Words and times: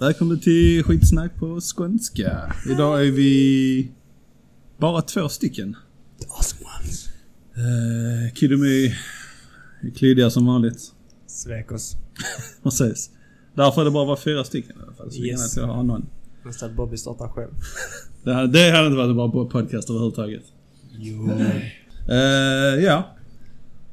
Välkommen 0.00 0.40
till 0.40 0.84
skitsnack 0.84 1.34
på 1.38 1.60
skånska. 1.60 2.54
Idag 2.70 3.06
är 3.06 3.10
vi 3.10 3.90
bara 4.78 5.02
två 5.02 5.28
stycken. 5.28 5.76
Uh, 7.56 8.34
Kiddomy 8.34 8.86
är 9.82 9.90
klyddiga 9.96 10.30
som 10.30 10.46
vanligt. 10.46 10.92
Svek 11.26 11.72
oss. 11.72 11.96
Precis. 12.62 13.10
Därför 13.54 13.80
är 13.80 13.84
det 13.84 13.90
bara 13.90 14.04
vara 14.04 14.16
fyra 14.16 14.44
stycken 14.44 14.76
i 14.76 14.82
alla 14.82 14.92
fall. 14.92 15.10
Så 15.10 15.22
Yes. 15.22 15.56
att 15.56 15.62
jag 15.62 15.66
har 15.74 15.82
någon. 15.82 16.06
Nästa 16.44 16.66
att 16.66 16.72
Bobby 16.76 16.96
startar 16.96 17.28
själv. 17.28 17.50
Det 18.24 18.34
hade, 18.34 18.46
det 18.46 18.70
hade 18.70 18.86
inte 18.86 18.96
varit 18.96 19.10
en 19.10 19.16
bra 19.16 19.44
podcast 19.48 19.90
överhuvudtaget. 19.90 20.42
Jo. 20.98 21.30
Uh, 22.10 22.84
ja. 22.84 23.16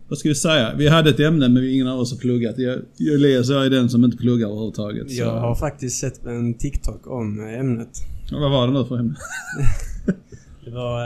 Vad 0.09 0.19
ska 0.19 0.29
vi 0.29 0.35
säga? 0.35 0.73
Vi 0.75 0.87
hade 0.87 1.09
ett 1.09 1.19
ämne 1.19 1.49
men 1.49 1.63
ingen 1.69 1.87
av 1.87 1.99
oss 1.99 2.11
har 2.11 2.19
pluggat. 2.19 2.57
Jag, 2.57 2.79
jag 2.97 3.15
Elias 3.15 3.49
jag 3.49 3.65
är 3.65 3.69
den 3.69 3.89
som 3.89 4.03
inte 4.03 4.17
pluggar 4.17 4.47
överhuvudtaget. 4.47 5.11
Så. 5.11 5.17
Jag 5.21 5.39
har 5.39 5.55
faktiskt 5.55 5.99
sett 5.99 6.25
en 6.25 6.53
TikTok 6.53 7.07
om 7.07 7.39
ämnet. 7.47 7.89
Ja, 8.31 8.39
Vad 8.39 8.51
var 8.51 8.67
det 8.67 8.73
nu 8.73 8.85
för 8.85 8.99
ämne? 8.99 9.15
Det 10.65 10.71
var 10.71 11.01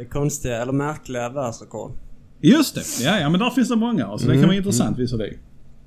eh, 0.00 0.06
konstiga 0.06 0.62
eller 0.62 0.72
märkliga 0.72 1.28
världsrekord. 1.28 1.92
Just 2.40 2.74
det! 2.74 3.04
Ja, 3.04 3.20
ja 3.20 3.28
men 3.28 3.40
där 3.40 3.50
finns 3.50 3.68
det 3.68 3.76
många. 3.76 4.04
Så 4.06 4.16
det 4.18 4.24
kan 4.24 4.30
Mm, 4.36 4.46
vara 4.46 4.56
intressant 4.56 4.98
visserligen. 4.98 5.38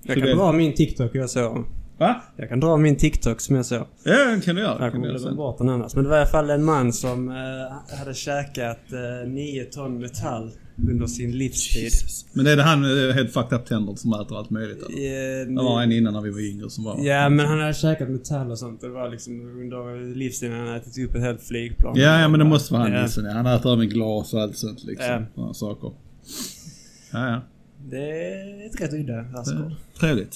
Jag 0.04 0.14
Så 0.16 0.20
kan 0.22 0.30
det- 0.30 0.36
dra 0.36 0.52
min 0.52 0.74
TikTok 0.74 1.12
jag 1.16 1.30
såg. 1.30 1.66
Va? 1.98 2.22
Jag 2.38 2.50
kan 2.50 2.60
dra 2.60 2.78
min 2.78 2.96
TikTok 2.96 3.42
som 3.42 3.56
jag 3.56 3.66
såg. 3.66 3.86
Ja, 4.04 4.26
det 4.36 4.42
kan 4.46 4.56
du 4.56 4.62
göra. 4.62 4.78
Jag 4.84 4.92
kommer 4.92 5.08
glömma 5.10 5.36
bort 5.36 5.58
den 5.58 5.70
annars. 5.70 5.96
Men 5.96 6.04
det 6.04 6.10
var 6.10 6.18
i 6.18 6.20
alla 6.20 6.30
fall 6.30 6.50
en 6.50 6.64
man 6.64 6.94
som 6.94 7.30
eh, 7.30 7.98
hade 8.00 8.14
käkat 8.14 8.80
eh, 9.24 9.30
9 9.30 9.64
ton 9.66 10.00
metall 10.00 10.52
under 10.90 11.08
sin 11.08 11.32
livstid. 11.38 11.92
Men 12.34 12.48
är 12.48 12.56
det 12.56 12.64
han 12.64 12.82
med 12.82 13.14
helt 13.14 13.34
fucked 13.34 13.54
up 13.60 13.66
tänder 13.66 13.96
som 13.96 14.14
äter 14.14 14.38
allt 14.38 14.50
möjligt 14.50 14.78
eller? 14.84 15.42
Eh, 15.42 15.48
Det 15.48 15.64
var 15.64 15.84
en 15.84 15.92
innan 15.92 16.14
när 16.14 16.22
vi 16.22 16.30
var 16.30 16.40
yngre 16.40 16.70
som 16.70 16.84
var... 16.84 17.00
Ja, 17.04 17.30
men 17.30 17.46
han 17.46 17.60
hade 17.60 17.74
käkat 17.74 18.10
metall 18.10 18.52
och 18.52 18.60
sånt. 18.60 18.82
Det 18.82 18.90
var 18.90 19.10
liksom 19.10 19.42
under 19.62 20.16
livstiden 20.16 20.58
han 20.60 20.76
ätit 20.76 21.10
upp 21.10 21.16
ett 21.16 21.22
helt 21.22 21.42
flygplan. 21.42 21.94
Ja, 21.98 22.20
ja 22.22 22.28
men 22.28 22.40
det 22.40 22.46
måste 22.46 22.74
vara 22.74 22.84
han 22.84 22.92
Ja. 22.94 23.02
nissen. 23.04 23.26
Ja. 23.26 23.32
Han 23.32 23.46
äter 23.46 23.74
även 23.74 23.90
glas 23.90 24.34
och 24.34 24.42
allt 24.42 24.58
sånt 24.58 24.84
liksom. 24.84 25.06
Ja. 25.10 25.26
Sådana 25.36 25.54
saker. 25.54 25.92
Ja, 27.12 27.28
ja. 27.30 27.42
Det 27.90 27.98
är 28.28 28.66
ett 28.66 28.82
rätt 28.82 28.94
udda 28.94 29.22
världsrekord. 29.22 29.72
Trevligt. 30.00 30.36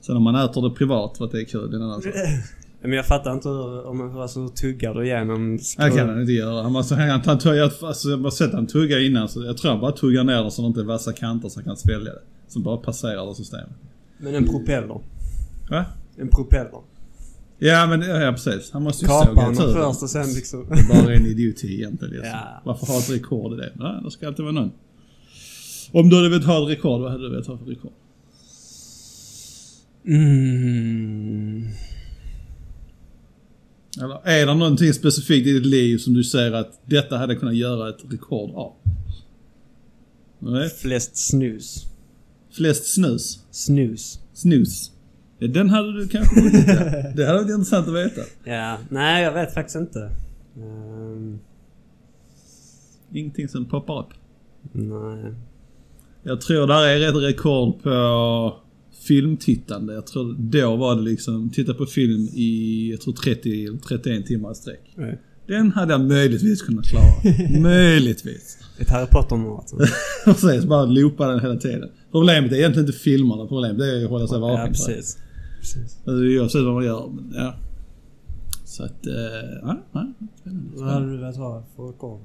Sen 0.00 0.16
om 0.16 0.22
man 0.22 0.34
äter 0.34 0.68
det 0.68 0.74
privat 0.74 1.20
att 1.20 1.30
det 1.32 1.40
är 1.40 1.44
kul, 1.44 1.70
det 1.70 1.76
är 1.76 1.78
en 1.80 1.82
annan 1.86 2.02
sak. 2.02 2.12
Men 2.86 2.92
jag 2.92 3.06
fattar 3.06 3.32
inte 3.32 3.48
hur, 3.48 3.86
om 3.86 3.98
man 3.98 4.20
alltså, 4.20 4.48
tuggar 4.48 4.94
du 4.94 5.04
igenom 5.06 5.58
Det 5.76 5.90
kan 5.90 6.08
han 6.08 6.20
inte 6.20 6.32
göra. 6.32 6.62
Han 6.62 6.72
måste, 6.72 6.94
han, 6.94 7.20
han, 7.24 7.38
tuggar, 7.38 7.62
alltså, 7.62 8.08
jag 8.08 8.18
har 8.18 8.30
sett 8.30 8.52
han 8.52 8.66
tugga 8.66 9.00
innan 9.00 9.28
så 9.28 9.44
jag 9.44 9.56
tror 9.56 9.70
han 9.70 9.80
bara 9.80 9.92
tuggar 9.92 10.24
ner 10.24 10.44
det 10.44 10.50
så 10.50 10.62
det 10.62 10.68
inte 10.68 10.80
är 10.80 10.84
vassa 10.84 11.12
kanter 11.12 11.48
så 11.48 11.60
han 11.60 11.64
kan 11.64 11.76
svälja 11.76 12.12
det. 12.12 12.22
Som 12.48 12.62
bara 12.62 12.76
passerar 12.76 13.26
det 13.26 13.34
systemet. 13.34 13.68
Men 14.18 14.34
en 14.34 14.48
propeller. 14.48 15.00
Va? 15.70 15.84
En 16.16 16.28
propeller. 16.28 16.80
Ja 17.58 17.86
men 17.86 18.02
ja, 18.02 18.32
precis. 18.32 18.70
Han 18.72 18.82
måste 18.82 19.04
ju 19.04 19.08
såga 19.08 19.40
honom 19.40 19.56
tur. 19.56 19.72
först 19.72 20.02
och 20.02 20.10
sen 20.10 20.26
liksom... 20.34 20.66
Det 20.68 20.80
är 20.80 21.04
bara 21.04 21.14
en 21.14 21.26
idioti 21.26 21.74
egentligen. 21.74 22.14
Liksom. 22.14 22.30
Ja. 22.30 22.62
Varför 22.64 22.86
ha 22.86 22.98
ett 22.98 23.10
rekord 23.10 23.52
i 23.52 23.56
det? 23.56 23.72
Nej, 23.74 24.00
det 24.04 24.10
ska 24.10 24.26
alltid 24.26 24.44
vara 24.44 24.54
någon. 24.54 24.72
Om 25.92 26.08
du 26.08 26.16
hade 26.16 26.28
velat 26.28 26.46
ha 26.46 26.62
ett 26.62 26.78
rekord, 26.78 27.00
vad 27.00 27.10
hade 27.10 27.24
du 27.24 27.30
velat 27.30 27.46
ha 27.46 27.58
för 27.58 27.64
rekord? 27.64 27.92
Mm. 30.06 31.68
Eller 34.02 34.20
är 34.24 34.46
det 34.46 34.54
någonting 34.54 34.92
specifikt 34.92 35.46
i 35.46 35.52
ditt 35.52 35.66
liv 35.66 35.98
som 35.98 36.14
du 36.14 36.24
säger 36.24 36.52
att 36.52 36.80
detta 36.86 37.18
hade 37.18 37.36
kunnat 37.36 37.56
göra 37.56 37.88
ett 37.88 38.04
rekord 38.10 38.50
av? 38.54 38.72
Nej. 40.38 40.68
Flest 40.70 41.16
snus. 41.16 41.86
Flest 42.52 42.94
snus? 42.94 43.44
Snus. 43.50 44.20
Snus? 44.32 44.90
Den 45.38 45.70
hade 45.70 45.92
du 45.98 46.08
kanske 46.08 46.40
ja. 46.40 47.12
Det 47.16 47.26
hade 47.26 47.38
varit 47.38 47.50
intressant 47.50 47.88
att 47.88 47.94
veta. 47.94 48.20
Ja. 48.44 48.78
Nej, 48.88 49.24
jag 49.24 49.32
vet 49.32 49.54
faktiskt 49.54 49.76
inte. 49.76 50.10
Ehm, 50.56 51.38
Ingenting 53.12 53.48
som 53.48 53.64
poppar 53.64 54.00
upp. 54.00 54.12
nej. 54.72 55.34
Jag 56.22 56.40
tror 56.40 56.66
där 56.66 56.86
är 56.86 57.08
ett 57.08 57.14
rekord 57.14 57.82
på 57.82 58.56
filmtittande. 59.08 59.94
Jag 59.94 60.06
tror 60.06 60.36
då 60.38 60.76
var 60.76 60.96
det 60.96 61.02
liksom, 61.02 61.50
titta 61.50 61.74
på 61.74 61.86
film 61.86 62.28
i, 62.32 62.88
jag 62.90 63.00
tror 63.00 63.12
30 63.14 63.64
eller 63.66 63.78
31 63.78 64.26
timmar 64.26 64.52
i 64.52 64.54
sträck. 64.54 64.92
Nej. 64.96 65.20
Den 65.46 65.72
hade 65.72 65.92
jag 65.92 66.00
möjligtvis 66.00 66.62
kunnat 66.62 66.84
klara. 66.86 67.04
möjligtvis. 67.60 68.58
Ett 68.78 68.88
Harry 68.90 69.06
Potter-maraton. 69.06 69.78
Precis, 70.24 70.64
bara 70.68 70.84
loopa 70.84 71.28
den 71.28 71.40
hela 71.40 71.56
tiden. 71.56 71.88
Problemet 72.12 72.52
är 72.52 72.56
egentligen 72.56 72.86
inte 72.88 72.98
filmerna, 72.98 73.46
problemet 73.46 73.80
är 73.80 74.04
att 74.04 74.10
hålla 74.10 74.26
sig 74.26 74.40
vaken. 74.40 74.60
ja, 74.60 74.66
precis. 74.66 75.18
precis. 75.60 75.98
Alltså, 76.06 76.24
Oavsett 76.40 76.64
vad 76.64 76.74
man 76.74 76.84
gör, 76.84 77.08
men 77.14 77.32
ja. 77.34 77.54
Så 78.64 78.84
att, 78.84 79.06
eh, 79.06 79.12
ja, 79.62 79.82
ja. 79.92 80.12
Vad 80.74 80.88
hade 80.88 81.10
du 81.10 81.16
velat 81.16 81.36
ha 81.36 81.64
för 81.76 81.82
rekord? 81.82 82.20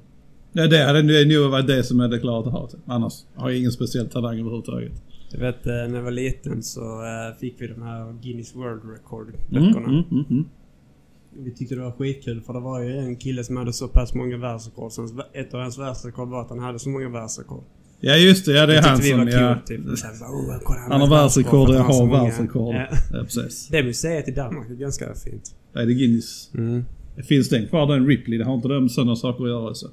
Ja, 0.52 0.66
det 0.66 0.84
hade 0.84 1.02
nog- 1.02 1.28
nog 1.42 1.50
varit 1.50 1.66
det 1.66 1.82
som 1.84 1.98
jag 2.00 2.08
hade 2.08 2.18
klarat 2.18 2.46
att 2.46 2.52
ha. 2.52 2.68
Typ. 2.68 2.80
Annars 2.86 3.12
har 3.34 3.50
jag 3.50 3.58
ingen 3.58 3.72
speciell 3.72 4.08
talang 4.08 4.38
överhuvudtaget. 4.40 4.92
Jag 5.32 5.40
vet 5.40 5.66
eh, 5.66 5.72
när 5.72 5.94
jag 5.94 6.02
var 6.02 6.10
liten 6.10 6.62
så 6.62 6.80
eh, 6.80 7.38
fick 7.40 7.54
vi 7.60 7.66
de 7.66 7.82
här 7.82 8.12
Guinness 8.22 8.54
World 8.56 8.82
Mm, 8.82 8.94
Record-böckerna. 8.94 9.88
mm, 9.88 10.04
mm, 10.10 10.24
mm. 10.30 10.44
Vi 11.44 11.50
tyckte 11.54 11.74
det 11.74 11.80
var 11.80 11.92
skitkul 11.92 12.40
för 12.40 12.52
det 12.52 12.60
var 12.60 12.80
ju 12.80 12.98
en 12.98 13.16
kille 13.16 13.44
som 13.44 13.56
hade 13.56 13.72
så 13.72 13.88
pass 13.88 14.14
många 14.14 14.36
världsrekord. 14.36 14.92
Så 14.92 15.08
ett 15.32 15.54
av 15.54 15.60
hans 15.60 15.78
världsrekord 15.78 16.28
var 16.28 16.40
att 16.40 16.50
han 16.50 16.58
hade 16.58 16.78
så 16.78 16.88
många 16.88 17.08
världsrekord. 17.08 17.64
Ja 18.00 18.16
just 18.16 18.46
det, 18.46 18.52
ja 18.52 18.66
det 18.66 18.76
är 18.76 18.82
Det 18.82 18.88
han 18.88 19.02
som... 19.02 19.18
var 19.18 19.26
Ja, 19.32 19.58
typ. 19.66 19.80
Bara, 19.84 20.30
oh, 20.30 20.58
kolla, 20.64 20.80
han 20.80 21.00
har 21.00 21.10
världsrekord 21.10 21.68
och 21.68 21.74
jag 21.74 21.80
han 21.82 21.94
har 22.10 22.24
världsrekord. 22.24 22.74
Ja. 22.74 22.86
Ja, 23.12 23.22
precis. 23.22 23.68
Det 23.68 23.82
museet 23.82 24.28
i 24.28 24.30
Danmark 24.32 24.70
är 24.70 24.74
ganska 24.74 25.14
fint. 25.14 25.54
Är 25.74 25.86
det 25.86 25.94
Guinness? 25.94 26.50
Mm. 26.54 26.84
Finns 27.28 27.48
den 27.48 27.66
kvar 27.68 27.86
den 27.86 28.06
Ripley? 28.06 28.38
Det 28.38 28.44
har 28.44 28.54
inte 28.54 28.68
de 28.68 28.88
sådana 28.88 29.16
saker 29.16 29.44
att 29.44 29.50
göra 29.50 29.74
så. 29.74 29.88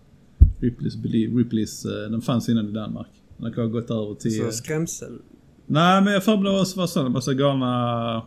Ripleys, 0.59 0.96
Ripleys, 1.38 1.86
eh, 1.86 2.12
den 2.12 2.22
fanns 2.22 2.50
innan 2.50 2.70
i 2.70 2.72
Danmark. 2.72 3.08
Den 3.38 3.53
har 3.53 3.68
gått 3.68 3.92
över 3.92 4.16
till... 4.16 4.46
Så 4.46 4.52
skrämsel. 4.52 5.20
Nej 5.66 6.02
men 6.02 6.14
jag 6.14 6.24
för 6.24 6.38
mig 6.38 6.44
det 6.44 6.75
var 6.75 6.88
sådana 6.88 7.09
massa 7.09 7.34
galna 7.34 8.24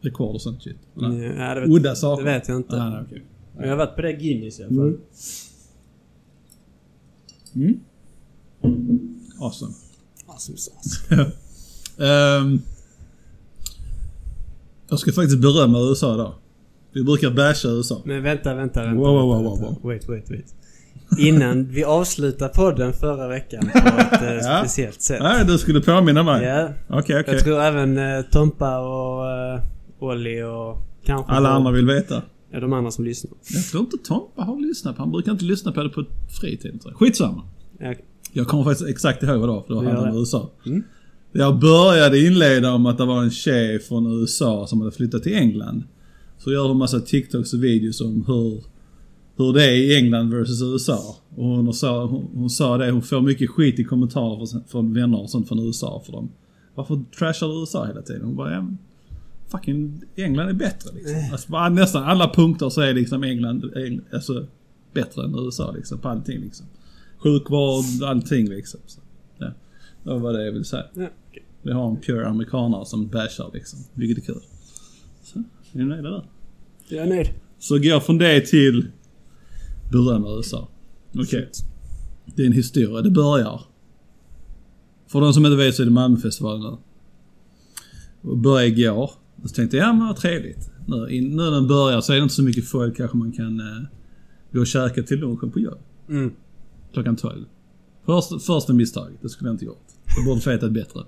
rekord 0.00 0.34
och 0.34 0.42
sånt 0.42 0.62
shit. 0.62 0.76
Nej. 0.94 1.34
Ja, 1.38 1.54
det 1.54 1.60
vet, 1.60 1.70
Udda 1.70 1.94
saker. 1.94 2.24
det 2.24 2.30
vet 2.30 2.48
jag 2.48 2.56
inte. 2.56 2.76
Nej, 2.76 2.90
nej, 2.90 3.02
okej. 3.06 3.24
Men 3.56 3.68
jag 3.68 3.70
har 3.70 3.86
varit 3.86 3.96
på 3.96 4.02
det 4.02 4.12
Guinness 4.12 4.60
i 4.60 4.64
alla 4.64 4.74
fall. 4.74 4.96
Mm. 7.54 7.80
Mm. 8.62 9.20
Awesome. 9.40 9.72
Awesome 10.26 10.58
sauce. 10.58 11.00
Ehm, 12.00 12.60
jag 14.88 14.98
ska 14.98 15.12
faktiskt 15.12 15.40
berömma 15.40 15.78
USA 15.78 16.14
idag. 16.14 16.34
Vi 16.92 17.04
brukar 17.04 17.30
basha 17.30 17.68
USA. 17.68 18.02
Men 18.04 18.22
vänta, 18.22 18.54
vänta, 18.54 18.84
vänta. 18.84 19.00
Wow, 19.00 19.28
wow, 19.28 19.44
wow, 19.44 19.60
wow, 19.60 19.78
Wait, 19.82 20.08
wait, 20.08 20.30
wait. 20.30 20.54
Innan 21.18 21.64
vi 21.70 21.84
avslutar 21.84 22.48
podden 22.48 22.92
förra 22.92 23.28
veckan 23.28 23.60
på 23.72 23.78
ett 23.78 24.22
eh, 24.22 24.32
Ja. 24.50 24.58
speciellt 24.64 25.02
sätt. 25.02 25.22
Nej, 25.22 25.44
du 25.46 25.58
skulle 25.58 25.80
påminna 25.80 26.22
mig. 26.22 26.44
Ja, 26.46 26.68
Okej, 26.88 27.20
okej. 27.20 27.34
jag 27.34 27.44
tror 27.44 27.60
även 27.60 27.98
eh, 27.98 28.22
Tompa 28.30 28.78
och 28.78 29.26
eh, 29.30 29.60
Olli 29.98 30.42
och 30.42 30.78
kanske 31.04 31.32
Alla 31.32 31.48
andra 31.48 31.70
vill 31.72 31.86
veta. 31.86 32.22
Ja, 32.52 32.60
de 32.60 32.72
andra 32.72 32.90
som 32.90 33.04
lyssnar. 33.04 33.32
Jag 33.54 33.64
tror 33.64 33.80
inte 33.82 33.96
Tompa 34.04 34.42
har 34.42 34.60
lyssnat 34.60 34.96
på 34.96 35.02
Han 35.02 35.10
brukar 35.12 35.32
inte 35.32 35.44
lyssna 35.44 35.72
på 35.72 35.82
det 35.82 35.88
på 35.88 36.04
fritiden 36.40 36.78
tror 36.78 36.92
jag. 36.92 36.98
Skitsamma. 36.98 37.42
Ja, 37.78 37.94
Jag 38.32 38.46
kommer 38.48 38.64
faktiskt 38.64 38.88
exakt 38.90 39.22
ihåg 39.22 39.38
vad 39.40 39.48
det 39.48 39.52
var, 39.52 39.62
för 39.62 39.68
det 39.68 39.74
var 39.74 39.92
han 40.04 40.08
om. 40.08 40.18
USA. 40.20 40.50
Mm. 40.66 40.82
Jag 41.32 41.58
började 41.58 42.20
inleda 42.26 42.72
om 42.72 42.86
att 42.86 42.98
det 42.98 43.04
var 43.04 43.22
en 43.22 43.30
tjej 43.30 43.78
från 43.78 44.20
USA 44.20 44.66
som 44.66 44.80
hade 44.80 44.92
flyttat 44.92 45.22
till 45.22 45.34
England. 45.34 45.82
Så 46.38 46.52
gör 46.52 46.68
de 46.68 46.78
massa 46.78 47.00
TikToks 47.00 47.52
och 47.54 47.64
videos 47.64 48.00
om 48.00 48.24
hur, 48.26 48.62
hur 49.38 49.52
det 49.52 49.64
är 49.64 49.76
i 49.76 49.96
England 49.96 50.30
versus 50.30 50.62
USA. 50.62 51.16
Och 51.36 51.44
hon 51.44 51.74
sa, 51.74 52.06
hon, 52.06 52.30
hon 52.34 52.50
sa 52.50 52.78
det, 52.78 52.90
hon 52.90 53.02
får 53.02 53.20
mycket 53.20 53.50
skit 53.50 53.78
i 53.78 53.84
kommentarer 53.84 54.46
från, 54.46 54.64
från 54.64 54.94
vänner 54.94 55.20
och 55.20 55.30
sånt 55.30 55.48
från 55.48 55.66
USA 55.66 56.02
för 56.06 56.12
dem. 56.12 56.30
Varför 56.74 57.04
trashar 57.18 57.48
du 57.48 57.60
USA 57.60 57.86
hela 57.86 58.02
tiden? 58.02 58.24
Hon 58.24 58.36
bara, 58.36 58.52
ja 58.52 58.66
fucking 59.50 60.02
England 60.16 60.48
är 60.48 60.52
bättre 60.52 60.90
liksom. 60.94 61.28
Alltså, 61.32 61.50
bara, 61.50 61.68
nästan 61.68 62.04
alla 62.04 62.34
punkter 62.34 62.68
så 62.68 62.80
är 62.80 62.94
liksom 62.94 63.24
England, 63.24 63.76
Eng, 63.76 64.00
alltså, 64.12 64.46
bättre 64.92 65.24
än 65.24 65.34
USA 65.34 65.70
liksom, 65.70 65.98
på 65.98 66.08
allting 66.08 66.40
liksom. 66.40 66.66
Sjukvård, 67.18 67.84
allting 68.04 68.48
liksom. 68.48 68.80
Så, 68.86 69.00
ja. 69.38 69.52
Det 70.02 70.18
var 70.18 70.32
det 70.32 70.44
jag 70.44 70.52
ville 70.52 70.64
säga. 70.64 70.84
ja, 70.94 71.08
okej. 71.28 71.42
Vi 71.62 71.72
har 71.72 71.90
en 71.90 71.96
pure 71.96 72.26
amerikanare 72.26 72.86
som 72.86 73.08
bashar 73.08 73.50
liksom, 73.54 73.78
vilket 73.94 74.18
är 74.18 74.32
kul. 74.32 74.42
Så, 75.22 75.38
är 75.38 75.44
ni 75.78 75.84
nöjda 75.84 76.10
där? 76.10 76.24
Jag 76.88 77.06
är 77.06 77.08
nöjd. 77.08 77.28
Så 77.58 77.78
går 77.78 78.00
från 78.00 78.18
det 78.18 78.40
till 78.40 78.86
berömma 79.90 80.36
USA. 80.36 80.68
Okej. 81.14 81.26
Shit. 81.26 81.64
Det 82.36 82.42
är 82.42 82.46
en 82.46 82.52
historia. 82.52 83.02
Det 83.02 83.10
börjar. 83.10 83.60
För 85.06 85.20
de 85.20 85.34
som 85.34 85.46
inte 85.46 85.56
vet 85.56 85.74
så 85.74 85.82
är 85.82 85.84
det 85.84 85.92
Malmöfestivalen 85.92 86.60
nu. 86.60 86.76
Och 88.30 88.38
började 88.38 88.66
igår. 88.66 89.10
Och 89.42 89.48
så 89.48 89.54
tänkte 89.54 89.76
jag, 89.76 89.88
ja 89.88 89.92
men 89.92 90.06
vad 90.06 90.16
trevligt. 90.16 90.70
Nu, 90.86 91.08
in, 91.10 91.28
nu 91.28 91.36
när 91.36 91.50
den 91.50 91.68
börjar 91.68 92.00
så 92.00 92.12
är 92.12 92.16
det 92.16 92.22
inte 92.22 92.34
så 92.34 92.42
mycket 92.42 92.68
folk. 92.68 92.96
Kanske 92.96 93.16
man 93.16 93.32
kan 93.32 93.60
eh, 93.60 93.82
gå 94.52 94.60
och 94.60 94.66
käka 94.66 95.02
till 95.02 95.18
lunchen 95.18 95.50
på 95.50 95.60
jobb. 95.60 95.78
Mm. 96.08 96.32
Klockan 96.92 97.16
12. 97.16 97.44
Först, 98.06 98.46
första 98.46 98.72
misstaget. 98.72 99.22
Det 99.22 99.28
skulle 99.28 99.48
jag 99.48 99.54
inte 99.54 99.64
gjort. 99.64 99.86
Jag 100.16 100.24
borde 100.24 100.50
vetat 100.50 100.72
bättre. 100.72 101.00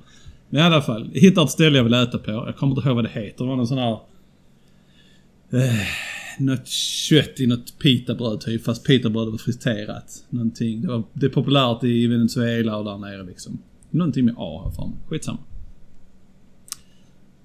Men 0.51 0.61
i 0.61 0.65
alla 0.65 0.83
fall, 0.83 1.11
jag 1.13 1.21
hittar 1.21 1.45
ett 1.45 1.51
ställe 1.51 1.77
jag 1.77 1.85
vill 1.85 1.95
äta 1.95 2.19
på. 2.19 2.31
Jag 2.31 2.57
kommer 2.57 2.77
inte 2.77 2.89
ihåg 2.89 2.97
vad 2.97 3.05
det 3.05 3.11
heter. 3.11 3.45
Det 3.45 3.51
var 3.51 3.57
någon 3.57 3.67
sån 3.67 3.79
här... 3.79 3.99
Eh, 5.51 5.87
något 6.41 6.67
kött 6.69 7.41
i 7.41 7.47
något 7.47 7.79
pitabröd 7.79 8.41
typ, 8.41 8.65
fast 8.65 8.85
pitabrödet 8.85 9.33
var 9.33 9.39
friterat. 9.39 10.25
Någonting. 10.31 10.81
Det, 10.81 10.89
var, 10.89 11.03
det 11.13 11.27
är 11.27 11.31
populärt 11.31 11.85
i 11.85 12.07
Venezuela 12.07 12.77
och 12.77 12.85
där 12.85 12.99
nere 12.99 13.23
liksom. 13.23 13.59
Någonting 13.91 14.25
med 14.25 14.35
A 14.39 14.63
här 14.65 14.71
för 14.71 14.87
mig. 14.87 14.97
Skitsamma. 15.09 15.39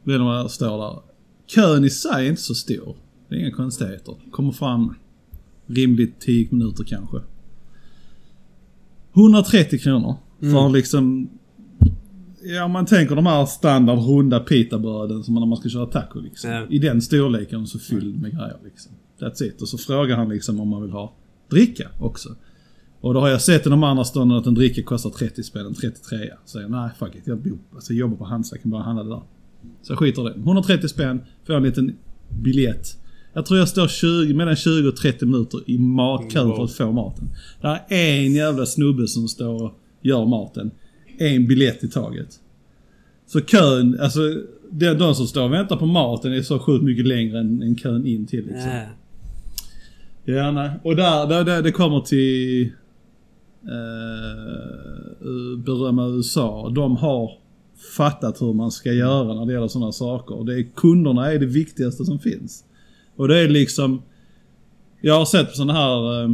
Vet 0.04 0.20
du 0.20 0.24
vad 0.24 0.46
det 0.46 0.50
står 0.50 0.78
där? 0.78 1.00
Kön 1.48 1.86
i 1.86 1.90
sig 1.90 2.26
är 2.26 2.30
inte 2.30 2.42
så 2.42 2.56
stor. 2.56 2.96
Det 3.30 3.36
är 3.36 3.40
inga 3.40 3.52
konstigheter. 3.52 4.16
Kommer 4.32 4.52
fram 4.52 4.96
rimligt 5.68 6.20
10 6.20 6.48
minuter 6.52 6.84
kanske. 6.84 7.18
130 9.14 9.80
kronor. 9.80 10.16
För 10.40 10.48
Mm. 10.62 10.74
liksom... 10.74 11.30
Ja, 12.48 12.68
man 12.68 12.86
tänker 12.86 13.16
de 13.16 13.26
här 13.26 13.46
standard 13.46 14.00
runda 14.00 14.40
pitabröden 14.40 15.24
som 15.24 15.34
när 15.34 15.46
man 15.46 15.58
ska 15.58 15.70
köra 15.70 15.86
taco 15.86 16.20
liksom. 16.20 16.50
Ja. 16.50 16.66
I 16.70 16.80
den 16.80 17.02
storleken 17.02 17.68
så 17.68 17.80
fylld 17.80 18.22
med 18.22 18.32
grejer 18.32 18.58
liksom. 18.64 18.92
That's 19.20 19.44
it. 19.44 19.62
Och 19.62 19.68
så 19.68 19.78
frågar 19.78 20.16
han 20.16 20.30
liksom 20.30 20.60
om 20.60 20.68
man 20.68 20.82
vill 20.82 20.92
ha 20.92 21.14
dricka 21.50 21.90
också. 22.00 22.30
Och 23.02 23.14
då 23.14 23.20
har 23.20 23.30
jag 23.30 23.42
sett 23.42 23.68
i 23.68 23.70
de 23.70 23.84
andra 23.84 24.04
stånden 24.04 24.38
att 24.38 24.46
en 24.46 24.54
dricka 24.54 24.84
kostar 24.84 25.10
30 25.10 25.44
spänn, 25.44 25.66
en 25.66 25.74
33 25.74 26.30
Så 26.46 26.62
jag 26.62 26.72
nej 26.72 26.90
fuck 27.00 27.16
it, 27.16 27.22
jag, 27.26 27.38
bor, 27.38 27.58
alltså, 27.74 27.94
jag 27.94 28.00
jobbar 28.00 28.18
på 28.18 28.26
Hansa, 28.26 28.56
jag 28.56 28.62
kan 28.62 28.72
bara 28.72 28.84
handla 28.84 29.04
det 29.04 29.10
där. 29.10 29.22
Så 29.82 29.92
jag 29.92 30.00
skiter 30.00 30.30
i 30.30 30.34
det. 30.34 30.40
130 30.40 30.88
spänn, 30.88 31.22
får 31.48 31.54
en 31.54 31.64
liten 31.64 31.96
biljett. 32.30 32.98
Jag 33.34 33.46
tror 33.46 33.60
jag 33.60 33.70
står 33.70 33.88
20, 33.88 34.34
mellan 34.34 34.56
20 34.56 34.88
och 34.88 34.96
30 34.96 35.26
minuter 35.26 35.60
i 35.66 35.78
matkön 35.78 36.56
för 36.56 36.64
att 36.64 36.72
få 36.72 36.92
maten. 36.92 37.30
Det 37.62 37.96
är 37.96 38.26
en 38.26 38.34
jävla 38.34 38.66
snubbe 38.66 39.08
som 39.08 39.28
står 39.28 39.64
och 39.64 39.80
gör 40.02 40.26
maten. 40.26 40.72
En 41.18 41.48
biljett 41.48 41.84
i 41.84 41.88
taget. 41.88 42.40
Så 43.28 43.42
kön, 43.42 44.00
alltså 44.02 44.20
de, 44.70 44.94
de 44.94 45.16
som 45.16 45.28
står 45.28 45.44
och 45.44 45.54
väntar 45.54 45.78
på 45.78 45.86
maten 45.86 46.34
är 46.34 46.42
så 46.42 46.60
sjukt 46.60 46.84
mycket 46.84 47.08
längre 47.08 47.40
än, 47.40 47.62
än 47.62 47.76
kön 47.76 48.06
in 48.06 48.26
till 48.26 48.46
liksom. 48.46 48.72
Ja. 48.72 48.86
Ja, 50.26 50.52
nej. 50.52 50.72
Och 50.84 50.96
där, 50.96 51.28
där, 51.28 51.44
där 51.44 51.62
det 51.62 51.72
kommer 51.72 52.00
till 52.00 52.64
eh, 53.64 55.58
berömma 55.58 56.08
USA. 56.08 56.72
De 56.76 56.98
har 56.98 57.32
fattat 57.98 58.42
hur 58.42 58.54
man 58.54 58.72
ska 58.72 58.94
göra 58.94 59.34
när 59.34 59.46
det 59.46 59.54
gäller 59.54 59.68
sådana 59.68 59.92
saker. 59.92 60.44
Det 60.44 60.54
är, 60.54 60.64
kunderna 60.76 61.32
är 61.32 61.40
det 61.40 61.46
viktigaste 61.46 62.06
som 62.06 62.20
finns. 62.20 62.64
Och 63.16 63.28
det 63.28 63.40
är 63.40 63.48
liksom, 63.48 64.02
jag 65.02 65.18
har 65.18 65.26
sett 65.26 65.50
på 65.50 65.56
sådana 65.56 65.74
här, 65.74 66.24
eh, 66.24 66.30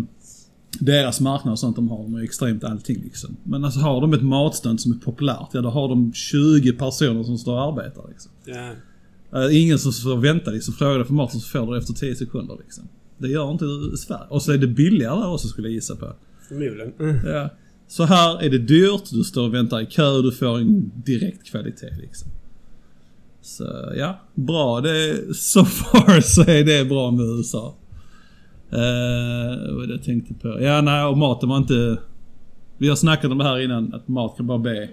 deras 0.80 1.20
marknad 1.20 1.52
och 1.52 1.60
sånt 1.60 1.76
de 1.76 1.90
har, 1.90 2.04
de 2.04 2.14
har 2.14 2.22
extremt 2.22 2.64
allting 2.64 3.02
liksom. 3.04 3.38
Men 3.44 3.66
alltså 3.66 3.80
har 3.80 4.02
de 4.02 4.14
ett 4.14 4.22
matstånd 4.22 4.82
som 4.82 4.92
är 4.92 4.98
populärt, 4.98 5.50
ja 5.54 5.62
då 5.62 5.70
har 5.70 5.90
de 5.90 6.14
20 6.14 6.74
personer 6.74 7.24
som 7.24 7.38
står 7.38 7.54
och 7.54 7.62
arbetar 7.62 8.04
liksom. 8.10 8.32
Ja. 8.46 8.74
Eh, 9.34 9.62
ingen 9.62 9.80
som 9.80 9.94
får 9.94 10.18
vänta 10.18 10.52
liksom. 10.52 10.74
Frågar 10.74 11.00
du 11.00 11.06
för 11.06 11.14
maten 11.14 11.40
så 11.40 11.50
får 11.50 11.66
du 11.66 11.72
det 11.72 11.78
efter 11.78 11.94
10 11.94 12.16
sekunder 12.16 12.58
liksom. 12.64 12.84
Det 13.18 13.28
gör 13.28 13.52
inte 13.52 13.98
Sverige. 13.98 14.26
Och 14.30 14.42
så 14.42 14.52
är 14.52 14.58
det 14.58 14.68
billigare 14.68 15.20
där 15.20 15.34
också 15.34 15.48
skulle 15.48 15.68
jag 15.68 15.76
gissa 15.76 15.96
på. 15.96 16.14
Förmodligen. 16.48 17.20
Ja. 17.26 17.50
Så 17.88 18.04
här 18.04 18.44
är 18.44 18.50
det 18.50 18.58
dyrt, 18.58 19.10
du 19.12 19.24
står 19.24 19.44
och 19.44 19.54
väntar 19.54 19.82
i 19.82 19.86
kö, 19.86 20.22
du 20.22 20.32
får 20.32 20.58
en 20.58 20.92
direkt 20.96 21.46
kvalitet 21.46 21.92
liksom. 22.02 22.32
Så 23.42 23.94
ja, 23.98 24.20
bra. 24.36 24.82
Det 24.82 25.10
är, 25.10 25.34
so 25.34 25.66
far 25.66 26.22
så 26.36 26.42
är 26.42 26.64
det 26.64 26.86
bra 26.86 27.12
med 27.12 27.26
USA. 27.26 27.76
Uh, 28.74 29.76
vad 29.76 29.90
jag 29.90 30.04
tänkte 30.04 30.34
på? 30.34 30.62
Ja, 30.62 30.82
nej, 30.82 31.06
och 31.06 31.18
maten 31.18 31.50
var 31.50 31.58
inte... 31.58 31.98
Vi 32.78 32.90
har 32.90 32.96
snackat 32.96 33.32
om 33.32 33.38
det 33.38 33.44
här 33.44 33.60
innan, 33.60 33.94
att 33.94 34.08
mat 34.08 34.38
kan 34.38 34.48
bara 34.48 34.60
bli... 34.60 34.90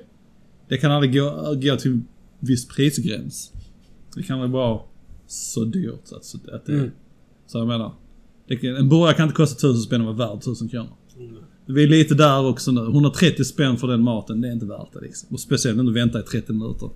Det 0.68 0.76
kan 0.76 0.90
aldrig 0.92 1.14
gå, 1.14 1.54
gå 1.54 1.76
till 1.76 2.00
viss 2.38 2.68
prisgräns. 2.68 3.52
Det 4.14 4.22
kan 4.22 4.36
aldrig 4.36 4.52
vara 4.52 4.80
så 5.26 5.64
dyrt 5.64 6.12
alltså, 6.14 6.38
att 6.52 6.66
det... 6.66 6.72
Mm. 6.72 6.90
Så 7.46 7.58
jag 7.58 7.66
menar. 7.66 7.92
Kan, 8.48 8.76
en 8.76 8.88
burgare 8.88 9.14
kan 9.14 9.24
inte 9.24 9.36
kosta 9.36 9.68
1000 9.68 9.82
spänn 9.82 10.00
och 10.00 10.16
vara 10.16 10.28
värd 10.28 10.38
1000 10.38 10.68
kronor. 10.68 10.92
Mm. 11.16 11.36
Vi 11.66 11.82
är 11.82 11.88
lite 11.88 12.14
där 12.14 12.46
också 12.46 12.70
nu. 12.70 12.80
130 12.80 13.44
spänn 13.44 13.76
för 13.76 13.88
den 13.88 14.00
maten, 14.00 14.40
det 14.40 14.48
är 14.48 14.52
inte 14.52 14.66
värt 14.66 14.92
det 14.92 15.00
liksom. 15.00 15.28
Och 15.32 15.40
speciellt 15.40 15.76
när 15.76 15.84
du 15.84 15.92
väntar 15.92 16.20
i 16.20 16.22
30 16.22 16.52
minuter. 16.52 16.90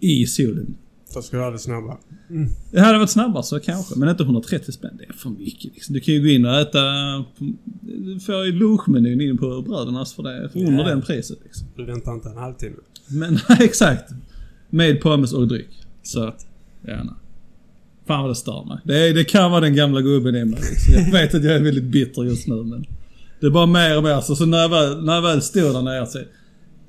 I 0.00 0.26
solen. 0.26 0.76
Då 1.14 1.22
ska 1.22 1.36
du 1.36 1.42
ha 1.42 1.50
det 1.50 1.58
snabba. 1.58 1.96
Det 2.70 2.80
hade 2.80 2.98
varit 2.98 3.10
snabbare 3.10 3.42
så 3.42 3.60
kanske, 3.60 3.98
men 3.98 4.08
inte 4.08 4.22
130 4.22 4.72
spänn. 4.72 4.96
Det 4.98 5.04
är 5.04 5.12
för 5.12 5.30
mycket 5.30 5.74
liksom. 5.74 5.94
Du 5.94 6.00
kan 6.00 6.14
ju 6.14 6.20
gå 6.20 6.28
in 6.28 6.46
och 6.46 6.54
äta... 6.54 6.78
Du 7.80 8.20
får 8.20 8.44
ju 8.44 8.52
lunchmenyn 8.52 9.20
in 9.20 9.38
på 9.38 9.62
bröden 9.62 9.96
alltså 9.96 10.14
för 10.14 10.22
det. 10.22 10.48
För 10.48 10.58
under 10.58 10.84
den 10.84 11.02
priset 11.02 11.38
liksom. 11.44 11.66
Du 11.76 11.84
väntar 11.84 12.12
inte 12.14 12.28
en 12.28 12.36
halvtimme. 12.36 12.76
Men 13.08 13.38
exakt. 13.60 14.10
Med 14.70 15.00
pommes 15.00 15.32
och 15.32 15.48
dryck. 15.48 15.70
Så 16.02 16.24
att, 16.24 16.46
ja 16.82 16.96
nej. 16.96 17.14
Fan 18.06 18.22
vad 18.22 18.30
det 18.30 18.34
stör 18.34 18.64
mig. 18.64 18.78
Det, 18.84 19.12
det 19.12 19.24
kan 19.24 19.50
vara 19.50 19.60
den 19.60 19.74
gamla 19.74 20.00
gubben 20.00 20.36
i 20.36 20.44
mig 20.44 20.60
liksom. 20.70 20.94
Jag 20.94 21.12
vet 21.12 21.34
att 21.34 21.44
jag 21.44 21.54
är 21.54 21.60
väldigt 21.60 21.84
bitter 21.84 22.22
just 22.22 22.46
nu 22.46 22.54
men. 22.54 22.86
Det 23.40 23.46
är 23.46 23.50
bara 23.50 23.66
mer 23.66 23.96
och 23.96 24.02
mer 24.02 24.20
så, 24.20 24.36
så 24.36 24.46
när, 24.46 24.58
jag 24.58 24.68
väl, 24.68 25.04
när 25.04 25.14
jag 25.14 25.22
väl 25.22 25.42
stod 25.42 25.74
där 25.74 25.82
nere 25.82 26.06
så. 26.06 26.18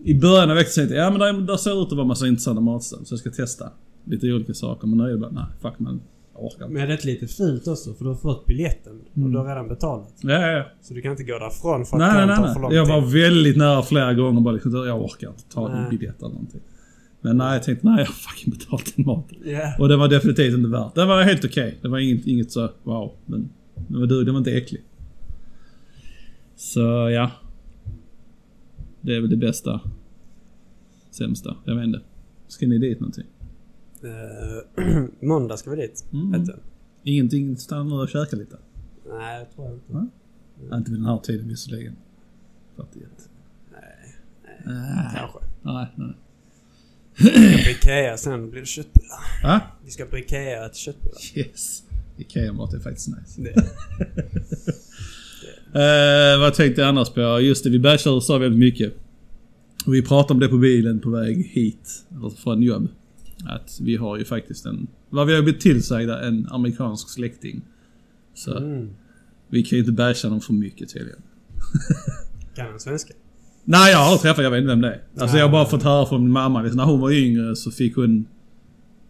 I 0.03 0.13
början 0.15 0.49
av 0.49 0.55
veckan 0.55 0.71
tänkte 0.75 0.95
jag, 0.95 1.05
ja 1.05 1.09
men 1.09 1.19
där, 1.19 1.47
där 1.47 1.57
ser 1.57 1.81
ut 1.83 1.87
att 1.87 1.97
vara 1.97 2.07
massa 2.07 2.27
intressanta 2.27 2.61
matställen 2.61 3.05
så 3.05 3.13
jag 3.13 3.19
ska 3.19 3.31
testa. 3.31 3.71
Lite 4.05 4.33
olika 4.33 4.53
saker 4.53 4.87
men 4.87 4.97
nu 4.97 5.03
är 5.03 5.09
det 5.09 5.17
bara, 5.17 5.31
nej 5.31 5.43
fuck 5.61 5.79
man. 5.79 6.01
Orkar 6.35 6.65
inte. 6.65 6.73
Men 6.79 6.87
det 6.87 6.93
är 7.03 7.05
lite 7.05 7.27
fult 7.27 7.67
också 7.67 7.93
för 7.93 8.03
du 8.05 8.09
har 8.09 8.17
fått 8.17 8.45
biljetten 8.45 9.01
och 9.23 9.29
du 9.29 9.37
har 9.37 9.45
redan 9.47 9.67
betalat. 9.67 10.13
Ja, 10.21 10.29
ja, 10.31 10.51
ja. 10.51 10.65
Så 10.81 10.93
du 10.93 11.01
kan 11.01 11.11
inte 11.11 11.23
gå 11.23 11.39
därifrån 11.39 11.85
för 11.85 11.95
att 11.97 11.99
Nej, 11.99 12.27
nej, 12.27 12.37
nej. 12.41 12.53
för 12.53 12.59
lång 12.61 12.69
nej. 12.69 12.77
Jag 12.77 12.85
tid. 12.85 12.93
var 12.95 13.01
väldigt 13.01 13.57
nära 13.57 13.81
flera 13.81 14.13
gånger 14.13 14.41
bara 14.41 14.51
liksom, 14.53 14.71
jag 14.87 15.01
orkar 15.01 15.27
inte 15.29 15.43
ta 15.49 15.67
Nej. 15.67 15.89
biljett 15.89 16.19
eller 16.21 16.29
någonting. 16.33 16.61
Men 17.21 17.37
nej, 17.37 17.53
jag 17.53 17.63
tänkte 17.63 17.87
nej 17.87 17.95
jag 17.99 18.05
har 18.05 18.13
fucking 18.13 18.53
betalt 18.53 18.93
den 18.95 19.05
maten. 19.05 19.37
Ja. 19.45 19.75
Och 19.79 19.87
det 19.89 19.97
var 19.97 20.07
definitivt 20.07 20.53
inte 20.57 20.69
värt. 20.69 20.95
Det 20.95 21.05
var 21.05 21.21
helt 21.23 21.45
okej. 21.45 21.77
Det 21.81 21.87
var 21.87 21.97
inget, 21.99 22.27
inget 22.27 22.51
så 22.51 22.69
wow. 22.83 23.11
Men 23.25 23.49
det 23.87 23.97
var, 23.97 24.05
du- 24.07 24.23
det 24.23 24.31
var 24.31 24.37
inte 24.39 24.51
äcklig. 24.57 24.81
Så 26.55 26.79
ja. 27.09 27.31
Det 29.01 29.15
är 29.15 29.21
väl 29.21 29.29
det 29.29 29.37
bästa. 29.37 29.79
Sämsta. 31.11 31.55
Jag 31.65 31.75
vet 31.75 31.83
inte. 31.85 32.01
Ska 32.47 32.67
ni 32.67 32.77
dit 32.77 32.99
någonting? 32.99 33.25
Eh, 34.03 35.03
måndag 35.27 35.57
ska 35.57 35.69
vi 35.69 35.75
dit. 35.75 36.05
Mm. 36.13 36.45
Ingenting? 37.03 37.57
Stanna 37.57 37.83
nu 37.83 37.95
och 37.95 38.09
käka 38.09 38.35
lite? 38.35 38.57
Nej, 39.09 39.39
jag 39.39 39.55
tror 39.55 39.73
inte. 39.73 39.93
Nej. 39.93 40.77
Inte 40.77 40.91
vid 40.91 40.99
den 40.99 41.05
här 41.05 41.17
tiden 41.17 41.47
visserligen. 41.47 41.95
41. 42.75 43.09
Nej, 43.71 43.81
Nej. 44.65 45.07
kanske. 45.15 45.39
Nej, 45.61 45.87
nej. 45.95 46.13
Vi 47.17 47.57
ska 47.57 47.63
på 47.63 47.69
Ikea 47.69 48.17
sen 48.17 48.49
blir 48.49 48.61
det 48.61 48.67
köttbullar. 48.67 49.43
Va? 49.43 49.61
Vi 49.85 49.91
ska 49.91 50.05
på 50.05 50.17
Ikea 50.17 50.59
och 50.59 50.65
äta 50.65 50.73
köttbullar. 50.73 51.37
Yes. 51.37 51.83
Ikea-mat 52.17 52.73
är 52.73 52.79
faktiskt 52.79 53.07
nice. 53.07 53.41
Det. 53.41 53.53
Eh, 55.75 56.39
vad 56.39 56.53
tänkte 56.53 56.81
jag 56.81 56.87
annars 56.89 57.09
på? 57.09 57.39
Just 57.41 57.63
det, 57.63 57.69
vi 57.69 57.79
bashar 57.79 58.15
USA 58.15 58.37
väldigt 58.37 58.59
mycket. 58.59 58.93
Vi 59.87 60.01
pratade 60.01 60.33
om 60.33 60.39
det 60.39 60.47
på 60.47 60.57
bilen 60.57 60.99
på 60.99 61.09
väg 61.09 61.45
hit, 61.45 62.05
eller 62.11 62.29
från 62.29 62.61
jobb. 62.61 62.87
Att 63.45 63.79
vi 63.81 63.95
har 63.95 64.17
ju 64.17 64.25
faktiskt 64.25 64.65
en, 64.65 64.87
vad 65.09 65.27
vi 65.27 65.35
har 65.35 65.41
blivit 65.41 65.61
tillsagda, 65.61 66.21
en 66.21 66.47
amerikansk 66.51 67.09
släkting. 67.09 67.61
Så 68.33 68.57
Mm. 68.57 68.89
vi 69.47 69.63
kan 69.63 69.75
ju 69.77 69.79
inte 69.79 69.91
basha 69.91 70.29
dem 70.29 70.41
för 70.41 70.53
mycket 70.53 70.89
tydligen. 70.93 71.21
Kan 72.55 72.65
han 72.67 72.79
svenska? 72.79 73.13
Nej, 73.63 73.91
jag 73.91 73.99
har 73.99 74.17
träffat, 74.17 74.43
jag 74.43 74.51
vet 74.51 74.57
inte 74.57 74.67
vem 74.69 74.81
det 74.81 74.87
är. 74.93 75.01
Alltså 75.21 75.37
jag 75.37 75.45
har 75.45 75.51
bara 75.51 75.65
fått 75.65 75.83
höra 75.83 76.05
från 76.05 76.21
min 76.23 76.31
mamma, 76.31 76.61
liksom, 76.61 76.77
när 76.77 76.85
hon 76.85 76.99
var 76.99 77.11
yngre 77.11 77.55
så 77.55 77.71
fick 77.71 77.95
hon 77.95 78.25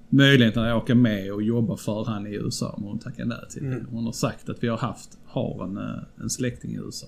möjligheten 0.10 0.64
att 0.64 0.84
åka 0.84 0.96
med 0.96 1.34
och 1.34 1.44
jobba 1.44 1.78
för 1.78 2.04
han 2.06 2.28
i 2.28 2.34
USA, 2.36 2.76
men 2.78 2.88
hon 2.90 3.00
tackade 3.00 3.30
nej 3.30 3.38
till 3.50 3.62
det. 3.64 3.68
Mm. 3.68 3.86
Hon 3.92 4.06
har 4.06 4.12
sagt 4.12 4.50
att 4.50 4.64
vi 4.64 4.68
har 4.68 4.78
haft, 4.78 5.18
har 5.26 5.64
en, 5.64 5.78
eh, 5.78 6.04
en 6.22 6.30
släkting 6.30 6.72
i 6.72 6.76
USA. 6.78 7.08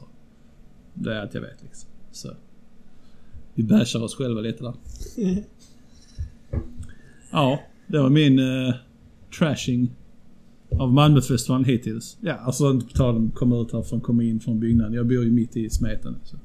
Det 0.93 1.13
är 1.15 1.19
allt 1.21 1.33
jag 1.33 1.41
vet 1.41 1.61
liksom. 1.63 1.89
Så. 2.11 2.29
Vi 3.53 3.63
bashar 3.63 4.03
oss 4.03 4.15
själva 4.15 4.41
lite 4.41 4.63
där. 4.63 4.73
Ja, 7.35 7.59
det 7.87 7.99
var 7.99 8.09
min 8.09 8.39
uh, 8.39 8.73
trashing 9.39 9.91
av 10.69 10.93
Malmöfestivalen 10.93 11.65
hittills. 11.65 12.17
Ja, 12.21 12.33
alltså 12.33 12.71
inte 12.71 12.85
på 12.85 12.91
tal 12.91 13.15
om 13.15 13.27
att 13.27 13.35
komma 13.35 13.61
ut 13.61 13.73
här 13.73 13.81
från, 13.81 14.01
komma 14.01 14.23
in 14.23 14.39
från 14.39 14.59
byggnaden. 14.59 14.93
Jag 14.93 15.07
bor 15.07 15.23
ju 15.23 15.31
mitt 15.31 15.57
i 15.57 15.69
smeten. 15.69 16.15
Så. 16.23 16.37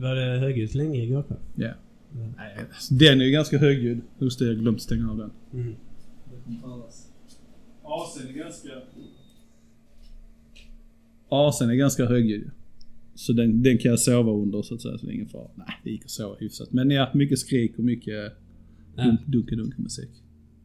Var 0.00 0.14
det 0.14 0.38
högljutt 0.38 0.74
länge 0.74 1.02
igår 1.02 1.22
kväll? 1.22 1.38
Ja. 1.54 1.70
Mm. 2.14 2.34
Nej, 2.36 2.56
alltså, 2.68 2.94
Den 2.94 3.20
är 3.20 3.24
ju 3.24 3.30
ganska 3.30 3.58
högljudd. 3.58 4.00
Just 4.18 4.38
det, 4.38 4.46
jag 4.46 4.58
glömde 4.58 4.80
stänga 4.80 5.10
av 5.10 5.16
den. 5.16 5.30
Mm. 5.52 5.74
AC'n 7.82 8.28
är 8.28 8.32
ganska... 8.32 8.68
AC'n 11.28 11.70
är 11.70 11.74
ganska 11.74 12.06
högljudd. 12.06 12.50
Så 13.14 13.32
den, 13.32 13.62
den 13.62 13.78
kan 13.78 13.90
jag 13.90 14.00
sova 14.00 14.32
under 14.32 14.62
så 14.62 14.74
att 14.74 14.80
säga, 14.82 14.98
så 14.98 15.06
det 15.06 15.12
är 15.12 15.14
ingen 15.14 15.28
fara. 15.28 15.48
Nej, 15.54 15.80
det 15.84 15.90
gick 15.90 16.04
att 16.04 16.10
sova 16.10 16.36
hyfsat. 16.38 16.72
Men 16.72 16.90
ja, 16.90 17.10
mycket 17.14 17.38
skrik 17.38 17.78
och 17.78 17.84
mycket 17.84 18.32
Dunk, 18.96 19.56
dunka 19.56 19.82
musik. 19.82 20.10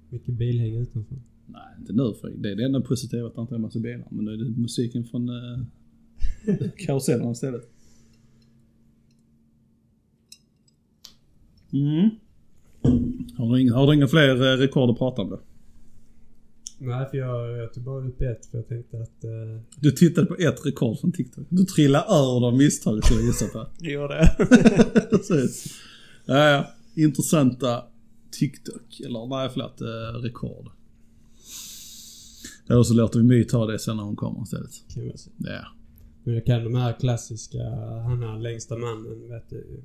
Mycket 0.09 0.33
bilhäng 0.33 0.75
utanför. 0.75 1.17
Nej, 1.45 1.61
inte 1.79 1.93
nu 1.93 2.13
för 2.21 2.29
det 2.29 2.51
är 2.51 2.55
det 2.55 2.65
enda 2.65 2.81
positiva 2.81 3.27
att 3.27 3.35
det 3.35 3.41
inte 3.41 3.53
är 3.53 3.55
en 3.55 3.61
massa 3.61 3.79
bilar. 3.79 4.07
Men 4.11 4.25
nu 4.25 4.33
är 4.33 4.37
det 4.37 4.49
musiken 4.49 5.03
från 5.03 5.29
uh, 5.29 5.59
karusellerna 6.77 7.31
istället. 7.31 7.69
Mm. 11.73 12.09
Har 13.37 13.55
du 13.55 13.61
inga, 13.61 13.73
har 13.73 13.87
du 13.87 13.95
inga 13.95 14.07
fler 14.07 14.53
eh, 14.53 14.57
rekord 14.57 14.89
att 14.89 14.97
prata 14.97 15.21
om 15.21 15.29
då? 15.29 15.41
Nej, 16.77 17.07
för 17.11 17.17
jag, 17.17 17.57
jag 17.57 17.73
tog 17.73 17.83
bara 17.83 18.05
upp 18.05 18.21
ett 18.21 18.45
för 18.45 18.57
jag 18.57 18.67
tänkte 18.67 18.97
att... 18.97 19.25
Uh... 19.25 19.61
Du 19.79 19.91
tittade 19.91 20.27
på 20.27 20.35
ett 20.35 20.65
rekord 20.65 20.99
från 20.99 21.11
TikTok. 21.11 21.45
Du 21.49 21.65
trillade 21.65 22.05
över 22.05 22.41
de 22.41 22.57
misstag 22.57 23.03
skulle 23.03 23.19
jag 23.19 23.27
gissa 23.27 23.47
på. 23.47 23.67
Det 23.79 23.91
gjorde 23.91 24.15
jag. 24.37 25.09
Precis. 25.09 25.65
Ja, 26.25 26.49
ja. 26.49 26.67
Intressanta 26.95 27.83
TikTok, 28.31 28.99
eller 29.05 29.27
nej 29.27 29.49
förlåt, 29.53 29.81
eh, 29.81 30.19
rekord. 30.23 30.69
Eller 32.69 32.83
så 32.83 32.93
låter 32.93 33.19
vi 33.19 33.25
My 33.25 33.43
ta 33.43 33.65
det 33.65 33.79
sen 33.79 33.97
när 33.97 34.03
hon 34.03 34.15
kommer 34.15 34.43
istället. 34.43 34.71
Kan 34.93 35.17
säga. 35.17 35.33
Ja. 35.37 35.61
Men 36.23 36.33
jag 36.33 36.45
kan 36.45 36.63
de 36.63 36.75
här 36.75 36.93
klassiska, 36.99 37.57
han 38.07 38.23
är 38.23 38.39
längsta 38.39 38.77
mannen 38.77 39.29
vet 39.29 39.49
du. 39.49 39.83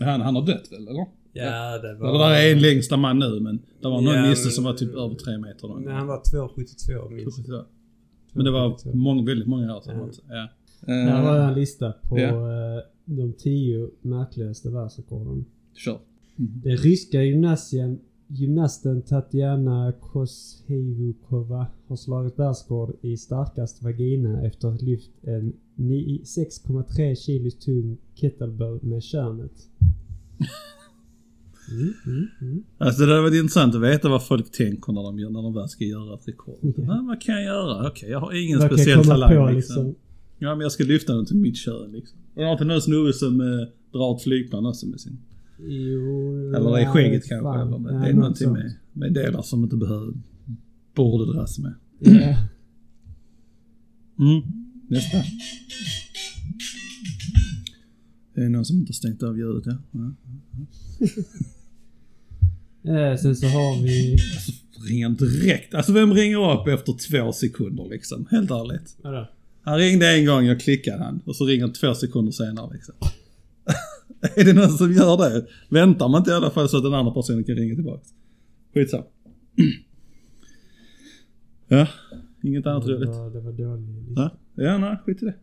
Han, 0.00 0.20
han 0.20 0.34
har 0.34 0.46
dött 0.46 0.72
väl, 0.72 0.88
eller? 0.88 1.06
Ja, 1.32 1.78
det 1.78 1.94
var... 1.94 2.08
Eller 2.08 2.18
där 2.18 2.48
är 2.48 2.52
en 2.52 2.62
längsta 2.62 2.96
man 2.96 3.18
nu, 3.18 3.40
men 3.40 3.56
det 3.82 3.88
var 3.88 4.00
någon 4.00 4.14
Ja, 4.14 4.28
nisse 4.30 4.50
som 4.50 4.64
var 4.64 4.72
typ 4.72 4.94
över 4.94 5.14
tre 5.14 5.38
meter 5.38 5.68
lång. 5.68 5.84
Nej, 5.84 5.94
han 5.94 6.06
var 6.06 6.16
2,72 6.22 7.10
minst. 7.10 7.38
Men 8.32 8.44
det 8.44 8.50
var 8.50 8.68
2,72. 8.68 8.94
många, 8.94 9.24
väldigt 9.24 9.48
många 9.48 9.76
år 9.76 9.80
sedan. 9.80 10.10
Ja. 10.28 10.48
Ja. 10.86 10.92
Här 10.94 11.22
har 11.22 11.34
jag 11.36 11.42
Eh, 11.44 11.48
en 11.48 11.54
lista 11.54 11.92
på 11.92 12.18
Ja. 12.18 12.28
eh, 12.28 12.82
de 13.04 13.32
tio 13.32 13.90
märkligaste 14.02 14.70
världsrekorden. 14.70 15.44
Kör. 15.74 15.98
Den 16.36 16.76
ryska 16.76 17.22
gymnasien, 17.22 17.98
gymnasten 18.28 19.02
Tatjana 19.02 19.92
Koshevukova 20.00 21.66
har 21.86 21.96
slagit 21.96 22.38
världsrekord 22.38 22.96
i 23.02 23.16
starkast 23.16 23.82
vagina 23.82 24.42
efter 24.46 24.68
att 24.68 24.80
ha 24.80 24.86
lyft 24.86 25.10
en 25.22 25.52
ni- 25.74 26.22
6,3 26.24 27.14
kilos 27.14 27.54
tung 27.58 27.96
kettlebell 28.14 28.78
med 28.82 29.02
könet. 29.02 29.52
Mm, 31.72 31.92
mm, 32.06 32.26
mm. 32.40 32.64
Alltså 32.78 33.02
det 33.06 33.08
hade 33.12 33.22
varit 33.22 33.34
intressant 33.34 33.74
att 33.74 33.80
veta 33.82 34.08
vad 34.08 34.26
folk 34.26 34.50
tänker 34.52 34.92
när 34.92 35.02
de, 35.02 35.18
gör- 35.18 35.30
när 35.30 35.42
de 35.42 35.54
väl 35.54 35.68
ska 35.68 35.84
göra 35.84 36.14
ett 36.14 36.28
rekord. 36.28 36.58
Ja. 36.62 36.72
Ja, 36.76 37.04
vad 37.08 37.20
kan 37.20 37.34
jag 37.34 37.44
göra? 37.44 37.88
Okej, 37.88 38.10
jag 38.10 38.20
har 38.20 38.44
ingen 38.44 38.58
Vad 38.58 38.70
jag 38.72 38.78
speciell 38.78 39.04
talang 39.04 39.36
på, 39.46 39.50
liksom. 39.54 39.94
Ja, 40.38 40.54
men 40.54 40.60
jag 40.60 40.72
ska 40.72 40.84
lyfta 40.84 41.14
den 41.14 41.26
till 41.26 41.36
mitt 41.36 41.56
kön 41.56 41.92
liksom. 41.92 42.18
Det 42.34 42.42
har 42.44 42.52
inte 42.52 42.64
någon 42.64 42.80
snubbe 42.80 43.12
som 43.12 43.40
eh, 43.40 43.46
drar 43.92 44.16
ett 44.16 44.22
flygplan 44.22 44.66
också 44.66 44.86
med 44.86 45.00
sin... 45.00 45.18
Jo, 45.58 46.52
Eller 46.56 46.70
nej, 46.70 46.86
skägget 46.86 47.28
kanske. 47.28 47.42
fan. 47.42 47.68
Eller 47.74 47.78
det, 47.78 47.98
Nej, 47.98 48.02
det 48.02 48.08
är 48.08 48.12
något 48.12 48.20
någonting 48.20 48.52
med, 48.52 48.74
med 48.92 49.12
delar 49.12 49.42
som 49.42 49.64
inte 49.64 49.76
behöver... 49.76 50.12
Borde 50.94 51.32
dras 51.32 51.58
med. 51.58 51.74
Ja. 51.98 52.36
Mm. 54.18 54.42
Nästa. 54.88 55.18
Det 58.34 58.44
är 58.44 58.48
någon 58.48 58.64
som 58.64 58.76
inte 58.76 58.90
har 58.90 58.94
stängt 58.94 59.22
av 59.22 59.38
ljudet, 59.38 59.66
ja. 59.66 59.76
ja. 59.90 60.12
Eh, 62.86 63.16
sen 63.16 63.36
så 63.36 63.46
har 63.46 63.82
vi... 63.82 64.16
Ringer 64.88 65.08
direkt. 65.08 65.74
Alltså 65.74 65.92
vem 65.92 66.14
ringer 66.14 66.60
upp 66.60 66.68
efter 66.68 66.92
två 66.92 67.32
sekunder 67.32 67.88
liksom? 67.90 68.26
Helt 68.30 68.50
ärligt. 68.50 68.96
Vadå? 69.02 69.28
Han 69.62 69.78
ringde 69.78 70.08
en 70.08 70.26
gång, 70.26 70.44
jag 70.44 70.60
klickade 70.60 71.04
han. 71.04 71.20
Och 71.24 71.36
så 71.36 71.44
ringer 71.44 71.62
han 71.62 71.72
två 71.72 71.94
sekunder 71.94 72.32
senare 72.32 72.74
liksom. 72.74 72.94
är 74.36 74.44
det 74.44 74.52
någon 74.52 74.70
som 74.70 74.92
gör 74.92 75.16
det? 75.16 75.46
Väntar 75.68 76.08
man 76.08 76.20
inte 76.20 76.30
i 76.30 76.34
alla 76.34 76.50
fall 76.50 76.68
så 76.68 76.76
att 76.76 76.82
den 76.82 76.94
andra 76.94 77.12
personen 77.12 77.44
kan 77.44 77.54
ringa 77.54 77.74
tillbaka? 77.74 78.02
Skitsamma. 78.74 79.04
ja, 81.68 81.88
inget 82.42 82.66
annat 82.66 82.88
roligt. 82.88 83.08
var, 83.08 83.30
det 83.30 83.40
var 83.40 83.52
dålig 83.52 83.86
Ja, 84.16 84.30
ja 84.54 84.78
nej, 84.78 84.96
skit 85.04 85.22
i 85.22 85.24
det. 85.24 85.34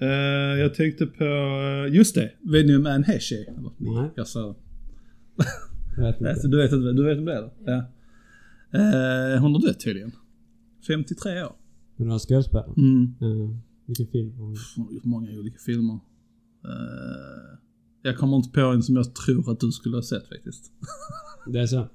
Eh, 0.00 0.60
jag 0.60 0.74
tänkte 0.74 1.06
på, 1.06 1.24
eh, 1.24 1.94
just 1.94 2.14
det, 2.14 2.32
vet 2.40 2.66
ni 2.66 2.72
vem 2.72 2.86
Anne 2.86 3.04
Heche 3.06 3.34
är? 3.34 3.54
Nej. 3.78 4.10
Jag 4.16 4.26
sa, 4.26 4.56
du 5.96 6.02
vet 6.56 6.72
inte, 6.72 6.92
du 6.92 7.04
vet 7.04 7.18
vem 7.18 7.24
det 7.24 7.32
är? 7.32 7.38
eller? 7.38 7.50
Ja. 7.64 7.84
Eh, 8.72 9.40
hon 9.40 9.52
har 9.54 9.60
dött 9.60 9.80
tydligen. 9.80 10.12
53 10.86 11.42
år. 11.42 11.52
Du 11.96 12.08
har 12.08 12.18
skådespelare? 12.18 12.72
Mm. 12.76 13.14
Uh, 13.22 13.56
vilken 13.86 14.06
film 14.06 14.32
hon? 14.36 14.56
Hon 14.76 14.86
har 14.86 14.92
gjort 14.92 15.04
många 15.04 15.30
olika 15.30 15.58
filmer. 15.58 15.94
Eh, 16.64 17.58
jag 18.06 18.16
kommer 18.16 18.36
inte 18.36 18.48
på 18.48 18.60
en 18.60 18.82
som 18.82 18.96
jag 18.96 19.14
tror 19.14 19.52
att 19.52 19.60
du 19.60 19.72
skulle 19.72 19.96
ha 19.96 20.02
sett 20.02 20.28
faktiskt. 20.28 20.72
Det 21.46 21.60
är 21.60 21.66
så? 21.66 21.78
Uh, 21.78 21.86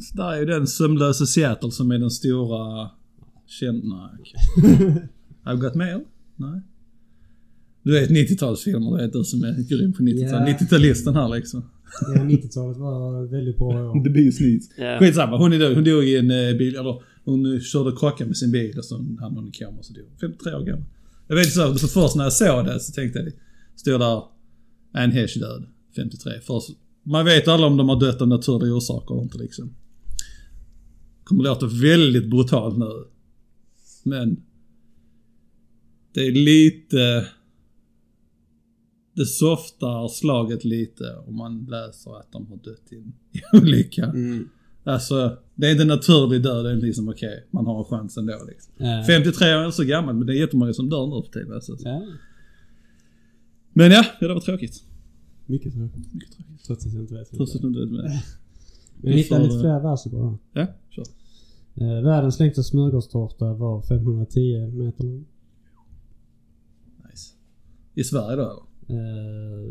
så 0.00 0.16
där 0.16 0.32
är 0.32 0.38
ju 0.38 0.44
den 0.44 0.66
sömnlösa 0.66 1.26
Seattle 1.26 1.70
som 1.70 1.90
är 1.90 1.98
den 1.98 2.10
stora 2.10 2.90
känd... 3.46 3.84
Nej, 3.84 5.08
jag 5.44 5.60
gått 5.60 5.74
med 5.74 5.88
eller? 5.88 6.04
Nej. 6.36 6.60
Du 7.82 7.92
vet 7.92 8.10
90-talsfilmer, 8.10 8.96
du 8.96 9.02
vet 9.02 9.12
du 9.12 9.24
som 9.24 9.44
är 9.44 9.68
grym 9.68 9.92
på 9.92 10.02
90-talet. 10.02 10.60
Ja. 10.60 10.66
90-talisten 10.66 11.14
här 11.14 11.28
liksom. 11.28 11.64
Ja, 12.00 12.22
90-talet 12.22 12.76
var 12.76 13.24
väldigt 13.24 13.58
bra 13.58 13.66
år. 13.66 14.04
The 14.04 14.10
Bees 14.10 14.40
Needs. 14.40 14.68
Ja. 14.78 14.98
Skitsamma, 14.98 15.36
hon, 15.36 15.52
är 15.52 15.58
död. 15.58 15.74
hon 15.74 15.84
dog 15.84 16.04
i 16.04 16.16
en 16.16 16.30
eh, 16.30 16.56
bil, 16.56 16.76
eller 16.76 17.02
hon 17.24 17.60
körde 17.60 17.90
och 17.90 17.98
krockade 17.98 18.28
med 18.28 18.36
sin 18.36 18.50
bil 18.50 18.78
och 18.78 18.84
så 18.84 18.96
hamnade 18.96 19.34
hon 19.34 19.48
i 19.48 19.52
koma 19.52 19.78
och 19.78 19.84
så 19.84 19.92
dog 19.92 20.04
hon. 20.08 20.30
53 20.30 20.54
år 20.54 20.64
gammal. 20.64 20.84
Jag 21.28 21.36
vet 21.36 21.52
så, 21.52 21.74
så 21.74 21.88
först 21.88 22.16
när 22.16 22.24
jag 22.24 22.32
såg 22.32 22.64
det 22.64 22.80
så 22.80 22.92
tänkte 22.92 23.18
jag, 23.18 23.32
stod 23.76 24.00
där 24.00 24.22
Anne 24.92 25.12
Heche 25.12 25.40
död, 25.40 25.66
53. 25.96 26.32
Först, 26.40 26.70
man 27.02 27.24
vet 27.24 27.48
alla 27.48 27.66
om 27.66 27.76
de 27.76 27.88
har 27.88 28.00
dött 28.00 28.22
av 28.22 28.28
naturliga 28.28 28.74
orsaker 28.74 29.14
och 29.14 29.22
inte 29.22 29.38
liksom. 29.38 29.74
Kommer 31.24 31.44
låta 31.44 31.66
väldigt 31.66 32.30
brutalt 32.30 32.78
nu. 32.78 33.04
Men 34.04 34.42
det 36.14 36.26
är 36.26 36.32
lite... 36.32 37.26
Det 39.14 39.26
softar 39.26 40.08
slaget 40.08 40.64
lite 40.64 41.16
om 41.26 41.36
man 41.36 41.66
läser 41.70 42.18
att 42.18 42.32
de 42.32 42.46
har 42.46 42.56
dött 42.56 42.92
i 42.92 42.96
en 42.96 43.12
olycka. 43.62 44.04
Mm. 44.04 44.48
Alltså, 44.84 45.38
det 45.54 45.66
är 45.66 45.72
inte 45.72 45.84
naturlig 45.84 46.42
död, 46.42 46.64
det 46.64 46.70
är 46.70 46.76
liksom 46.76 47.08
okej, 47.08 47.46
man 47.50 47.66
har 47.66 47.78
en 47.78 47.84
chans 47.84 48.16
ändå 48.16 48.44
liksom. 48.48 48.74
Ja. 48.76 49.04
53 49.06 49.54
år 49.54 49.58
är 49.58 49.64
inte 49.64 49.76
så 49.76 49.84
gammal, 49.84 50.14
men 50.14 50.26
det 50.26 50.32
är 50.32 50.40
jättemånga 50.40 50.72
som 50.72 50.88
dör 50.88 51.06
nu 51.06 51.22
för 51.22 51.32
tiden. 51.32 51.52
Alltså. 51.54 51.76
Ja, 51.84 52.02
Men 53.78 53.90
ja, 53.90 54.04
det 54.20 54.28
var 54.28 54.40
tråkigt. 54.40 54.84
mycket 55.46 55.74
tråkigt. 55.74 56.14
Mycket 56.14 56.32
tråkigt. 56.36 56.64
Trots 56.66 56.86
att 56.86 56.92
jag 56.92 57.02
inte 57.02 57.14
vet. 57.14 57.30
Trots 57.30 57.54
att 57.54 57.62
du 57.62 57.68
inte 57.68 57.80
vet. 57.80 57.90
Men 57.90 58.10
Vi 58.96 59.12
lite 59.12 59.60
fler 59.60 59.80
världsrekord 59.82 60.38
Ja, 60.52 60.66
kör. 60.90 61.04
Eh, 61.74 62.02
världens 62.02 62.40
längsta 62.40 62.62
smörgåstårta 62.62 63.54
var 63.54 63.82
510 63.82 64.66
meter 64.66 65.04
lång. 65.04 65.24
Nice. 67.10 67.34
I 67.94 68.04
Sverige 68.04 68.36
då 68.36 68.42
eller? 68.42 68.62
Eh, 69.00 69.68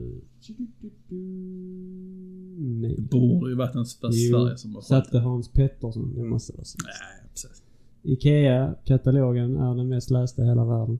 nej. 2.57 2.95
Det 2.95 3.01
borde 3.01 3.49
ju 3.49 3.55
varit 3.55 3.75
en 3.75 3.85
Sverige 3.85 4.57
som 4.57 4.73
var 4.73 4.81
Satte 4.81 5.19
Hans 5.19 5.51
Pettersson. 5.51 6.15
Det 6.15 6.23
måste 6.23 6.53
vara 6.53 6.65
så. 6.65 6.77
Nej, 6.83 7.29
precis. 7.29 7.63
Ikea-katalogen 8.03 9.57
är 9.57 9.75
den 9.75 9.89
mest 9.89 10.09
lästa 10.09 10.43
i 10.43 10.45
hela 10.45 10.65
världen. 10.65 10.99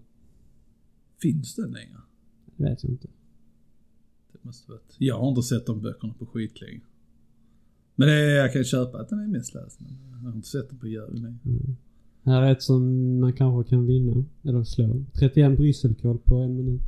Finns 1.22 1.56
den 1.56 1.72
längre? 1.72 1.98
Det 2.58 2.64
vet 2.64 2.84
jag 2.84 2.92
inte. 2.92 3.08
Det 4.32 4.40
måste 4.42 4.72
varit. 4.72 4.96
Jag 4.98 5.20
har 5.20 5.30
inte 5.30 5.42
sett 5.42 5.66
de 5.66 5.82
böckerna 5.82 6.14
på 6.20 6.26
skitlänge. 6.26 6.82
Men 7.96 8.08
det 8.08 8.22
jag 8.22 8.54
kan 8.54 8.64
köpa 8.64 9.02
att 9.02 9.10
den 9.10 9.20
är 9.20 9.28
mest 9.28 9.54
läst, 9.54 9.80
men 9.80 9.98
jag 10.12 10.18
har 10.18 10.36
inte 10.36 10.48
sett 10.48 10.70
den 10.70 10.80
på 10.80 10.88
jävligt 10.88 11.22
länge. 11.22 11.40
Mm. 11.46 11.76
Här 12.24 12.42
är 12.42 12.52
ett 12.52 12.64
som 12.64 13.20
man 13.20 13.34
kanske 13.34 13.70
kan 13.70 13.88
vinna. 13.88 14.26
Eller 14.44 14.64
slå. 14.64 15.04
31 15.14 15.58
brysselkål 15.58 16.18
på 16.18 16.36
en 16.36 16.56
minut. 16.56 16.82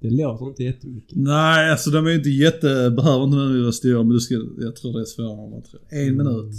Det 0.00 0.10
låter 0.10 0.46
inte 0.46 0.64
jättemycket. 0.64 1.18
Nej, 1.18 1.70
alltså 1.70 1.90
de 1.90 2.06
är 2.06 2.10
inte 2.10 2.30
jätte, 2.30 2.90
behöver 2.90 3.24
inte 3.24 3.36
nödvändigtvis 3.36 3.64
vara 3.64 3.72
stora, 3.72 4.02
men 4.02 4.12
du 4.12 4.20
ska, 4.20 4.34
jag 4.58 4.76
tror 4.76 4.92
det 4.92 5.00
är 5.00 5.04
svårare 5.04 5.44
än 5.44 5.50
man 5.50 5.62
tror. 5.62 5.80
En 5.88 6.16
minut. 6.16 6.54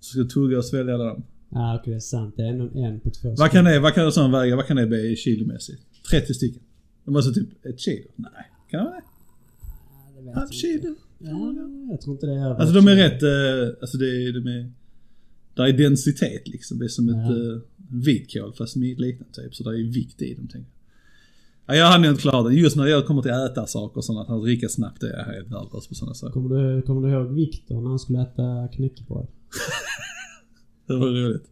Så 0.00 0.10
ska 0.10 0.18
du 0.18 0.28
tugga 0.28 0.58
och 0.58 0.64
svälja 0.64 0.98
dem. 0.98 1.22
Ah, 1.50 1.76
okej, 1.76 1.90
det 1.90 1.96
är 1.96 2.00
sant. 2.00 2.34
Det 2.36 2.42
är 2.42 2.46
ändå 2.46 2.80
en 2.80 3.00
på 3.00 3.10
två 3.10 3.34
Vad 3.38 3.50
kan 3.50 3.64
det, 3.64 3.80
vad 3.80 3.94
kan 3.94 4.04
det 4.04 4.12
sån 4.12 4.32
väga, 4.32 4.56
vad 4.56 4.66
kan 4.66 4.76
det 4.76 4.86
bli 4.86 5.16
kilomässigt? 5.16 5.80
30 6.10 6.34
stycken? 6.34 6.62
Det 7.04 7.10
måste 7.10 7.32
typ 7.40 7.66
ett 7.66 7.80
kilo? 7.80 8.08
Nej, 8.16 8.30
kan 8.70 8.80
det 8.80 8.84
vara 8.90 8.94
det? 8.96 10.30
Ah, 10.30 10.34
Halv 10.34 10.46
jag 10.50 10.54
kilo? 10.54 10.94
Ja, 11.18 11.54
jag 11.90 12.00
tror 12.00 12.14
inte 12.14 12.26
det 12.26 12.32
är 12.32 12.50
Alltså 12.50 12.78
ett 12.78 12.84
de 12.84 12.88
är 12.92 12.96
rätt, 12.96 13.22
eh, 13.22 13.76
alltså 13.80 13.98
det 13.98 14.06
är, 14.06 14.32
de 14.32 14.50
är, 14.50 14.72
där 15.54 15.64
är 15.64 15.72
densitet 15.72 16.48
liksom. 16.48 16.78
Det 16.78 16.84
är 16.84 16.88
som 16.88 17.08
ett 17.08 17.16
Ja. 17.16 17.52
eh, 17.54 17.60
vitkål 18.04 18.52
fast 18.58 18.76
med 18.76 19.00
liknande 19.00 19.34
typ. 19.34 19.54
Så 19.54 19.70
det 19.70 19.70
är 19.78 19.92
vikt 19.92 20.22
i 20.22 20.34
dem 20.34 20.48
tänker 20.48 20.58
jag. 20.58 20.70
Ja, 21.66 21.74
jag 21.80 21.86
hade 21.86 22.08
inte 22.08 22.22
klarat 22.22 22.52
det. 22.52 22.58
Just 22.58 22.76
när 22.76 22.86
jag 22.86 23.06
kommer 23.06 23.22
till 23.22 23.30
att 23.30 23.50
äta 23.50 23.66
saker 23.66 23.96
och 23.96 24.04
sånt, 24.04 24.30
att 24.30 24.42
dricka 24.42 24.68
snabbt, 24.68 25.00
det 25.00 25.10
är 25.12 25.18
jag 25.18 25.24
helt 25.24 25.50
värdelös 25.50 25.88
på 25.88 25.94
sådana 25.94 26.14
saker. 26.14 26.32
Kommer 26.32 26.48
du, 26.74 26.82
kommer 26.82 27.08
du 27.08 27.14
ihåg 27.14 27.34
Viktor 27.34 27.80
när 27.80 27.88
han 27.88 27.98
skulle 27.98 28.22
äta 28.22 28.68
knäckebröd? 28.72 29.26
Det 30.86 30.94
var 30.96 31.06
roligt. 31.06 31.44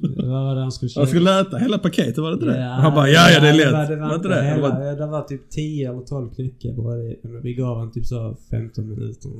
Vad 0.00 0.26
var 0.44 0.54
det 0.54 0.60
han 0.60 0.72
skulle 0.72 0.88
köpa? 0.88 1.00
Jag 1.00 1.08
skulle 1.08 1.40
äta 1.40 1.56
hela 1.56 1.78
paketet, 1.78 2.18
var 2.18 2.30
det 2.30 2.34
inte 2.34 2.46
det? 2.46 2.62
han 2.62 2.94
bara, 2.94 3.08
ja 3.08 3.30
ja 3.30 3.40
det 3.40 3.48
är 3.48 3.52
lätt. 3.54 3.66
Det 3.66 3.72
var, 3.72 3.88
det 3.88 3.96
var 3.96 4.08
var, 4.08 4.14
inte 4.14 4.28
det? 4.28 4.34
Det 4.34 4.42
hela, 4.42 4.60
var, 4.68 4.96
det 4.96 5.06
var 5.06 5.22
typ 5.22 5.50
10 5.50 5.90
eller 5.90 6.00
12 6.00 6.30
knäckebröd 6.34 7.00
i. 7.04 7.16
Vi 7.42 7.54
gav 7.54 7.78
han 7.78 7.92
typ 7.92 8.06
så 8.06 8.36
15 8.50 8.88
minuter. 8.88 9.30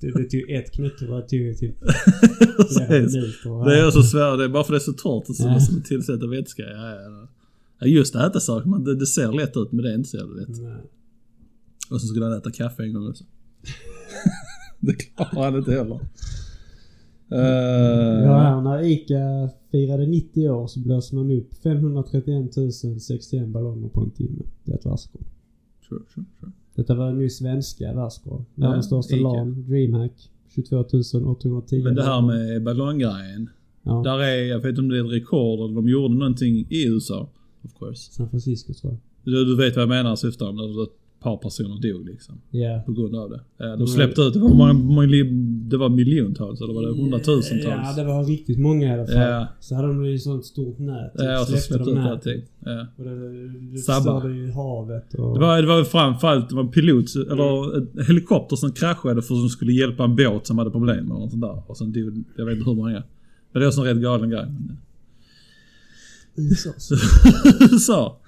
Det, 0.00 0.10
det 0.10 0.24
tog 0.30 0.50
ett 0.50 0.72
knäckebröd 0.72 1.28
tog 1.28 1.58
typ 1.58 1.74
flera 2.76 2.88
Precis. 2.88 3.14
minuter. 3.14 3.64
Det 3.70 3.78
är 3.80 3.90
så 3.90 4.02
svårt, 4.02 4.38
det 4.38 4.44
är 4.44 4.48
bara 4.48 4.64
för 4.64 4.72
det 4.72 4.78
är 4.78 4.80
så 4.80 4.92
torrt 4.92 5.28
och 5.28 5.36
så 5.36 5.42
Ja. 5.44 5.52
måste 5.52 5.72
man 5.72 5.82
tillsätta 5.82 6.26
vätska. 6.26 6.62
Ja, 6.62 6.90
ja, 6.90 7.00
ja. 7.02 7.28
ja 7.80 7.86
just 7.86 8.14
äta 8.14 8.40
saker, 8.40 8.84
det, 8.84 8.94
det 8.96 9.06
ser 9.06 9.32
lätt 9.32 9.56
ut 9.56 9.72
men 9.72 9.84
det 9.84 9.90
är 9.90 9.94
inte 9.94 10.08
så 10.08 10.16
jävla 10.16 10.34
lätt. 10.34 10.48
Nej. 10.48 10.76
Och 11.90 12.00
så 12.00 12.06
skulle 12.06 12.24
han 12.24 12.34
äta 12.38 12.50
kaffe 12.50 12.82
en 12.82 12.92
gång 12.94 13.08
också. 13.08 13.24
Det 14.80 14.92
klarar 14.94 15.44
han 15.44 15.56
inte 15.56 15.72
heller. 15.72 16.00
Uh, 17.32 17.38
Ja, 18.24 18.60
när 18.60 18.84
ICA 18.84 19.50
firade 19.70 20.06
90 20.06 20.48
år 20.48 20.66
så 20.66 20.80
blåste 20.80 21.14
man 21.14 21.30
upp 21.30 21.54
531 21.62 22.54
061 23.00 23.48
ballonger 23.48 23.88
på 23.88 24.00
en 24.00 24.10
timme. 24.10 24.42
Det 24.64 24.72
är 24.72 24.76
ett 24.76 24.86
världsrekord. 24.86 25.26
sure, 25.88 26.00
sure, 26.14 26.26
sure. 26.40 26.52
Detta 26.74 26.94
var 26.94 27.12
nu 27.12 27.30
svenska 27.30 27.94
världsrekord. 27.94 28.44
Världens 28.54 28.86
största. 28.86 29.16
LAN, 29.16 29.64
DreamHack, 29.68 30.30
22 30.54 30.76
810 30.76 31.82
Men 31.84 31.94
det 31.94 32.02
här 32.04 32.20
med 32.22 32.62
ballonggrejen. 32.62 33.50
Ja, 33.82 34.02
Där 34.04 34.18
är, 34.18 34.44
jag 34.44 34.58
vet 34.58 34.68
inte 34.68 34.80
om 34.80 34.88
det 34.88 34.98
är 34.98 35.04
ett 35.04 35.12
rekord 35.12 35.60
eller 35.60 35.74
de 35.74 35.88
gjorde 35.88 36.14
någonting 36.14 36.66
i 36.70 36.86
USA. 36.88 37.28
Of 37.62 37.74
course. 37.78 38.12
San 38.12 38.30
Francisco 38.30 38.74
tror 38.74 38.92
jag. 38.92 39.00
Du, 39.34 39.44
du 39.44 39.56
vet 39.56 39.76
vad 39.76 39.82
jag 39.82 39.88
menar 39.88 40.16
syftar 40.16 40.52
par 41.24 41.36
personer 41.36 41.92
dog 41.92 42.06
liksom. 42.06 42.34
Ja. 42.50 42.82
På 42.86 42.92
grund 42.92 43.16
av 43.16 43.30
det. 43.30 43.64
Mm. 43.64 43.78
de 43.78 43.86
släppte 43.86 44.20
ut, 44.20 44.34
det 44.34 44.40
var, 44.40 44.72
många, 44.72 45.24
det 45.70 45.76
var 45.76 45.88
miljontals 45.88 46.60
eller 46.60 46.74
var 46.74 46.82
det 46.82 46.88
hundratusentals? 46.88 47.64
Ja, 47.64 47.92
det 47.96 48.04
var 48.04 48.24
riktigt 48.24 48.58
många 48.58 48.86
i 48.86 48.90
alla 48.90 49.06
fall. 49.06 49.16
Ja. 49.16 49.46
Så 49.60 49.74
hade 49.74 49.88
de 49.88 50.06
ju 50.06 50.18
sånt 50.18 50.44
stort 50.44 50.78
nät. 50.78 51.12
Ja, 51.14 51.40
och 51.40 51.46
så 51.46 51.56
släppte 51.56 51.90
de 51.90 51.94
nätet. 51.94 52.10
allting. 52.10 52.42
Ja. 52.64 52.86
Och 52.96 53.04
det, 53.04 53.48
det 53.72 53.78
förstörde 53.78 54.34
ju 54.34 54.50
havet 54.50 55.14
och... 55.14 55.34
Det 55.34 55.40
var, 55.40 55.62
det 55.62 55.68
var 55.68 55.84
framförallt 55.84 56.48
det 56.48 56.54
var 56.54 56.62
en 56.62 56.70
pilot, 56.70 57.16
eller 57.30 57.76
en 57.76 58.04
helikopter 58.06 58.56
som 58.56 58.72
kraschade 58.72 59.22
för 59.22 59.34
att 59.34 59.40
de 59.40 59.48
skulle 59.48 59.72
hjälpa 59.72 60.04
en 60.04 60.16
båt 60.16 60.46
som 60.46 60.58
hade 60.58 60.70
problem 60.70 61.04
eller 61.04 61.20
något 61.20 61.30
sånt 61.30 61.42
där. 61.42 61.62
Och 61.66 61.76
sen 61.76 61.92
dog, 61.92 62.24
jag 62.36 62.44
vet 62.46 62.56
inte 62.56 62.70
hur 62.70 62.76
många. 62.76 63.02
Men 63.52 63.62
det 63.62 63.76
var 63.76 63.86
en 63.86 63.94
rätt 63.94 64.02
galen 64.02 64.30
grej. 64.30 64.46
Men, 64.46 64.78
USAs. 66.36 66.90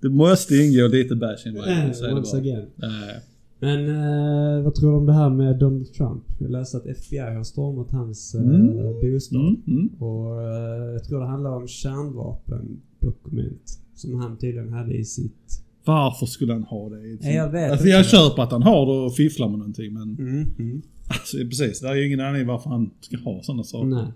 Det 0.00 0.08
måste 0.08 0.56
ingå 0.56 0.86
lite 0.88 1.16
bashing 1.16 1.56
Eh, 1.56 1.92
så 1.92 2.04
är 2.04 2.08
det 2.08 2.14
Once 2.14 2.36
bara. 2.36 2.40
again. 2.42 2.66
Nej. 2.76 3.20
Men 3.60 3.88
eh, 3.88 4.62
vad 4.64 4.74
tror 4.74 4.90
du 4.90 4.96
om 4.96 5.06
det 5.06 5.12
här 5.12 5.30
med 5.30 5.58
Donald 5.58 5.92
Trump? 5.92 6.22
Jag 6.38 6.50
läste 6.50 6.76
att 6.76 6.86
FBI 6.86 7.18
har 7.18 7.44
stormat 7.44 7.90
hans 7.90 8.34
eh, 8.34 8.40
Mm. 8.40 8.66
bostad. 9.12 9.40
Mm, 9.40 9.56
mm. 9.66 9.88
Och 9.98 10.42
eh, 10.42 10.92
jag 10.92 11.04
tror 11.04 11.20
det 11.20 11.26
handlar 11.26 11.50
om 11.50 11.68
kärnvapendokument. 11.68 13.78
Som 13.94 14.14
han 14.20 14.36
tydligen 14.36 14.72
hade 14.72 14.94
i 14.94 15.04
sitt... 15.04 15.62
Varför 15.84 16.26
skulle 16.26 16.52
han 16.52 16.62
ha 16.62 16.88
det? 16.88 17.00
i 17.06 17.18
Ja, 17.22 17.30
jag 17.30 17.50
vet 17.50 17.72
alltså, 17.72 17.86
jag 17.86 18.06
köper 18.06 18.42
att 18.42 18.52
han 18.52 18.62
har 18.62 18.86
det 18.86 18.92
och 19.06 19.14
fifflar 19.14 19.48
med 19.48 19.58
någonting 19.58 19.92
men... 19.92 20.16
Mm, 20.18 20.46
mm. 20.58 20.82
Alltså 21.08 21.36
precis, 21.36 21.80
det 21.80 21.88
är 21.88 21.94
ju 21.94 22.06
ingen 22.06 22.20
anledning 22.20 22.48
varför 22.48 22.70
han 22.70 22.90
ska 23.00 23.16
ha 23.18 23.42
sådana 23.42 23.64
saker. 23.64 23.86
Nej. 23.88 24.06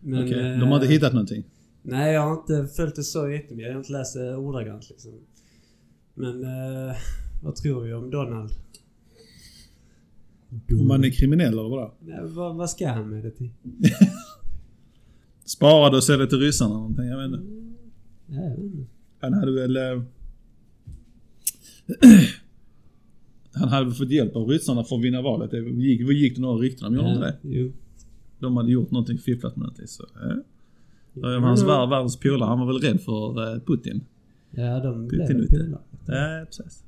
Men, 0.00 0.24
Okej, 0.24 0.52
eh, 0.52 0.58
de 0.60 0.68
har 0.68 0.74
inte 0.76 0.88
hittat 0.92 1.12
någonting. 1.12 1.42
Nej, 1.88 2.14
jag 2.14 2.20
har 2.20 2.32
inte 2.32 2.74
följt 2.76 2.96
det 2.96 3.04
så 3.04 3.28
jättemycket. 3.28 3.66
Jag 3.66 3.74
har 3.74 3.78
inte 3.78 3.92
läst 3.92 4.14
det 4.14 4.36
ordagrant 4.36 4.90
liksom. 4.90 5.12
Men 6.14 6.44
eh, 6.44 6.96
vad 7.42 7.56
tror 7.56 7.82
vi 7.82 7.92
om 7.92 8.10
Donald? 8.10 8.50
Om 10.80 10.88
man 10.88 11.04
är 11.04 11.10
kriminell 11.10 11.52
eller 11.52 11.62
vadå? 11.62 11.94
Nej, 12.00 12.20
vad, 12.22 12.56
vad 12.56 12.70
ska 12.70 12.88
han 12.88 13.10
med 13.10 13.24
det 13.24 13.30
till? 13.30 13.50
Spara 15.44 15.90
det 15.90 15.96
och 15.96 16.04
sälja 16.04 16.26
till 16.26 16.38
ryssarna 16.38 16.70
eller 16.70 16.80
någonting, 16.80 17.06
jag 17.06 17.16
vet 17.16 17.26
inte. 17.26 17.72
Ja. 18.26 18.56
Han 19.20 19.32
hade 19.32 19.52
väl... 19.52 19.76
Eh, 19.76 19.82
han 23.52 23.68
hade 23.68 23.84
väl 23.84 23.94
fått 23.94 24.10
hjälp 24.10 24.36
av 24.36 24.48
ryssarna 24.48 24.84
för 24.84 24.96
att 24.96 25.04
vinna 25.04 25.22
valet. 25.22 25.50
Det 25.50 25.58
gick, 25.58 26.00
gick 26.00 26.34
det 26.34 26.40
några 26.40 26.58
rykten 26.62 26.86
om, 26.86 26.94
gjorde 26.94 27.08
inte 27.10 27.20
det? 27.20 27.38
Jo. 27.42 27.72
De 28.38 28.56
hade 28.56 28.72
gjort 28.72 28.90
någonting, 28.90 29.18
fifflat 29.18 29.56
med 29.56 29.62
någonting. 29.62 29.86
Så, 29.86 30.02
eh. 30.02 30.36
Ja, 31.22 31.38
hans 31.40 31.62
vär, 31.62 31.86
världens 31.86 32.16
polare, 32.20 32.48
han 32.48 32.58
var 32.58 32.66
väl 32.66 32.78
rädd 32.78 33.00
för 33.00 33.52
eh, 33.54 33.60
Putin. 33.60 34.04
Ja, 34.50 34.80
de 34.80 35.08
blev 35.08 35.26
polare. 35.26 35.78
Ja, 36.06 36.46
precis. 36.46 36.84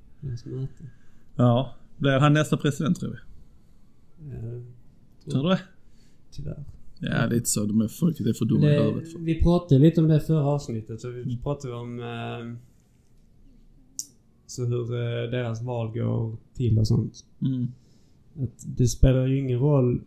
Ja. 1.37 1.75
Blir 1.97 2.19
han 2.19 2.33
nästa 2.33 2.57
president 2.57 3.01
tror 3.01 3.11
vi? 3.11 3.17
Ja, 4.31 5.33
Tror 5.33 5.43
du 5.43 5.49
det? 5.49 5.61
tyvärr. 6.31 6.65
Ja, 7.01 7.27
lite 7.27 7.47
så. 7.47 7.65
De 7.65 7.81
är, 7.81 7.89
folket 7.89 8.27
är 8.27 8.33
för 8.33 8.45
dumma 8.45 8.67
i 8.67 8.69
Det, 8.75 8.83
huvudet. 8.83 9.09
vi 9.19 9.43
pratade 9.43 9.81
lite 9.81 10.01
om 10.01 10.09
det 10.09 10.21
förra 10.21 10.45
avsnittet. 10.47 11.01
Så 11.01 11.09
vi 11.11 11.39
pratade 11.43 11.75
om 11.75 12.01
eh, 12.01 12.57
så 14.47 14.65
hur 14.65 14.95
eh, 14.95 15.31
deras 15.31 15.63
val 15.63 15.93
går 15.99 16.37
till 16.55 16.79
och 16.79 16.87
sånt. 16.87 17.25
Mm. 17.41 17.67
Att 18.43 18.67
det 18.77 18.87
spelar 18.87 19.27
ju 19.27 19.39
ingen 19.39 19.59
roll. 19.59 20.01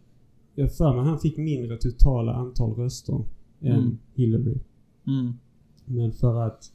Jag 0.56 0.74
för 0.76 0.94
mig 0.96 1.06
han 1.06 1.20
fick 1.20 1.38
mindre 1.38 1.78
totala 1.78 2.34
antal 2.34 2.74
röster 2.76 3.24
än 3.62 3.72
Mm. 3.78 3.98
Hillary. 4.14 4.58
Mm. 5.08 5.34
Men 5.86 6.12
för 6.12 6.42
att 6.48 6.72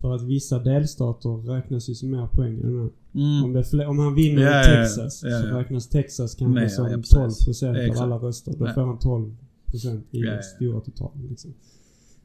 för 0.00 0.14
att 0.14 0.22
vissa 0.22 0.58
delstater 0.58 1.28
räknas 1.54 1.88
ju 1.90 1.94
som 1.94 2.10
mer 2.10 2.26
poäng 2.26 2.60
än. 2.60 2.78
Om, 2.80 2.90
Mm. 3.14 3.56
är 3.56 3.62
fler, 3.62 3.86
om 3.86 3.98
han 3.98 4.14
vinner 4.14 4.42
Ja, 4.42 4.48
i 4.48 4.52
ja, 4.52 4.74
ja. 4.74 4.82
Texas 4.82 5.22
Ja, 5.24 5.40
så 5.42 5.46
räknas 5.46 5.88
Texas 5.88 6.34
kanske 6.34 6.60
Mer, 6.60 6.68
som 6.68 6.90
ja, 6.90 6.96
precis. 6.96 7.14
12% 7.62 7.90
av 7.96 8.02
alla 8.02 8.16
röster. 8.16 8.52
Då 8.58 8.66
får 8.66 8.80
han 8.80 8.98
12% 8.98 10.02
i 10.10 10.20
Ja, 10.20 10.30
den 10.32 10.42
stora 10.42 10.80
totalen. 10.80 11.26
Liksom. 11.30 11.54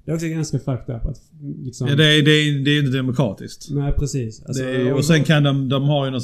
Det 0.06 0.12
är 0.12 0.16
också 0.16 0.28
ganska 0.28 0.60
fucked 0.60 0.96
up 0.96 1.06
att 1.06 1.32
liksom... 1.64 1.88
Ja, 1.88 1.96
det, 1.96 2.06
är, 2.06 2.26
det, 2.26 2.32
är, 2.32 2.64
det 2.66 2.72
är 2.72 2.80
inte 2.80 2.98
demokratiskt. 2.98 3.68
Nej, 3.72 3.94
precis. 3.98 4.44
Alltså, 4.46 4.64
är, 4.64 4.92
om- 4.92 4.98
och 4.98 5.06
sen 5.06 5.24
kan 5.24 5.44
de, 5.44 5.70
de 5.70 5.84
har 5.84 6.06
ju 6.06 6.12
något 6.12 6.24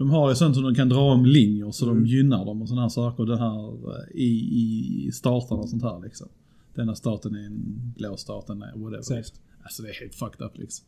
De 0.00 0.10
har 0.10 0.28
ju 0.28 0.34
sånt 0.34 0.54
som 0.54 0.64
de 0.64 0.74
kan 0.74 0.88
dra 0.88 1.00
om 1.00 1.26
linjer 1.26 1.70
så 1.70 1.90
Mm. 1.90 2.04
de 2.04 2.10
gynnar 2.10 2.44
dem 2.44 2.62
och 2.62 2.68
sådana 2.68 2.82
här 2.82 2.88
saker. 2.88 3.26
Det 3.26 3.38
här 3.38 3.68
eh, 3.68 4.10
i, 4.14 4.28
i 5.06 5.12
staterna 5.12 5.60
och 5.60 5.68
sånt 5.68 5.82
här 5.82 6.00
liksom. 6.00 6.28
Denna 6.74 6.94
staten 6.94 7.34
är 7.34 7.46
en 7.46 7.92
blå 7.96 8.16
stat, 8.16 8.46
den 8.46 8.62
är 8.62 8.72
whatever. 8.76 8.98
Exakt. 8.98 9.40
Alltså 9.62 9.82
det 9.82 9.88
är 9.88 9.94
helt 9.94 10.14
fucked 10.14 10.46
up 10.46 10.58
liksom. 10.58 10.86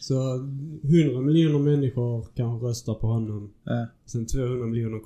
Så 0.00 0.14
100 0.34 1.20
miljoner 1.20 1.58
människor 1.58 2.26
kanske 2.34 2.66
röstar 2.66 2.94
på 2.94 3.06
honom. 3.06 3.52
Ja. 3.64 3.86
Sen 4.04 4.26
200 4.26 4.66
miljoner 4.66 5.00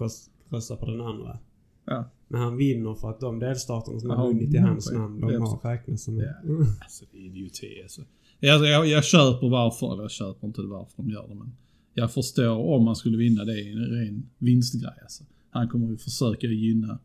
röstar 0.51 0.77
på 0.77 0.87
den 0.87 1.01
andra. 1.01 1.39
Ja. 1.85 2.05
Men 2.29 2.41
han 2.41 2.57
vinner 2.57 2.95
för 2.95 3.11
att 3.11 3.21
de 3.21 3.39
delstaterna 3.39 4.01
som 4.01 4.11
har 4.11 4.27
vunnit 4.27 4.55
i 4.55 4.57
mm, 4.57 4.71
hans 4.71 4.93
namn, 4.93 5.21
de 5.21 5.27
har 5.43 5.71
räknats 5.71 6.05
som... 6.05 6.19
Ja. 6.19 6.33
Alltså 6.83 7.05
det 7.13 7.19
är 7.19 7.27
idioti 7.27 7.83
alltså. 7.83 8.03
Jag, 8.41 8.67
jag, 8.67 8.87
jag 8.87 9.05
köper 9.05 9.49
varför, 9.49 9.93
eller 9.93 10.03
jag 10.03 10.11
köper 10.11 10.47
inte 10.47 10.63
varför 10.63 11.03
de 11.03 11.11
gör 11.11 11.29
det 11.29 11.35
men. 11.35 11.53
Jag 11.95 12.13
förstår 12.13 12.57
om 12.57 12.85
man 12.85 12.97
skulle 12.97 13.17
vinna 13.17 13.45
det 13.45 13.61
i 13.61 13.73
en 13.73 13.79
ren 13.79 14.31
vinstgrej 14.39 14.99
alltså. 15.03 15.25
Han 15.51 15.69
kommer 15.69 15.87
ju 15.91 15.97
försöka 15.97 16.47
gynna 16.47 16.99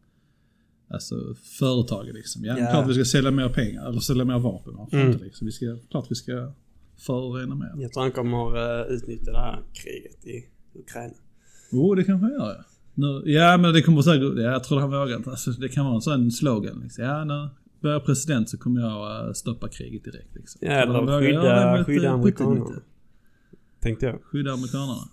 Alltså 0.87 1.15
företaget 1.59 2.15
liksom. 2.15 2.45
Ja, 2.45 2.59
Ja. 2.59 2.71
klart 2.71 2.89
vi 2.89 2.93
ska 2.93 3.05
sälja 3.05 3.31
mer 3.31 3.49
pengar, 3.49 3.89
eller 3.89 3.99
sälja 3.99 4.25
mer 4.25 4.39
vapen. 4.39 4.73
Mm. 4.91 5.11
inte 5.11 5.23
liksom. 5.23 5.45
Vi 5.45 5.51
ska, 5.51 5.77
klart 5.91 6.05
vi 6.09 6.15
ska 6.15 6.51
förorena 6.97 7.55
mer. 7.55 7.71
Jag 7.77 7.93
tror 7.93 8.03
han 8.03 8.11
kommer 8.11 8.57
uh, 8.57 8.93
utnyttja 8.93 9.31
det 9.31 9.37
här 9.37 9.61
kriget 9.73 10.25
i 10.25 10.45
Ukraina. 10.79 11.13
Jo, 11.71 11.79
oh, 11.79 11.95
det 11.95 12.03
kanske 12.03 12.25
han 12.25 12.33
gör 12.33 12.55
ja. 12.57 12.63
Nu, 12.93 13.31
ja, 13.31 13.57
men 13.57 13.73
det 13.73 13.81
kommer 13.81 14.01
säkert, 14.01 14.33
ja, 14.37 14.41
jag 14.41 14.63
tror 14.63 14.79
han 14.79 14.91
vågar 14.91 15.15
inte. 15.15 15.29
Alltså, 15.29 15.51
det 15.51 15.69
kan 15.69 15.85
vara 15.85 15.95
en 15.95 16.01
sån 16.01 16.31
slogan 16.31 16.79
liksom. 16.83 17.03
Ja, 17.03 17.23
när 17.23 17.49
jag 17.81 17.95
är 17.95 17.99
president 17.99 18.49
så 18.49 18.57
kommer 18.57 18.81
jag 18.81 19.27
eh, 19.27 19.33
stoppa 19.33 19.67
kriget 19.67 20.03
direkt 20.03 20.35
liksom. 20.35 20.59
Ja, 20.61 20.71
eller 20.71 21.19
skydda, 21.19 21.85
skydda 21.85 22.05
eh, 22.05 22.13
amerikanerna. 22.13 22.81
Tänkte 23.85 24.05
jag. 24.05 24.23
Skydda 24.23 24.51
amerikanerna. 24.53 25.09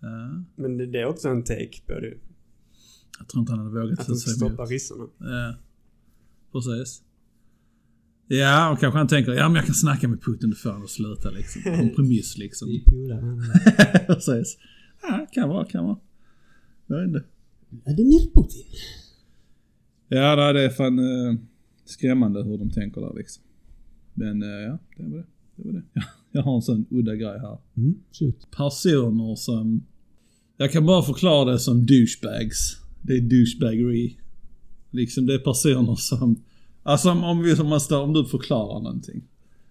Ja, 0.00 0.44
Men 0.56 0.76
det, 0.76 0.86
det 0.86 0.98
är 1.00 1.06
också 1.06 1.28
en 1.28 1.42
take 1.44 1.82
på 1.86 1.92
det. 2.00 2.14
jag 3.18 3.28
tror 3.28 3.40
inte 3.40 3.52
han 3.52 3.58
hade 3.58 3.80
vågat 3.80 4.00
Att 4.00 4.06
de 4.06 4.16
ska 4.16 4.30
sig 4.30 4.40
emot. 4.42 4.52
stoppa 4.54 4.70
ryssarna. 4.70 5.04
Ja, 5.18 5.54
precis. 6.52 7.02
Ja, 8.26 8.70
och 8.72 8.78
kanske 8.80 8.98
han 8.98 9.08
tänker, 9.08 9.32
ja 9.32 9.48
men 9.48 9.56
jag 9.56 9.64
kan 9.66 9.74
snacka 9.74 10.08
med 10.08 10.22
Putin 10.22 10.52
och 10.52 10.58
få 10.58 10.68
honom 10.68 10.84
att 10.84 10.90
sluta 10.90 11.30
liksom. 11.30 11.62
Kompromiss 11.62 12.38
liksom. 12.38 12.68
Precis. 14.06 14.58
Ja, 15.02 15.26
kan 15.32 15.48
vara, 15.48 15.64
kan 15.64 15.84
vara. 15.84 15.98
Jag 16.86 16.96
vet 16.98 17.06
inte. 17.08 17.24
Vladimir 17.70 18.20
Putin. 18.34 18.64
Ja, 20.08 20.36
nej, 20.36 20.52
det 20.54 20.62
är 20.64 20.70
fan 20.70 20.98
eh, 20.98 21.34
skrämmande 21.84 22.42
hur 22.44 22.58
de 22.58 22.70
tänker 22.70 23.00
där 23.00 23.14
liksom. 23.16 23.42
Men 24.14 24.42
eh, 24.42 24.48
ja, 24.48 24.78
det 24.96 25.02
var 25.02 25.16
det. 25.18 25.24
det, 25.56 25.62
var 25.66 25.72
det. 25.72 25.82
Ja, 25.92 26.02
jag 26.38 26.44
har 26.44 26.56
en 26.56 26.62
sån 26.62 26.86
udda 26.90 27.14
grej 27.14 27.38
här. 27.38 27.58
Mm, 27.76 27.94
shoot. 28.12 28.50
Personer 28.50 29.34
som... 29.34 29.82
Jag 30.56 30.72
kan 30.72 30.86
bara 30.86 31.02
förklara 31.02 31.52
det 31.52 31.58
som 31.58 31.86
douchebags. 31.86 32.76
Det 33.02 33.12
är 33.12 33.20
douchebaggery. 33.20 34.16
Liksom 34.90 35.26
det 35.26 35.34
är 35.34 35.38
personer 35.38 35.94
som... 35.94 36.42
Alltså 36.82 37.10
om, 37.10 37.42
vi, 37.42 37.54
om, 37.54 37.66
man 37.68 37.80
står, 37.80 38.02
om 38.02 38.12
du 38.12 38.24
förklarar 38.24 38.80
någonting. 38.80 39.22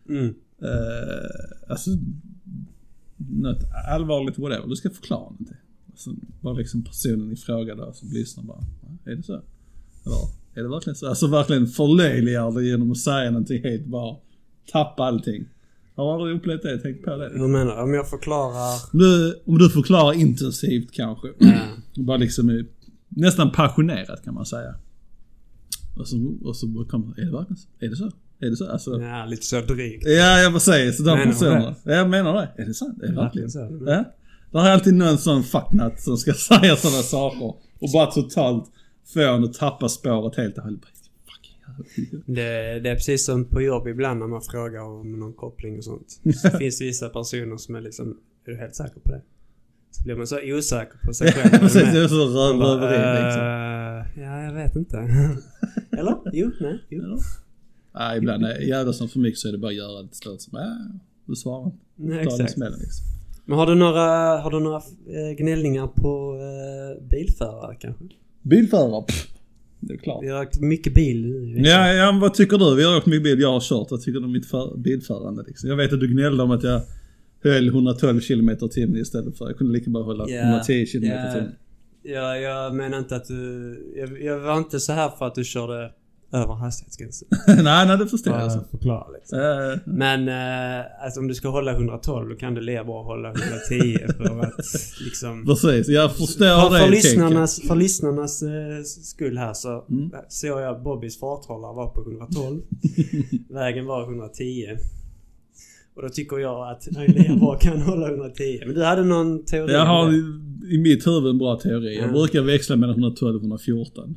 Mm. 0.09 0.35
Eh, 0.61 1.69
alltså, 1.71 1.89
något 3.17 3.63
allvarligt 3.91 4.37
whatever. 4.37 4.67
Du 4.67 4.75
ska 4.75 4.89
förklara 4.89 5.21
någonting. 5.21 5.57
Alltså, 5.91 6.11
bara 6.41 6.53
liksom 6.53 6.83
personen 6.83 7.31
i 7.31 7.35
fråga 7.35 7.75
där 7.75 7.91
som 7.91 8.09
lyssnar 8.09 8.43
bara, 8.43 8.63
"Ja, 8.81 9.11
är 9.11 9.15
det 9.15 9.23
så? 9.23 9.33
Eller, 10.05 10.17
är 10.53 10.63
det 10.63 10.69
verkligen 10.69 10.95
så? 10.95 11.07
Alltså 11.07 11.27
verkligen 11.27 11.67
förlöjligar 11.67 12.51
det 12.51 12.65
genom 12.65 12.91
att 12.91 12.97
säga 12.97 13.31
någonting 13.31 13.63
helt 13.63 13.85
bara, 13.85 14.15
tappa 14.71 15.03
allting. 15.03 15.45
Har 15.97 16.05
du 16.05 16.13
aldrig 16.13 16.37
upplevt 16.37 16.61
det? 16.61 16.79
Tänk 16.83 17.03
på 17.03 17.15
det. 17.17 17.29
Hur 17.33 17.47
menar 17.47 17.75
du? 17.75 17.81
Om 17.81 17.93
jag 17.93 18.09
förklarar... 18.09 18.73
Om 18.93 18.99
du, 18.99 19.41
om 19.45 19.57
du 19.57 19.69
förklarar 19.69 20.13
intensivt 20.13 20.91
kanske. 20.91 21.27
Bara 21.95 22.17
liksom 22.17 22.65
nästan 23.09 23.51
passionerat 23.51 24.23
kan 24.23 24.33
man 24.33 24.45
säga. 24.45 24.75
Och 25.95 26.07
så, 26.07 26.35
och 26.43 26.55
så 26.55 26.67
bara 26.67 26.85
kommer, 26.85 27.19
är 27.19 27.25
det 27.25 27.31
verkligen 27.31 27.57
så? 27.57 27.67
Är 27.79 27.89
det 27.89 27.95
så? 27.95 28.11
Är 28.39 28.49
det 28.49 28.55
så? 28.55 28.71
Alltså, 28.71 29.01
ja, 29.01 29.25
lite 29.25 29.45
så 29.45 29.61
drygt. 29.61 30.03
Ja, 30.07 30.39
jag 30.39 30.53
precis. 30.53 30.97
De 30.97 31.03
Menar 31.03 31.25
du 31.25 31.31
personerna. 31.31 31.75
Ja, 31.83 31.93
jag 31.93 32.09
menar 32.09 32.33
det. 32.33 32.63
Är 32.63 32.65
det 32.65 32.73
sant? 32.73 33.03
Är 33.03 33.07
det 33.07 33.15
verkligen 33.15 33.51
så. 33.51 33.59
Ja. 33.85 34.03
Det 34.51 34.57
är 34.57 34.71
alltid 34.71 34.93
någon 34.93 35.17
sån 35.17 35.43
fucknut 35.43 35.99
som 35.99 36.17
ska 36.17 36.33
säga 36.59 36.75
sådana 36.75 37.03
saker. 37.03 37.45
Och 37.79 37.91
bara 37.93 38.05
totalt 38.05 38.71
få 39.13 39.19
en 39.19 39.43
att 39.43 39.53
tappa 39.53 39.89
spåret 39.89 40.35
helt 40.35 40.57
och 40.57 40.63
hållet. 40.63 40.81
Det, 42.25 42.79
det 42.79 42.89
är 42.89 42.95
precis 42.95 43.25
som 43.25 43.45
på 43.45 43.61
jobb 43.61 43.87
ibland 43.87 44.19
när 44.19 44.27
man 44.27 44.41
frågar 44.41 44.81
om 44.81 45.19
någon 45.19 45.33
koppling 45.33 45.77
och 45.77 45.83
sånt. 45.83 46.19
Så 46.35 46.49
finns 46.57 46.79
det 46.79 46.85
vissa 46.85 47.09
personer 47.09 47.57
som 47.57 47.75
är 47.75 47.81
liksom, 47.81 48.17
är 48.45 48.51
du 48.51 48.57
helt 48.57 48.75
säker 48.75 48.99
på 48.99 49.11
det? 49.11 49.21
Så 49.91 50.03
blir 50.03 50.15
man 50.15 50.27
så 50.27 50.39
osäker 50.43 50.97
på 51.05 51.13
sig 51.13 51.31
själv. 51.33 51.59
Precis, 51.59 51.83
Man 51.83 51.95
är 51.95 52.07
så 52.07 52.57
bara, 52.59 52.75
röveri 52.75 53.25
liksom. 53.25 53.41
"Eh, 53.41 54.23
Ja, 54.23 54.43
jag 54.43 54.53
vet 54.53 54.75
inte. 54.75 54.97
Eller? 55.91 56.15
Jo, 56.33 56.51
nej, 56.61 56.79
jo. 56.89 57.17
Nej, 57.93 58.17
ibland 58.17 58.45
är 58.45 58.59
jävlar 58.59 58.93
som 58.93 59.09
för 59.09 59.19
mycket 59.19 59.39
så 59.39 59.47
är 59.47 59.51
det 59.51 59.57
bara 59.57 59.67
att 59.71 59.75
göra 59.75 60.03
det 60.03 60.15
slut. 60.15 60.41
Som, 60.41 60.57
äh, 60.57 60.63
du 61.25 61.35
svarar 61.35 61.65
inte. 61.65 61.77
nej 61.95 62.19
exakt. 62.23 62.51
smällen 62.51 62.79
liksom. 62.79 63.05
Men 63.45 63.57
har 63.57 63.65
du 63.65 63.75
några, 63.75 64.01
har 64.37 64.51
du 64.51 64.59
några 64.59 64.77
eh, 64.77 65.35
gnällningar 65.37 65.87
på 65.87 66.39
eh, 66.41 67.03
bilförare 67.09 67.75
kanske? 67.75 68.03
Bilförare, 68.41 69.03
pff, 69.07 69.27
det 69.87 69.93
är 69.93 69.97
klart. 69.97 70.23
Vi 70.23 70.29
har 70.29 70.41
åkt 70.41 70.59
mycket 70.59 70.93
bil 70.93 71.25
nu. 71.25 71.61
Ja, 71.61 71.93
ja, 71.93 72.19
vad 72.21 72.33
tycker 72.33 72.57
du? 72.57 72.75
Vi 72.75 72.83
har 72.83 72.97
åkt 72.97 73.05
mycket 73.05 73.23
bil, 73.23 73.39
jag 73.39 73.51
har 73.51 73.61
kört. 73.61 73.91
Vad 73.91 74.01
tycker 74.01 74.19
du 74.19 74.25
om 74.25 74.31
mitt 74.31 74.45
för, 74.45 74.77
bilförande 74.77 75.43
liksom? 75.47 75.69
Jag 75.69 75.77
vet 75.77 75.93
att 75.93 75.99
du 75.99 76.07
gnällde 76.07 76.43
om 76.43 76.51
att 76.51 76.63
jag 76.63 76.81
höll 77.43 77.67
112 77.67 78.19
km 78.19 78.57
timmen 78.71 79.01
istället 79.01 79.37
för, 79.37 79.45
jag 79.45 79.57
kunde 79.57 79.73
lika 79.73 79.89
bra 79.89 80.03
hålla 80.03 80.29
Ja, 80.29 80.41
110 80.41 80.85
km 80.85 81.03
ja. 81.03 81.33
timmen. 81.33 81.55
Ja, 82.03 82.37
jag 82.37 82.75
menar 82.75 82.97
inte 82.97 83.15
att 83.15 83.25
du... 83.25 83.93
Jag, 83.95 84.21
jag 84.21 84.39
var 84.39 84.57
inte 84.57 84.79
så 84.79 84.93
här 84.93 85.09
för 85.09 85.25
att 85.25 85.35
du 85.35 85.43
körde 85.43 85.91
över 86.31 86.53
hastighetsgränsen. 86.53 87.27
nej, 87.63 87.87
nej 87.87 87.97
det 87.97 88.07
förstår 88.07 88.33
jag. 88.33 88.41
Alltså. 88.41 88.63
förklara 88.71 89.05
liksom. 89.11 89.39
Men 89.85 90.27
eh, 90.27 90.85
alltså 91.03 91.19
om 91.19 91.27
du 91.27 91.33
ska 91.35 91.49
hålla 91.49 91.71
112 91.71 92.29
då 92.29 92.35
kan 92.35 92.53
du 92.53 92.61
lika 92.61 92.83
bra 92.83 93.03
hålla 93.03 93.27
110 93.29 93.97
för 94.17 94.39
att 94.39 94.53
liksom... 95.05 95.45
precis, 95.45 95.87
jag 95.87 96.15
förstår 96.15 96.69
För, 96.69 96.73
det 96.75 96.79
för, 96.83 96.89
lyssnarnas, 96.91 97.61
för 97.67 97.75
lyssnarnas 97.75 98.41
eh, 98.43 98.83
skull 98.83 99.37
här 99.37 99.53
så 99.53 99.85
Mm. 99.89 100.09
såg 100.29 100.61
jag 100.61 100.83
Bobbys 100.83 101.19
farthållare 101.19 101.73
var 101.75 101.89
på 101.89 102.01
112. 102.11 102.61
Vägen 103.49 103.85
var 103.85 104.03
110. 104.03 104.67
Och 105.95 106.01
då 106.03 106.09
tycker 106.09 106.37
jag 106.37 106.71
att 106.71 106.87
han 106.95 107.05
lika 107.05 107.35
bra 107.35 107.57
kan 107.57 107.81
hålla 107.81 108.07
110. 108.09 108.59
Men 108.65 108.75
du 108.75 108.83
hade 108.83 109.03
någon 109.03 109.45
teori 109.45 109.73
Jag 109.73 109.85
har 109.85 110.13
i, 110.13 110.17
i 110.75 110.77
mitt 110.77 111.07
huvud 111.07 111.29
en 111.29 111.37
bra 111.37 111.59
teori. 111.59 111.95
Jag 111.97 112.07
Ja. 112.07 112.11
brukar 112.11 112.41
växla 112.41 112.75
mellan 112.75 112.95
112 112.95 113.35
och 113.35 113.41
114. 113.41 114.15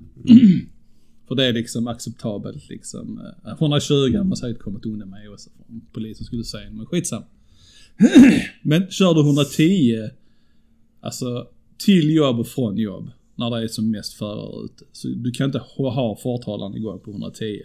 För 1.31 1.35
det 1.35 1.45
är 1.45 1.53
liksom 1.53 1.87
acceptabelt 1.87 2.69
liksom. 2.69 3.21
Eh, 3.45 3.53
120 3.53 4.17
har 4.17 4.25
man 4.25 4.37
säkert 4.37 4.63
kommit 4.63 4.87
undan 4.87 5.11
med 5.11 5.31
också. 5.31 5.51
Om 5.69 5.81
polisen 5.93 6.27
skulle 6.27 6.45
säga 6.45 6.71
men 6.71 6.87
skitsam. 6.87 7.23
men 8.63 8.91
kör 8.91 9.15
du 9.15 9.21
110, 9.21 10.11
alltså 11.01 11.47
till 11.79 12.15
jobb 12.15 12.41
och 12.41 12.47
från 12.47 12.77
jobb. 12.77 13.11
När 13.35 13.51
det 13.51 13.63
är 13.63 13.69
som 13.69 13.91
mest 13.91 14.13
förare 14.13 14.65
ute. 14.65 14.85
Så 14.93 15.09
du 15.09 15.31
kan 15.31 15.47
inte 15.47 15.59
ha 15.59 16.17
farthållaren 16.23 16.77
igång 16.77 17.01
på 17.01 17.11
110. 17.11 17.63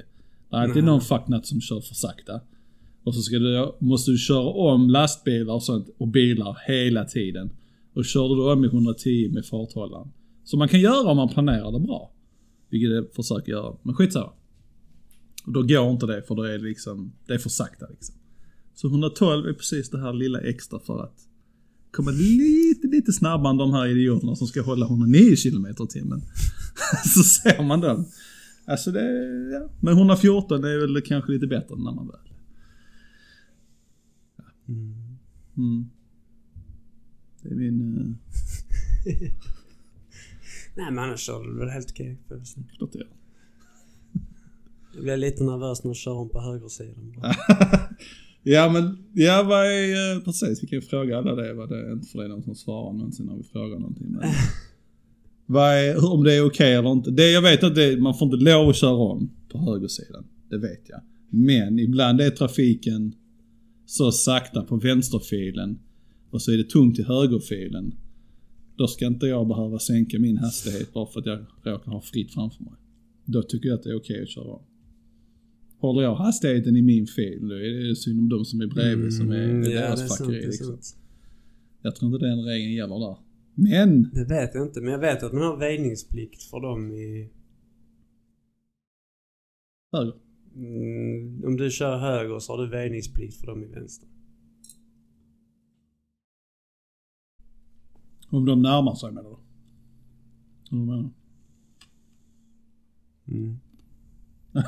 Det 0.50 0.56
är 0.56 0.62
alltid 0.62 0.84
någon 0.84 1.02
fucknut 1.02 1.46
som 1.46 1.62
kör 1.62 1.82
för 1.82 1.96
sakta. 1.96 2.42
Och 3.04 3.16
så 3.16 3.22
ska 3.22 3.40
du, 3.40 3.72
måste 3.80 4.12
du 4.12 4.18
köra 4.18 4.48
om 4.48 4.90
lastbilar 4.90 5.54
och 5.54 5.64
sånt 5.64 5.90
och 5.98 6.08
bilar 6.08 6.58
hela 6.68 7.06
tiden. 7.06 7.50
Och 7.94 8.06
kör 8.06 8.30
du 8.30 8.36
då 8.36 8.52
om 8.54 8.66
i 8.66 8.68
110 8.68 9.30
med 9.34 9.46
farthållaren. 9.46 10.12
Så 10.44 10.58
man 10.58 10.68
kan 10.68 10.80
göra 10.80 11.10
om 11.10 11.18
man 11.18 11.30
planerar 11.30 11.72
det 11.72 11.80
bra. 11.80 12.12
Vilket 12.70 12.90
jag 12.90 13.14
försöker 13.14 13.52
göra. 13.52 13.78
Men 13.84 13.96
skitsamma. 13.96 14.34
Och 15.46 15.54
då 15.54 15.64
går 15.64 15.92
inte 15.92 16.06
det 16.06 16.24
för 16.28 16.36
då 16.36 16.44
är 16.44 16.52
det 16.52 16.64
liksom, 16.64 17.14
det 17.28 17.34
är 17.34 17.38
för 17.38 17.50
sakta 17.50 17.88
liksom. 17.90 18.16
Så 18.74 18.88
112 18.88 19.48
är 19.48 19.54
precis 19.54 19.90
det 19.90 20.02
här 20.02 20.14
lilla 20.14 20.40
extra 20.42 20.80
för 20.80 21.04
att 21.04 21.28
komma 21.92 22.12
lite, 22.12 22.88
lite 22.88 23.14
snabbare 23.14 23.52
än 23.52 23.58
de 23.58 23.74
här 23.74 23.88
idioterna 23.88 24.36
som 24.36 24.48
ska 24.48 24.62
hålla 24.62 24.86
109 24.86 25.36
km 25.44 25.66
i 25.66 25.88
timmen. 25.88 26.22
så 27.16 27.24
ser 27.24 27.64
man 27.64 27.82
dem. 27.82 28.06
Alltså 28.66 28.92
det, 28.92 29.02
ja. 29.54 29.70
Men 29.80 29.94
114 29.94 30.64
är 30.64 30.78
väl 30.78 31.02
kanske 31.02 31.32
lite 31.32 31.48
bättre 31.48 31.76
när 31.76 31.92
man 31.92 32.08
väl. 32.08 32.20
Mm. 34.68 35.18
Mm. 35.58 35.90
Det 37.42 37.50
är 37.50 37.56
min... 37.56 38.18
Nej 40.76 40.92
men 40.92 41.00
annars 41.00 41.20
kör 41.20 41.44
du 41.44 41.60
väl 41.60 41.70
helt 41.70 41.92
okej. 41.92 42.18
jag 42.30 42.42
klart 42.78 42.96
är. 42.96 43.08
Jag 44.94 45.04
blev 45.04 45.18
lite 45.18 45.44
nervös 45.44 45.84
när 45.84 45.90
jag 45.90 45.96
kör 45.96 46.14
om 46.14 46.30
på 46.30 46.42
högersidan. 46.42 47.14
ja 48.44 48.70
men, 48.74 48.98
ja 49.14 49.44
vad 49.44 49.66
är, 49.66 50.16
eh, 50.16 50.24
precis 50.24 50.64
vi 50.64 50.68
kan 50.68 50.80
ju 50.80 50.82
fråga 50.82 51.18
alla 51.18 51.36
det. 51.36 51.54
Vad 51.54 51.70
det 51.70 51.88
är 51.88 51.94
inte 51.94 52.08
för 52.08 52.20
det 52.20 52.26
är 52.26 52.30
någon 52.30 52.44
som 52.44 52.56
svarar 52.56 52.94
någonsin 52.94 53.26
när 53.26 53.36
vi 53.36 53.44
frågar 53.44 53.80
någonting. 53.80 54.08
Men, 54.10 54.30
vad 55.46 55.74
är, 55.74 56.14
om 56.14 56.24
det 56.24 56.34
är 56.34 56.46
okej 56.46 56.74
eller 56.74 56.92
inte. 56.92 57.12
Det 57.12 57.32
jag 57.32 57.42
vet 57.42 57.64
att 57.64 57.76
det, 57.76 58.02
man 58.02 58.18
får 58.18 58.26
inte 58.26 58.52
lov 58.52 58.70
att 58.70 58.76
köra 58.76 58.96
om 58.96 59.30
på 59.52 59.58
högersidan. 59.58 60.26
Det 60.50 60.58
vet 60.58 60.90
jag. 60.90 61.02
Men 61.30 61.80
ibland 61.80 62.22
är 62.22 62.30
trafiken 62.30 63.16
så 63.86 64.12
sakta 64.12 64.64
på 64.64 64.76
vänsterfilen 64.76 65.80
och 66.30 66.42
så 66.42 66.52
är 66.52 66.58
det 66.58 66.70
tungt 66.70 67.00
i 67.00 67.04
högerfilen. 67.04 67.96
Då 68.78 68.88
ska 68.88 69.06
inte 69.06 69.26
jag 69.26 69.48
behöva 69.48 69.80
sänka 69.80 70.20
min 70.20 70.38
hastighet 70.38 70.94
bara 70.94 71.06
för 71.06 71.20
att 71.20 71.26
jag 71.26 71.46
råkar 71.64 71.92
ha 71.92 72.02
fritt 72.02 72.34
framför 72.34 72.64
mig. 72.64 72.74
Då 73.26 73.42
tycker 73.44 73.70
jag 73.70 73.76
att 73.76 73.84
det 73.84 73.90
är 73.90 73.98
okej 73.98 74.22
att 74.24 74.30
köra 74.30 74.52
om. 74.52 74.64
Håller 75.80 76.02
jag 76.02 76.16
hastigheten 76.16 76.76
i 76.76 76.82
min 76.82 77.08
fil, 77.08 77.48
då 77.48 77.56
är 77.56 77.88
det 77.90 77.96
synd 77.96 78.20
om 78.20 78.30
de 78.30 78.46
som 78.46 78.62
är 78.62 78.68
bredvid 78.68 79.14
som 79.14 79.32
är, 79.32 79.44
Mm, 79.50 79.64
ja, 79.64 79.70
deras 79.70 80.18
fuckeri. 80.18 80.44
är 80.44 80.48
Liksom. 80.48 80.78
Jag 81.82 81.96
tror 81.96 82.14
inte 82.14 82.26
den 82.26 82.44
regeln 82.44 82.74
gäller 82.74 83.00
där. 83.00 83.18
Men, 83.56 84.10
Det 84.14 84.26
vet 84.26 84.56
jag 84.56 84.68
inte, 84.68 84.82
men 84.82 84.92
jag 84.92 85.00
vet 85.00 85.24
att 85.24 85.34
man 85.34 85.42
har 85.42 85.58
väjningsplikt 85.58 86.44
för 86.44 86.60
dem 86.62 86.92
i... 86.92 87.30
höger. 89.92 90.14
Mm, 90.56 91.44
om 91.46 91.58
du 91.58 91.72
kör 91.72 91.98
höger 91.98 92.40
så 92.40 92.54
har 92.54 92.64
du 92.64 92.70
väjningsplikt 92.70 93.38
för 93.40 93.48
dem 93.48 93.64
i 93.64 93.68
vänster. 93.68 94.10
Om 98.30 98.46
de 98.46 98.62
närmar 98.62 98.96
sig 98.96 99.12
menar 99.12 99.30
du? 99.30 99.36
Vad 100.72 100.88
menar? 100.88 101.10
Mm. 103.28 103.60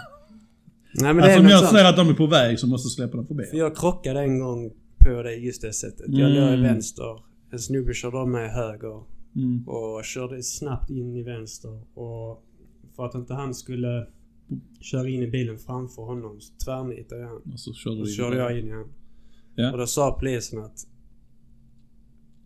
Nej 1.01 1.13
men 1.13 1.23
Alltså 1.23 1.39
om 1.39 1.45
jag 1.45 1.69
ser 1.69 1.85
att 1.85 1.95
de 1.95 2.09
är 2.09 2.13
på 2.13 2.27
väg 2.27 2.59
så 2.59 2.67
måste 2.67 2.85
jag 2.85 2.91
släppa 2.91 3.17
dem 3.17 3.27
förbi. 3.27 3.43
För 3.43 3.57
jag 3.57 3.77
krockade 3.77 4.19
en 4.19 4.39
gång 4.39 4.71
på 5.05 5.21
det 5.23 5.35
just 5.35 5.61
det 5.61 5.73
sättet. 5.73 6.05
Jag 6.07 6.29
låg 6.31 6.43
i 6.43 6.47
Mm. 6.47 6.61
vänster. 6.61 7.19
En 7.51 7.59
snubbe 7.59 7.93
körde 7.93 8.17
om 8.17 8.31
mig 8.31 8.49
höger. 8.49 9.03
Mm. 9.35 9.67
Och 9.67 10.03
körde 10.03 10.43
snabbt 10.43 10.89
in 10.89 11.15
i 11.15 11.23
vänster. 11.23 11.97
Och 11.99 12.43
för 12.95 13.05
att 13.05 13.15
inte 13.15 13.33
han 13.33 13.53
skulle 13.53 14.07
köra 14.81 15.09
in 15.09 15.23
i 15.23 15.27
bilen 15.27 15.57
framför 15.57 16.01
honom 16.01 16.41
så 16.41 16.53
tvärnitade 16.65 17.21
jag 17.21 17.27
han. 17.27 17.41
Och 17.53 17.59
så 17.59 17.73
körde 17.73 18.01
Och 18.01 18.07
så 18.07 18.13
körde 18.13 18.37
jag 18.37 18.59
in 18.59 18.67
i 18.67 18.71
han. 18.71 18.87
Ja. 19.55 19.71
Och 19.71 19.77
då 19.77 19.87
sa 19.87 20.17
polisen 20.19 20.59
att... 20.59 20.87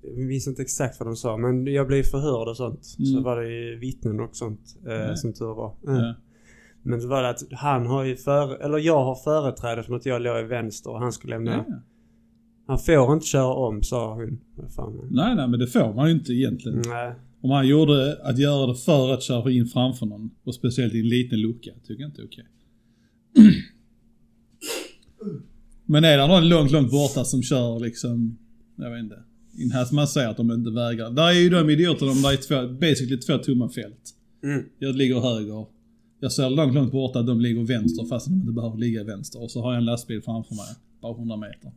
Jag 0.03 0.17
minns 0.17 0.47
inte 0.47 0.61
exakt 0.61 0.99
vad 0.99 1.07
de 1.07 1.15
sa 1.15 1.37
men 1.37 1.67
jag 1.67 1.87
blev 1.87 2.03
förhörd 2.03 2.47
och 2.47 2.57
sånt. 2.57 2.85
Så 2.85 3.11
Mm. 3.11 3.23
var 3.23 3.41
det 3.41 3.49
ju 3.49 3.79
vittnen 3.79 4.19
och 4.19 4.35
sånt. 4.35 4.77
Eh. 4.87 5.15
Som 5.15 5.33
tur 5.33 5.45
var. 5.55 5.75
Ja. 5.85 6.15
Men 6.83 7.01
så 7.01 7.07
var 7.07 7.23
det 7.23 7.29
att 7.29 7.41
han 7.51 7.87
har 7.87 8.03
ju 8.03 8.15
före... 8.15 8.57
Eller 8.65 8.77
jag 8.77 9.03
har 9.03 9.15
företräde 9.15 9.83
som 9.83 9.95
att 9.95 10.05
jag 10.05 10.21
låg 10.21 10.39
i 10.39 10.43
vänster 10.43 10.89
och 10.91 10.99
han 10.99 11.11
skulle 11.13 11.33
lämna... 11.35 11.51
Ja. 11.67 11.75
Han 12.67 12.79
får 12.79 13.13
inte 13.13 13.25
köra 13.25 13.53
om 13.53 13.83
sa 13.83 14.13
hon. 14.15 14.39
Nej, 15.11 15.35
nej, 15.35 15.47
men 15.47 15.59
det 15.59 15.67
får 15.67 15.93
man 15.93 16.07
ju 16.09 16.13
inte 16.13 16.33
egentligen. 16.33 16.81
Nej. 16.87 17.13
Om 17.41 17.49
han 17.51 17.67
gjorde 17.67 18.17
att 18.23 18.37
göra 18.39 18.67
det 18.67 18.75
för 18.75 19.13
att 19.13 19.23
köra 19.23 19.51
in 19.51 19.65
framför 19.65 20.05
någon 20.05 20.29
och 20.43 20.55
speciellt 20.55 20.93
i 20.93 20.99
en 20.99 21.09
liten 21.09 21.39
lucka, 21.41 21.71
tycker 21.87 22.01
jag 22.01 22.09
inte 22.09 22.21
är 22.21 22.25
okej. 22.25 22.45
Men 25.85 26.03
är 26.03 26.17
det 26.17 26.27
någon 26.27 26.49
långt, 26.49 26.71
långt 26.71 26.91
borta 26.91 27.23
som 27.23 27.43
kör 27.43 27.79
liksom, 27.79 28.37
jag 28.75 28.91
vet 28.91 28.99
inte. 29.03 29.23
In 29.53 29.71
här 29.71 29.95
man 29.95 30.07
ser 30.07 30.27
att 30.27 30.37
de 30.37 30.51
inte 30.51 30.71
vägrar. 30.71 31.11
Där 31.11 31.27
är 31.27 31.39
ju 31.39 31.49
de 31.49 31.69
idioterna, 31.69 32.13
de 32.13 32.21
där 32.21 32.31
är 32.33 32.37
två, 32.37 32.73
basically 32.73 33.17
två 33.17 33.37
tomma 33.37 33.69
fält. 33.69 34.15
Mm. 34.43 34.65
Jag 34.79 34.95
ligger 34.95 35.19
höger. 35.19 35.65
Jag 36.19 36.31
ser 36.31 36.49
långt, 36.49 36.73
långt 36.73 36.91
borta 36.91 37.19
att 37.19 37.27
de 37.27 37.41
ligger 37.41 37.63
vänster 37.63 38.05
fast 38.05 38.27
de 38.27 38.33
inte 38.33 38.51
behöver 38.51 38.77
ligga 38.77 39.03
vänster. 39.03 39.41
Och 39.43 39.51
så 39.51 39.61
har 39.61 39.71
jag 39.73 39.77
en 39.77 39.85
lastbil 39.85 40.21
framför 40.21 40.55
mig, 40.55 40.75
bara 41.01 41.15
100 41.15 41.37
meter. 41.37 41.71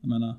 Jag 0.00 0.08
menar, 0.08 0.34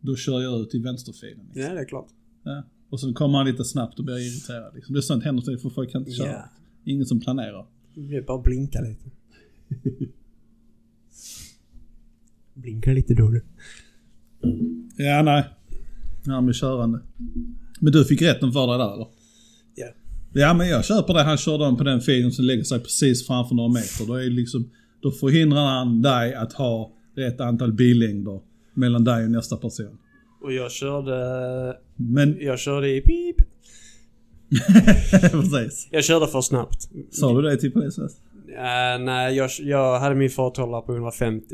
då 0.00 0.16
kör 0.16 0.42
jag 0.42 0.60
ut 0.60 0.74
i 0.74 0.78
vänsterfilen. 0.78 1.44
Liksom. 1.46 1.62
Ja, 1.62 1.74
det 1.74 1.80
är 1.80 1.84
klart. 1.84 2.08
Ja. 2.42 2.62
Och 2.88 3.00
så 3.00 3.12
kommer 3.12 3.38
han 3.38 3.46
lite 3.46 3.64
snabbt 3.64 3.98
och 3.98 4.04
blir 4.04 4.16
irriterad. 4.16 4.74
Liksom. 4.74 4.92
Det 4.94 4.98
är 4.98 5.02
sånt 5.02 5.24
händer 5.24 5.56
för 5.56 5.70
folk 5.70 5.92
kan 5.92 6.00
inte 6.00 6.12
köra. 6.12 6.30
Ja. 6.30 6.44
Ingen 6.84 7.06
som 7.06 7.20
planerar. 7.20 7.66
Det 7.94 8.16
är 8.16 8.22
bara 8.22 8.42
blinka 8.42 8.80
lite. 8.80 9.10
blinka 12.54 12.92
lite 12.92 13.14
då 13.14 13.30
du. 13.30 13.44
Ja, 14.96 15.22
nej. 15.22 15.44
Han 16.34 16.44
blir 16.46 16.54
körande. 16.54 17.00
Men 17.80 17.92
du 17.92 18.04
fick 18.04 18.22
rätten 18.22 18.52
för 18.52 18.66
dig 18.66 18.78
där 18.78 18.94
eller? 18.94 19.06
Ja. 19.74 19.86
Ja, 20.32 20.54
men 20.54 20.68
jag 20.68 20.84
köper 20.84 21.14
det. 21.14 21.22
Han 21.22 21.36
körde 21.36 21.64
om 21.64 21.76
på 21.76 21.84
den 21.84 22.00
filen 22.00 22.32
som 22.32 22.44
lägger 22.44 22.64
sig 22.64 22.80
precis 22.80 23.26
framför 23.26 23.54
några 23.54 23.72
meter. 23.72 24.06
Då, 24.06 24.14
är 24.14 24.30
liksom, 24.30 24.70
då 25.02 25.10
förhindrar 25.10 25.66
han 25.66 26.02
dig 26.02 26.34
att 26.34 26.52
ha 26.52 26.92
rätt 27.16 27.40
antal 27.40 27.72
billängder 27.72 28.40
mellan 28.74 29.04
dig 29.04 29.24
och 29.24 29.30
nästa 29.30 29.56
person. 29.56 29.98
Och 30.42 30.52
jag 30.52 30.72
körde... 30.72 31.76
Men, 31.96 32.36
Jag 32.40 32.58
körde 32.58 32.96
i 32.96 33.00
pip. 33.00 33.36
precis. 35.30 35.88
Jag 35.90 36.04
körde 36.04 36.26
för 36.26 36.40
snabbt. 36.40 36.88
Sa 37.10 37.40
du 37.40 37.42
det 37.42 37.56
till 37.56 37.72
polisen? 37.72 38.08
Eh, 38.56 39.04
nej, 39.04 39.36
jag, 39.36 39.50
jag 39.58 40.00
hade 40.00 40.14
min 40.14 40.30
farthållare 40.30 40.82
på 40.82 40.92
150. 40.92 41.46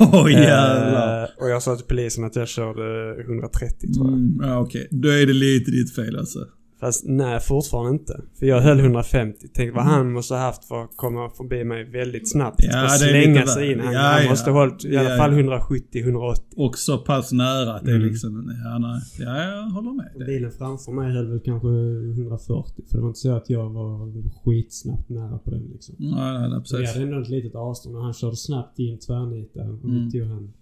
Åh 0.12 0.32
jävlar. 0.32 1.22
Eh, 1.22 1.28
och 1.42 1.50
jag 1.50 1.62
sa 1.62 1.76
till 1.76 1.86
polisen 1.86 2.24
att 2.24 2.36
jag 2.36 2.48
körde 2.48 3.20
130 3.22 3.92
tror 3.94 4.06
jag. 4.06 4.18
Mm, 4.18 4.40
ja, 4.42 4.58
okej. 4.60 4.88
Då 4.90 5.08
är 5.08 5.26
det 5.26 5.32
lite 5.32 5.70
ditt 5.70 5.94
fel 5.94 6.18
alltså. 6.18 6.38
Fast 6.80 7.04
nej, 7.06 7.40
fortfarande 7.40 7.90
inte. 7.90 8.20
För 8.38 8.46
jag 8.46 8.60
höll 8.60 8.78
150. 8.80 9.46
Tänk 9.54 9.74
vad 9.74 9.84
han 9.84 10.12
måste 10.12 10.34
ha 10.34 10.40
haft 10.40 10.64
för 10.64 10.82
att 10.84 10.96
komma 10.96 11.30
förbi 11.30 11.64
mig 11.64 11.84
väldigt 11.84 12.30
snabbt. 12.30 12.60
Ja, 12.62 12.84
och 12.84 12.90
slänga 12.90 13.46
sig 13.46 13.72
in. 13.72 13.80
Han, 13.80 13.92
Ja, 13.92 14.00
han 14.00 14.22
ja. 14.24 14.30
måste 14.30 14.50
ha 14.50 14.58
hållit 14.60 14.84
i 14.84 14.96
alla 14.96 15.10
Ja, 15.10 15.16
fall 15.16 15.32
ja. 15.38 15.58
170-180. 15.92 16.34
Och 16.56 16.78
så 16.78 16.98
pass 16.98 17.32
nära 17.32 17.74
att 17.74 17.84
det 17.84 17.90
Mm. 17.94 18.06
liksom, 18.06 18.52
ja, 18.64 18.78
nej. 18.78 19.00
ja 19.18 19.42
jag 19.44 19.62
håller 19.70 19.92
med. 19.92 20.12
dig. 20.18 20.26
Bilen 20.26 20.50
framför 20.50 20.92
mig 20.92 21.12
höll 21.12 21.28
väl 21.30 21.40
kanske 21.40 21.68
140. 21.68 22.84
För 22.90 22.96
det 22.96 23.00
var 23.02 23.08
inte 23.08 23.20
så 23.20 23.32
att 23.36 23.50
jag 23.50 23.70
var 23.70 24.12
skitsnabbt 24.44 25.08
nära 25.08 25.38
på 25.38 25.50
den 25.50 25.62
liksom. 25.72 25.94
Nej, 25.98 26.10
nej, 26.40 26.48
nej, 26.50 26.60
Så 26.64 26.76
vi 26.76 26.82
precis. 26.82 26.96
hade 27.00 27.06
ändå 27.10 27.20
ett 27.22 27.28
litet 27.28 27.54
avstånd 27.54 27.96
och 27.96 28.02
han 28.02 28.12
körde 28.12 28.36
snabbt 28.36 28.78
in 28.78 28.98
tvärnit 28.98 29.54
där. 29.54 29.68
Och 29.72 29.84
Mm. 29.84 29.96
mm. 29.96 30.10
tog 30.10 30.22
han... 30.22 30.52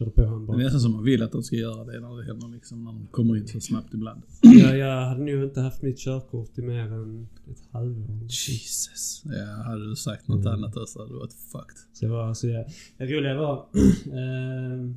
Körde 0.00 0.10
på 0.10 0.24
han 0.26 0.40
Det 0.40 0.46
bara. 0.46 0.56
är 0.60 0.64
nästan 0.64 0.80
som 0.80 0.92
man 0.92 1.04
vill 1.04 1.22
att 1.22 1.32
de 1.32 1.42
ska 1.42 1.56
göra 1.56 1.84
det 1.84 2.00
när 2.00 2.16
det 2.16 2.24
händer 2.24 2.48
liksom, 2.48 2.84
när 2.84 2.92
de 2.92 3.06
kommer 3.10 3.36
in 3.36 3.48
så 3.48 3.60
snabbt 3.60 3.94
ibland. 3.94 4.22
Jag, 4.42 4.78
jag 4.78 5.06
hade 5.06 5.20
nog 5.24 5.44
inte 5.44 5.60
haft 5.60 5.82
mitt 5.82 5.98
körkort 5.98 6.58
i 6.58 6.62
mer 6.62 6.92
än 6.92 7.28
ett 7.50 7.62
halvår. 7.70 8.20
Jesus. 8.22 9.22
Ja, 9.24 9.62
hade 9.62 9.88
du 9.88 9.96
sagt 9.96 10.28
något 10.28 10.40
Mm. 10.46 10.52
annat 10.52 10.88
så 10.88 10.98
hade 10.98 11.12
du 11.12 11.18
varit 11.18 11.32
fucked. 11.32 11.76
Så 11.92 12.04
jag 12.04 12.10
var, 12.10 12.34
så 12.34 12.48
jag, 12.48 12.64
det 12.98 13.04
roliga 13.04 13.34
var... 13.38 13.56
eh, 14.06 14.90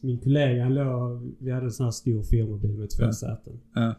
min 0.00 0.18
kollega 0.18 0.62
han 0.62 0.74
låg... 0.74 1.34
Vi 1.38 1.50
hade 1.50 1.66
en 1.66 1.72
sån 1.72 1.84
här 1.84 1.90
stor 1.90 2.22
firmabil 2.22 2.70
med 2.78 2.90
två 2.90 3.02
Ja. 3.04 3.12
säten. 3.12 3.60
Ja. 3.74 3.94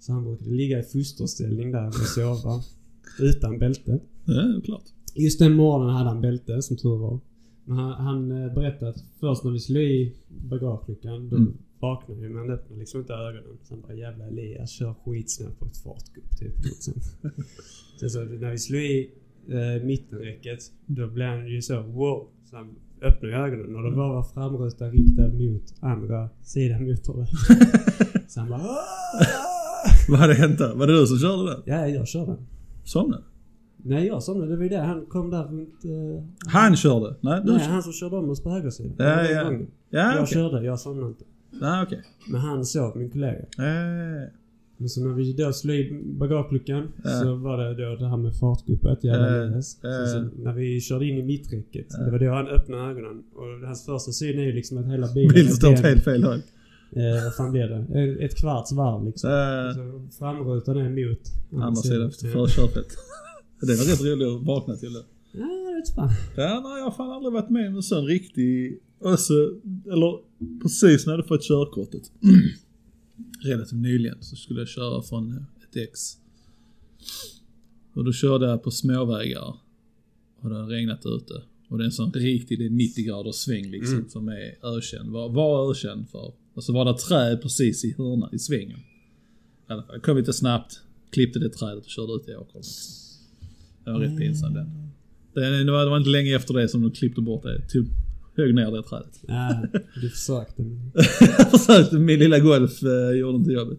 Så 0.00 0.12
han 0.12 0.24
brukade 0.24 0.50
ligga 0.50 0.78
i 0.78 0.82
fosterställning 0.82 1.72
där 1.72 1.86
och 1.86 1.94
sova. 1.94 2.62
utan 3.20 3.58
bälte. 3.58 4.00
Ja, 4.24 4.34
det 4.42 4.60
klart. 4.64 4.84
Just 5.14 5.38
den 5.38 5.56
morgonen 5.56 5.94
hade 5.94 6.08
han 6.10 6.20
bälte, 6.20 6.62
som 6.62 6.76
tur 6.76 6.96
var. 6.98 7.20
Men 7.70 7.78
han, 7.78 7.92
han 7.92 8.32
eh, 8.44 8.52
berättade 8.54 8.90
att 8.90 9.04
först 9.20 9.44
när 9.44 9.50
vi 9.50 9.58
slog 9.60 9.82
i 9.82 10.14
bagageluckan, 10.28 11.28
då 11.28 11.36
Mm. 11.36 11.52
vaknade 11.80 12.20
vi 12.20 12.28
men 12.28 12.38
han 12.38 12.50
öppnade 12.50 12.80
liksom 12.80 13.00
inte 13.00 13.12
ögonen. 13.12 13.58
Sen 13.62 13.80
bara 13.80 13.94
jävla 13.94 14.26
Elias 14.26 14.70
kör 14.70 14.94
skitsnabbt 15.04 15.58
på 15.58 15.66
ett 15.66 15.76
fartgupp 15.76 16.38
typ. 16.38 16.52
Sen, 18.00 18.10
så 18.10 18.24
när 18.24 18.50
vi 18.50 18.58
slog 18.58 18.80
i 18.82 19.10
eh, 19.48 19.84
mittenräcket, 19.84 20.58
då 20.86 21.06
blev 21.06 21.28
han 21.28 21.48
ju 21.48 21.62
så 21.62 21.82
wow. 21.82 22.28
Så 22.50 22.56
han 22.56 22.74
öppnade 23.02 23.34
ögonen 23.36 23.76
och 23.76 23.82
då 23.82 23.96
var 23.96 24.14
vår 24.14 24.22
framruta 24.22 24.88
riktad 24.90 25.28
mot 25.28 25.74
andra 25.80 26.28
sidan 26.42 26.84
motorvägen. 26.88 27.36
så 28.28 28.40
han 28.40 28.48
bara! 28.48 28.60
Vad 30.08 30.18
hade 30.18 30.34
hänt 30.34 30.58
där? 30.58 30.74
Var 30.74 30.86
det 30.86 31.00
du 31.00 31.06
som 31.06 31.18
körde 31.18 31.50
den? 31.52 31.62
Ja, 31.66 31.86
jag 31.88 32.08
körde. 32.08 32.36
Somnade? 32.84 33.22
Nej, 33.84 34.06
jag 34.06 34.22
somnade. 34.22 34.50
Det 34.50 34.56
var 34.56 34.62
ju 34.62 34.68
det. 34.68 34.78
Han 34.78 35.06
kom 35.06 35.30
där 35.30 35.44
runt... 35.44 35.84
Eh, 35.84 36.24
Han 36.52 36.76
körde? 36.76 37.14
Nej, 37.20 37.40
du 37.44 37.52
Nej, 37.52 37.66
han 37.66 37.82
som 37.82 37.92
körde 37.92 38.16
om 38.16 38.30
oss 38.30 38.42
på 38.42 38.50
högersidan. 38.50 38.92
Ja, 38.98 39.24
ja. 39.24 39.52
Ja, 39.90 40.12
Jag 40.14 40.22
okej. 40.22 40.26
körde, 40.34 40.64
jag 40.64 40.80
somnade 40.80 41.08
inte. 41.08 41.24
Ja, 41.60 41.82
okej. 41.86 42.02
Men 42.28 42.40
han 42.40 42.64
sov, 42.64 42.96
min 42.96 43.10
kollega. 43.10 43.38
Eh, 43.38 44.28
Men 44.76 44.88
så 44.88 45.04
när 45.06 45.14
vi 45.14 45.32
då 45.32 45.52
slog 45.52 45.76
i 45.76 46.02
bagageluckan 46.04 46.88
Ja. 47.04 47.10
så 47.10 47.34
var 47.34 47.58
det 47.58 47.74
då 47.84 47.96
det 47.96 48.08
här 48.08 48.16
med 48.16 48.34
jävla 49.04 49.36
Ja, 49.36 49.42
Elias. 49.42 49.78
ja. 49.82 49.90
Så, 49.90 50.06
så 50.12 50.42
när 50.42 50.52
vi 50.52 50.80
körde 50.80 51.06
in 51.06 51.18
i 51.18 51.22
mitträcket, 51.22 51.86
Ja. 51.90 51.98
det 52.04 52.10
var 52.10 52.18
då 52.18 52.30
han 52.32 52.48
öppnade 52.48 52.82
ögonen. 52.90 53.22
Och 53.34 53.66
hans 53.68 53.86
första 53.86 54.12
syn 54.12 54.38
är 54.38 54.42
ju 54.44 54.52
liksom 54.52 54.78
att 54.78 54.86
hela 54.86 55.12
bilen... 55.14 55.34
bilen 55.34 55.52
står 55.52 55.72
åt 55.72 55.78
helt 55.80 56.04
fel 56.04 56.24
håll. 56.24 56.42
Eh, 56.92 57.24
vad 57.24 57.34
fan 57.34 57.52
blev 57.52 57.68
det? 57.68 57.76
Eh, 58.00 58.24
Ett 58.24 58.36
kvarts 58.36 58.72
varv 58.72 59.04
liksom. 59.06 59.30
Så 59.74 60.18
framrutan 60.18 60.76
är 60.76 60.88
mot 61.50 61.62
andra 61.62 61.82
sidan 61.82 62.08
efter 62.08 62.26
Ja. 62.26 62.32
Det 63.60 63.74
var 63.76 63.84
rätt 63.84 64.00
roligt 64.00 64.28
att 64.28 64.46
vakna 64.46 64.76
till 64.76 64.92
det. 64.92 65.04
Ja, 65.32 65.46
jag 65.66 65.74
vet 65.76 65.94
fan. 65.94 66.08
Ja, 66.36 66.60
nej, 66.64 66.78
jag 66.78 66.84
har 66.84 66.90
fan 66.90 67.10
aldrig 67.10 67.32
varit 67.32 67.50
med 67.50 67.68
om 67.68 67.76
en 67.76 67.82
sån 67.82 68.06
riktig... 68.06 68.78
Alltså, 69.04 69.32
eller 69.86 70.18
precis 70.62 71.06
när 71.06 71.12
jag 71.12 71.16
hade 71.18 71.28
fått 71.28 71.42
körkortet. 71.42 72.12
Relativt 73.42 73.72
nyligen 73.80 74.16
så 74.20 74.36
skulle 74.36 74.60
jag 74.60 74.68
köra 74.68 75.02
från 75.02 75.32
ett 75.68 75.76
ex. 75.76 76.00
Och 77.94 78.04
då 78.04 78.12
körde 78.12 78.46
jag 78.46 78.62
på 78.62 78.70
småvägar. 78.70 79.56
Och 80.40 80.50
det 80.50 80.56
hade 80.56 80.74
regnat 80.74 81.06
ute. 81.06 81.42
Och 81.68 81.78
det 81.78 81.84
är 81.84 81.86
en 81.86 81.92
sån 81.92 82.12
riktig, 82.12 82.58
det 82.58 82.66
är 82.66 82.70
90 82.70 83.04
graders 83.04 83.34
sväng 83.34 83.70
liksom 83.70 83.94
Mm. 83.98 84.08
som 84.08 84.28
är 84.28 84.58
ökänd. 84.76 85.10
Var, 85.10 85.28
var 85.28 85.70
ökänd 85.70 86.08
för. 86.08 86.32
Och 86.54 86.64
så 86.64 86.72
var 86.72 86.84
det 86.84 86.98
träd 86.98 87.42
precis 87.42 87.84
i 87.84 87.94
hörnan, 87.98 88.34
i 88.34 88.38
svängen. 88.38 88.78
I 88.78 89.72
alla 89.72 89.82
fall, 89.82 90.00
kom 90.00 90.16
lite 90.16 90.32
snabbt, 90.32 90.80
klippte 91.10 91.38
det 91.38 91.48
trädet 91.50 91.84
och 91.84 91.90
körde 91.90 92.12
ut 92.12 92.28
i 92.28 92.34
åkern. 92.34 92.56
Liksom. 92.56 93.09
Det 93.84 93.90
var 93.92 94.00
rätt 94.00 94.18
pinsamt 94.18 94.54
den. 94.54 94.66
Det, 95.34 95.64
det, 95.64 95.72
var, 95.72 95.84
det 95.84 95.90
var 95.90 95.96
inte 95.98 96.10
länge 96.10 96.36
efter 96.36 96.54
det 96.54 96.68
som 96.68 96.82
de 96.82 96.90
klippte 96.90 97.20
bort 97.20 97.42
det. 97.42 97.68
Typ 97.68 97.86
högg 98.36 98.54
ner 98.54 98.70
det 98.70 98.82
trädet. 98.82 99.20
Ja, 99.28 99.62
du 100.00 100.08
försökte. 100.10 100.62
men- 100.62 100.92
Jag 101.38 101.50
försökte, 101.50 101.96
min 101.96 102.18
lilla 102.18 102.38
golf 102.38 102.82
eh, 102.82 103.18
gjorde 103.18 103.36
inte 103.38 103.50
jobbet. 103.52 103.78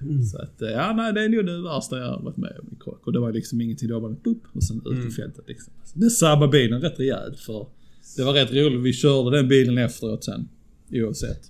Mm. 0.00 0.22
Så 0.24 0.38
att, 0.38 0.62
eh, 0.62 0.68
ja 0.70 0.92
nej 0.96 1.12
det 1.12 1.24
är 1.24 1.28
nog 1.28 1.46
det 1.46 1.62
värsta 1.62 1.98
jag 1.98 2.06
har 2.06 2.22
varit 2.22 2.36
med 2.36 2.56
om 2.62 2.68
i 2.72 2.76
krock. 2.84 3.06
Och 3.06 3.12
det 3.12 3.18
var 3.20 3.32
liksom 3.32 3.60
ingenting, 3.60 3.88
det 3.88 3.94
var 3.94 4.00
bara 4.00 4.16
boop 4.24 4.42
och 4.52 4.62
sen 4.64 4.76
ut 4.86 4.92
i 4.92 5.00
Mm. 5.00 5.10
fältet 5.10 5.44
liksom. 5.48 5.72
Så 5.84 5.98
det 5.98 6.10
sabbade 6.10 6.52
bilen 6.52 6.80
rätt 6.80 7.00
rejält 7.00 7.40
för 7.40 7.66
det 8.16 8.24
var 8.24 8.32
rätt 8.32 8.52
roligt, 8.52 8.82
vi 8.82 8.92
körde 8.92 9.36
den 9.36 9.48
bilen 9.48 9.78
efteråt 9.78 10.24
sen. 10.24 10.48
Oavsett. 10.92 11.40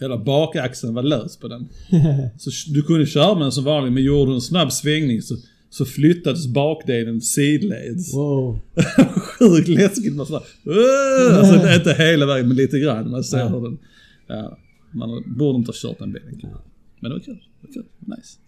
Hela 0.00 0.18
bakaxeln 0.18 0.94
var 0.94 1.02
lös 1.02 1.36
på 1.36 1.48
den. 1.48 1.68
Så 2.38 2.50
du 2.72 2.82
kunde 2.82 3.06
köra 3.06 3.34
med 3.34 3.42
den 3.42 3.52
som 3.52 3.64
vanligt 3.64 3.92
men 3.92 4.02
gjorde 4.02 4.30
du 4.30 4.34
en 4.34 4.40
snabb 4.40 4.72
svängning 4.72 5.22
så, 5.22 5.34
så 5.70 5.84
flyttades 5.84 6.46
bakdelen 6.46 7.20
sidleds. 7.20 8.14
Wow. 8.14 8.58
Sjukt 9.38 9.68
läskigt. 9.68 10.16
Man 10.16 10.26
sådär, 10.26 10.42
"Åh!" 10.64 11.38
alltså 11.38 11.74
inte 11.74 11.92
hela 12.02 12.26
vägen 12.26 12.48
men 12.48 12.56
lite 12.56 12.78
grann. 12.78 13.10
Man 13.10 13.24
ser 13.24 13.38
Ja. 13.38 13.48
hur 13.48 13.60
den, 13.62 13.78
ja, 14.26 14.58
man 14.90 15.22
borde 15.36 15.58
inte 15.58 15.68
ha 15.68 15.74
kört 15.76 15.98
den 15.98 16.12
bilen. 16.12 16.40
Ja. 16.42 16.48
Men 17.00 17.10
det 17.10 17.16
var 17.16 17.24
kul. 17.24 17.34
Det 17.60 17.66
var 17.66 17.72
kul. 17.74 17.84
Nice. 17.98 18.38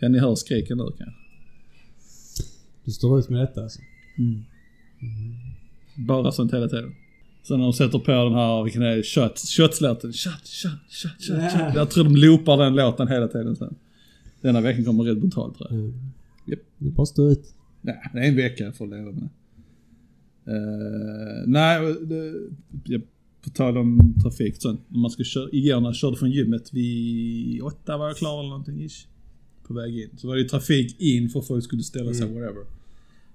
Kan 0.00 0.12
ni 0.12 0.18
höra 0.18 0.36
skriken 0.36 0.78
nu 0.78 0.84
kanske? 0.98 1.14
Du 2.84 2.90
står 2.90 3.18
ut 3.18 3.28
med 3.28 3.40
detta 3.40 3.62
alltså? 3.62 3.78
Bara 5.96 6.32
sånt 6.32 6.52
hela 6.54 6.68
tiden. 6.68 6.94
Sen 7.48 7.58
när 7.58 7.64
de 7.64 7.72
sätter 7.72 7.98
på 7.98 8.10
den 8.12 8.34
här, 8.34 8.62
vilken 8.64 8.82
är 8.82 8.96
det? 8.96 9.02
Shot, 9.02 9.38
shot, 9.38 9.74
shot, 9.74 10.02
shot, 10.02 10.12
Ja. 11.28 11.50
shot. 11.50 11.74
Jag 11.74 11.90
tror 11.90 12.04
de 12.04 12.16
loopar 12.16 12.56
den 12.56 12.74
låten 12.74 13.08
hela 13.08 13.28
tiden 13.28 13.56
sen. 13.56 13.74
Denna 14.40 14.60
veckan 14.60 14.84
kommer 14.84 15.04
rätt 15.04 15.18
brutalt 15.18 15.58
tror 15.58 15.68
jag. 15.70 15.78
Mm. 15.78 15.94
Japp. 16.52 16.60
Det 16.78 16.86
är 16.86 16.90
bara 16.90 17.02
att 17.02 17.08
stå 17.08 17.28
ut. 17.28 17.54
Nej, 17.80 18.10
det 18.12 18.18
är 18.18 18.28
en 18.28 18.36
vecka 18.36 18.72
för 18.72 18.84
att 18.84 18.90
leva 18.90 19.12
med. 19.12 19.28
Uh, 20.48 21.46
nej, 21.46 21.94
det, 22.02 22.34
jag, 22.84 23.02
på 23.44 23.50
tal 23.50 23.78
om 23.78 24.14
trafik. 24.22 24.64
Om 24.64 24.78
man 24.88 25.10
ska 25.10 25.24
köra, 25.24 25.48
igår 25.52 25.80
när 25.80 25.88
jag 25.88 25.96
körde 25.96 26.16
från 26.16 26.30
gymmet 26.30 26.72
vid 26.72 27.62
åtta 27.62 27.96
var 27.96 28.06
jag 28.06 28.16
klar 28.16 28.38
eller 28.40 28.48
någonting 28.48 28.84
ish. 28.84 29.06
På 29.66 29.74
väg 29.74 29.98
in. 29.98 30.10
Så 30.16 30.26
var 30.28 30.34
det 30.34 30.42
ju 30.42 30.48
trafik 30.48 31.00
in 31.00 31.28
för 31.28 31.40
folk 31.40 31.64
skulle 31.64 31.82
ställa 31.82 32.14
sig 32.14 32.26
Mm. 32.26 32.34
whatever. 32.34 32.64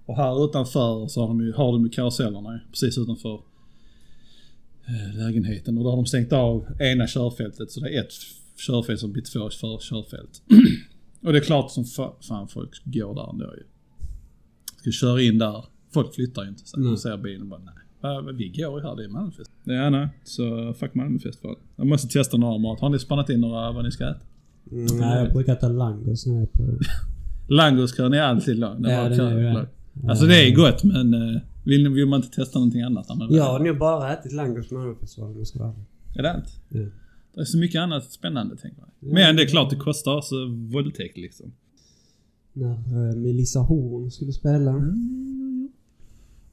Och 0.06 0.16
här 0.16 0.46
utanför 0.46 1.08
så 1.08 1.22
har 1.22 1.28
de 1.28 1.42
ju, 1.42 1.54
har 1.54 1.72
de 1.72 1.84
ju 1.84 1.90
karusellerna 1.90 2.60
precis 2.72 2.98
utanför 2.98 3.42
eh, 4.88 5.18
lägenheten. 5.18 5.78
Och 5.78 5.84
då 5.84 5.90
har 5.90 5.98
de 5.98 6.06
stängt 6.06 6.34
av 6.34 6.66
ena 6.80 7.08
körfältet 7.08 7.72
så 7.72 7.80
det 7.80 7.96
är 7.96 8.00
ett 8.00 8.14
körfält 8.58 9.00
som 9.00 9.12
blir 9.12 9.24
två 9.24 9.50
för 9.50 9.80
körfält. 9.80 10.42
och 11.24 11.32
det 11.34 11.40
är 11.40 11.44
klart 11.44 11.72
som 11.72 11.84
fa- 11.84 12.22
fan 12.28 12.48
folk 12.48 12.82
går 12.86 13.16
där 13.16 13.30
ändå 13.30 13.46
ju. 13.46 13.64
Ska 14.82 14.92
köra 14.92 15.22
in 15.22 15.38
där. 15.38 15.66
Folk 15.94 16.14
flyttar 16.16 16.44
ju 16.44 16.50
inte. 16.50 16.66
Sen 16.68 16.80
Nej. 16.80 16.88
mm. 16.88 16.98
ser 16.98 17.18
bilen 17.18 17.42
och 17.42 17.48
bara 17.48 17.60
nej. 17.60 17.74
Vi 18.34 18.50
går 18.50 18.80
ju 18.82 18.88
här, 18.88 18.96
det 18.96 19.04
är 19.04 19.10
Malmöfest. 19.10 19.52
Ja, 19.64 19.90
nej. 19.90 20.08
Så 20.24 20.74
fuck 20.74 20.94
Malmöfestivalen. 20.94 21.60
Jag 21.76 21.88
måste 21.88 22.08
testa 22.08 22.38
några 22.38 22.58
mat. 22.58 22.80
Har 22.80 22.90
ni 22.90 23.00
spannat 23.00 23.30
in 23.30 23.42
några 23.42 23.72
vad 23.72 23.84
ni 23.86 23.92
ska 23.92 24.04
äta? 24.10 24.20
Mm, 24.72 24.86
nej, 25.00 25.24
jag 25.24 25.34
brukar 25.34 25.54
äta 25.54 25.68
langos 25.68 26.26
när 26.26 26.34
jag 26.34 26.42
är 26.44 26.46
på... 26.48 26.80
Langoskrön 27.54 28.14
är 28.14 28.22
alltid 28.22 28.60
lång. 28.60 28.84
Ja, 28.84 29.10
den 29.10 29.20
är 29.20 29.38
ju 29.38 29.44
det. 29.44 29.68
Alltså 30.10 30.26
det 30.26 30.36
är 30.50 30.56
gott 30.56 30.84
men 30.84 31.14
eh, 31.14 31.42
vill, 31.64 31.90
vill 31.90 32.06
man 32.06 32.22
inte 32.24 32.36
testa 32.36 32.60
någonting 32.60 32.82
annat? 32.82 33.10
man- 33.10 33.34
Jag 33.34 33.44
har 33.44 33.60
nog 33.60 33.78
bara 33.78 34.14
ätit 34.14 34.32
langos 34.34 34.70
på 34.70 34.76
Malmöfestivalen 34.76 35.34
om 35.34 35.38
jag 35.38 35.48
ska 35.48 35.60
vara 35.60 35.70
ärlig. 35.70 35.86
Är 36.16 36.24
det 36.24 36.32
allt? 36.34 36.60
Ja. 36.70 36.80
Det 37.38 37.42
är 37.44 37.46
så 37.46 37.58
mycket 37.58 37.80
annat 37.82 38.12
spännande 38.12 38.56
tänker 38.56 38.80
jag. 38.80 39.10
Ja. 39.10 39.14
Men 39.14 39.36
det 39.36 39.42
är 39.44 39.48
klart 39.48 39.70
det 39.70 39.76
kostar 39.76 40.22
så 40.22 40.48
våldtäkt 40.48 41.18
liksom. 41.18 41.52
När 42.54 42.72
eh, 43.10 43.16
Melissa 43.16 43.60
Horn 43.60 44.12
skulle 44.12 44.32
spela. 44.32 44.72
Mm. 44.72 45.70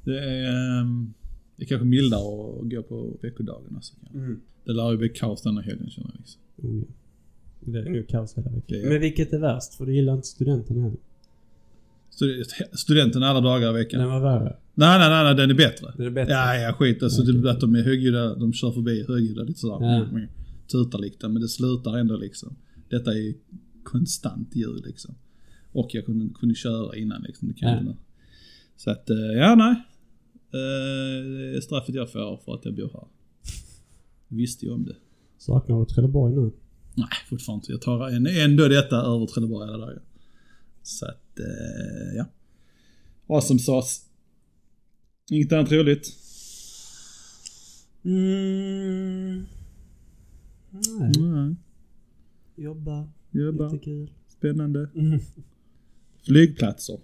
Det 0.05 0.19
är, 0.19 0.81
ehm, 0.81 1.13
det 1.57 1.65
är 1.65 1.67
kanske 1.67 1.87
mildare 1.87 2.21
att 2.21 2.71
gå 2.71 2.83
på 2.83 3.17
veckodagen 3.23 3.73
alltså. 3.75 3.95
Mm. 4.15 4.41
Det 4.65 4.73
lär 4.73 4.91
ju 4.91 4.97
bli 4.99 5.09
kaos 5.09 5.43
denna 5.43 5.61
helgen 5.61 5.91
känner 5.91 6.11
jag 6.11 6.19
liksom. 6.19 6.41
Ja. 6.57 6.85
Det 7.61 7.79
är 7.79 7.91
nog 7.91 8.09
kaos 8.09 8.35
hela 8.39 8.51
veckan. 8.51 8.79
Men 8.89 9.01
vilket 9.01 9.33
är 9.33 9.39
värst? 9.39 9.75
För 9.75 9.87
du 9.87 9.95
gillar 9.95 10.15
inte 10.15 10.27
studenten 10.27 10.77
heller. 10.83 10.99
Stud- 12.11 12.45
Studenten 12.73 13.23
alla 13.23 13.41
dagar 13.41 13.71
i 13.71 13.73
veckan. 13.73 14.01
Den 14.01 14.09
var 14.11 14.21
värre. 14.21 14.57
Nej, 14.75 14.99
nej, 14.99 15.09
nej, 15.11 15.25
nej, 15.25 15.35
den 15.35 15.51
är 15.51 15.55
bättre. 15.55 15.93
Den 15.97 16.07
är 16.07 16.11
bättre. 16.11 16.33
Ja, 16.33 16.55
ja, 16.57 16.73
skit. 16.73 17.03
Alltså 17.03 17.23
Okej. 17.23 17.35
det, 17.35 17.51
att 17.51 17.61
de 17.61 17.75
är 17.75 17.83
högljudda, 17.83 18.35
de 18.35 18.53
kör 18.53 18.71
förbi 18.71 19.05
högljudda 19.09 19.43
lite 19.43 19.61
sådär. 19.61 19.87
Ja. 19.87 19.95
Mm. 20.05 20.29
Tutar 20.69 20.99
lite 20.99 21.29
men 21.29 21.43
det 21.43 21.49
slutar 21.49 21.99
ändå 21.99 22.17
liksom. 22.17 22.57
Detta 22.89 23.13
är 23.15 23.35
konstant 23.83 24.57
ljud 24.57 24.87
liksom. 24.87 25.15
Och 25.73 25.91
jag 25.95 26.07
kunde, 26.07 26.35
kunde 26.35 26.55
köra 26.55 26.97
innan 26.97 27.23
liksom, 27.23 27.49
det 27.49 27.55
kan 27.55 27.69
jag 27.71 27.81
inte. 27.81 27.97
Så 28.77 28.91
att, 28.91 29.11
eh, 29.11 29.17
ja 29.17 29.55
nej. 29.55 29.75
Eh, 30.35 31.25
Det 31.53 31.57
är 31.57 31.61
straffet 31.61 31.95
jag 31.95 32.13
får 32.13 32.37
för 32.45 32.55
att 32.55 32.65
jag 32.65 32.75
bor 32.75 32.91
här. 32.93 33.07
Visste 34.29 34.67
ju 34.67 34.73
om 34.73 34.85
det. 34.85 34.97
Saknar 35.39 35.79
du 35.81 35.85
Trelleborg 35.85 36.35
nu? 36.35 36.53
Nej, 36.95 37.09
fortfarande 37.29 37.63
inte. 37.63 37.73
Jag 37.73 37.83
tar 37.83 38.09
ändå 38.45 38.69
detta 38.69 38.97
över 38.97 39.27
Trelleborg 39.27 39.69
alla 39.69 39.79
dagar. 39.87 40.03
Så 40.83 41.07
att, 41.07 41.39
eh, 41.39 42.17
ja. 42.17 42.25
Vad 43.27 43.45
som 43.45 43.59
sades. 43.59 44.01
Inget 45.31 45.53
annat 45.53 45.73
roligt. 45.73 46.17
Mm. 48.05 49.47
Nej. 50.75 51.13
Mm. 51.17 51.57
Jobba. 52.57 53.09
Jobba. 53.31 53.65
Jättekul. 53.65 54.11
Spännande. 54.29 54.89
Mm. 54.95 55.21
Flygplatser. 56.23 56.99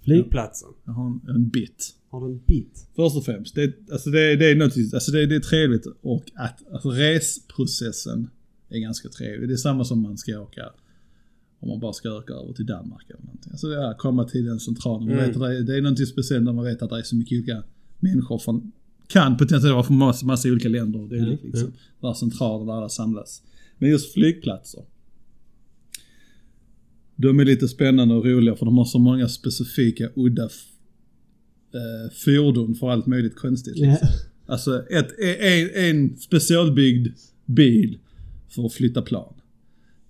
Flygplatsen. 0.00 0.68
Jag 0.84 0.92
har 0.92 1.06
en, 1.06 1.20
en 1.28 1.48
bit. 1.48 1.94
Har 2.08 2.20
du 2.20 2.26
en 2.26 2.40
bit? 2.46 2.88
Först 2.96 3.16
och 3.16 3.24
främst, 3.24 3.54
det, 3.54 3.90
alltså 3.92 4.10
det, 4.10 4.36
det 4.36 4.50
är 4.50 4.56
något, 4.56 4.94
alltså 4.94 5.12
det, 5.12 5.26
det 5.26 5.34
är 5.34 5.40
trevligt 5.40 5.86
och 5.86 6.24
att, 6.34 6.72
alltså 6.72 6.90
resprocessen 6.90 8.30
är 8.68 8.78
ganska 8.78 9.08
trevlig. 9.08 9.48
Det 9.48 9.54
är 9.54 9.56
samma 9.56 9.84
som 9.84 10.02
man 10.02 10.18
ska 10.18 10.40
åka 10.40 10.72
om 11.60 11.68
man 11.68 11.80
bara 11.80 11.92
ska 11.92 12.12
åka 12.12 12.32
över 12.32 12.52
till 12.52 12.66
Danmark 12.66 13.10
eller 13.10 13.24
någonting. 13.24 13.52
Alltså 13.52 13.66
det 13.66 13.76
är 13.76 13.90
att 13.90 13.98
komma 13.98 14.24
till 14.24 14.44
den 14.44 14.60
centralen. 14.60 15.10
Mm. 15.10 15.24
vet 15.24 15.40
det, 15.40 15.56
är, 15.56 15.62
det 15.62 15.76
är 15.76 15.82
någonting 15.82 16.06
speciellt 16.06 16.44
när 16.44 16.52
man 16.52 16.64
vet 16.64 16.82
att 16.82 16.90
det 16.90 16.98
är 16.98 17.02
så 17.02 17.16
mycket 17.16 17.38
olika 17.38 17.62
människor 17.98 18.38
från, 18.38 18.72
kan 19.08 19.36
potentiellt 19.36 19.74
vara 19.74 19.82
från 19.82 19.96
massa, 19.98 20.26
massa 20.26 20.48
olika 20.48 20.68
länder 20.68 21.00
och 21.00 21.08
det 21.08 21.16
är 21.16 21.20
Mm, 21.22 21.38
liksom. 21.42 21.72
Där 22.00 22.14
centraler 22.14 22.66
där 22.66 22.72
alla 22.72 22.88
samlas. 22.88 23.42
Men 23.78 23.90
just 23.90 24.12
flygplatser. 24.12 24.82
De 27.16 27.40
är 27.40 27.44
lite 27.44 27.68
spännande 27.68 28.14
och 28.14 28.24
roliga 28.24 28.56
för 28.56 28.64
de 28.66 28.78
har 28.78 28.84
så 28.84 28.98
många 28.98 29.28
specifika 29.28 30.08
udda 30.16 30.44
eh, 30.44 32.12
fordon 32.24 32.74
för 32.74 32.90
allt 32.90 33.06
möjligt 33.06 33.36
konstigt. 33.36 33.76
Ja. 33.76 33.98
Alltså 34.46 34.82
ett, 34.90 35.08
en, 35.40 35.70
en 35.84 36.16
specialbyggd 36.18 37.08
bil 37.46 37.98
för 38.48 38.66
att 38.66 38.72
flytta 38.72 39.02
plan. 39.02 39.34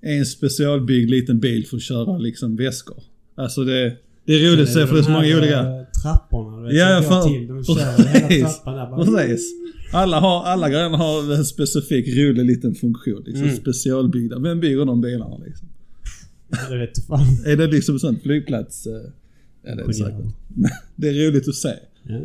En 0.01 0.27
specialbyggd 0.27 1.11
liten 1.11 1.41
bil 1.41 1.67
för 1.67 1.77
att 1.77 1.83
köra 1.83 2.19
liksom 2.19 2.57
väskor. 2.57 3.03
Alltså 3.35 3.65
det, 3.65 3.97
det 4.25 4.33
är 4.33 4.51
roligt 4.53 4.69
att 4.69 4.75
se 4.75 4.87
för 4.87 4.95
det 4.95 5.01
är 5.01 5.05
så 5.05 5.11
många 5.11 5.39
olika. 5.39 5.59
eh, 5.61 5.85
Trapporna 6.03 6.48
vet, 6.69 6.77
Ja, 6.77 7.03
som 7.03 7.11
går 7.11 7.21
fan. 7.23 7.33
till. 7.33 7.47
De 7.49 7.65
kör 7.65 8.29
hela 8.29 8.49
trappan 8.49 8.75
där 8.77 8.87
bara. 8.91 9.05
Precis. 9.27 9.55
Alla, 9.93 10.21
har, 10.21 10.45
alla 10.45 10.69
grejerna 10.71 10.97
har 10.97 11.35
en 11.35 11.45
specifik 11.45 12.09
rolig 12.19 12.45
liten 12.45 12.75
funktion. 12.75 13.23
Liksom, 13.27 13.45
Mm. 13.45 13.57
Specialbyggda. 13.57 14.39
Vem 14.39 14.61
bygger 14.61 14.85
de 14.85 15.01
bilarna 15.01 15.39
liksom? 15.47 15.69
Det 16.71 16.79
vet 16.79 17.07
fan. 17.07 17.27
Är 17.47 17.57
det 17.57 17.67
liksom 17.67 17.95
en 17.95 17.99
sån 17.99 18.19
flygplats? 18.21 18.87
eh, 18.87 18.93
Ja, 19.63 19.75
det 19.75 19.83
är 19.83 19.87
det 19.87 19.95
säkert. 19.95 20.25
Det 20.97 21.09
är 21.09 21.29
roligt 21.31 21.49
att 21.49 21.55
se. 21.55 21.69
Ja. 22.03 22.21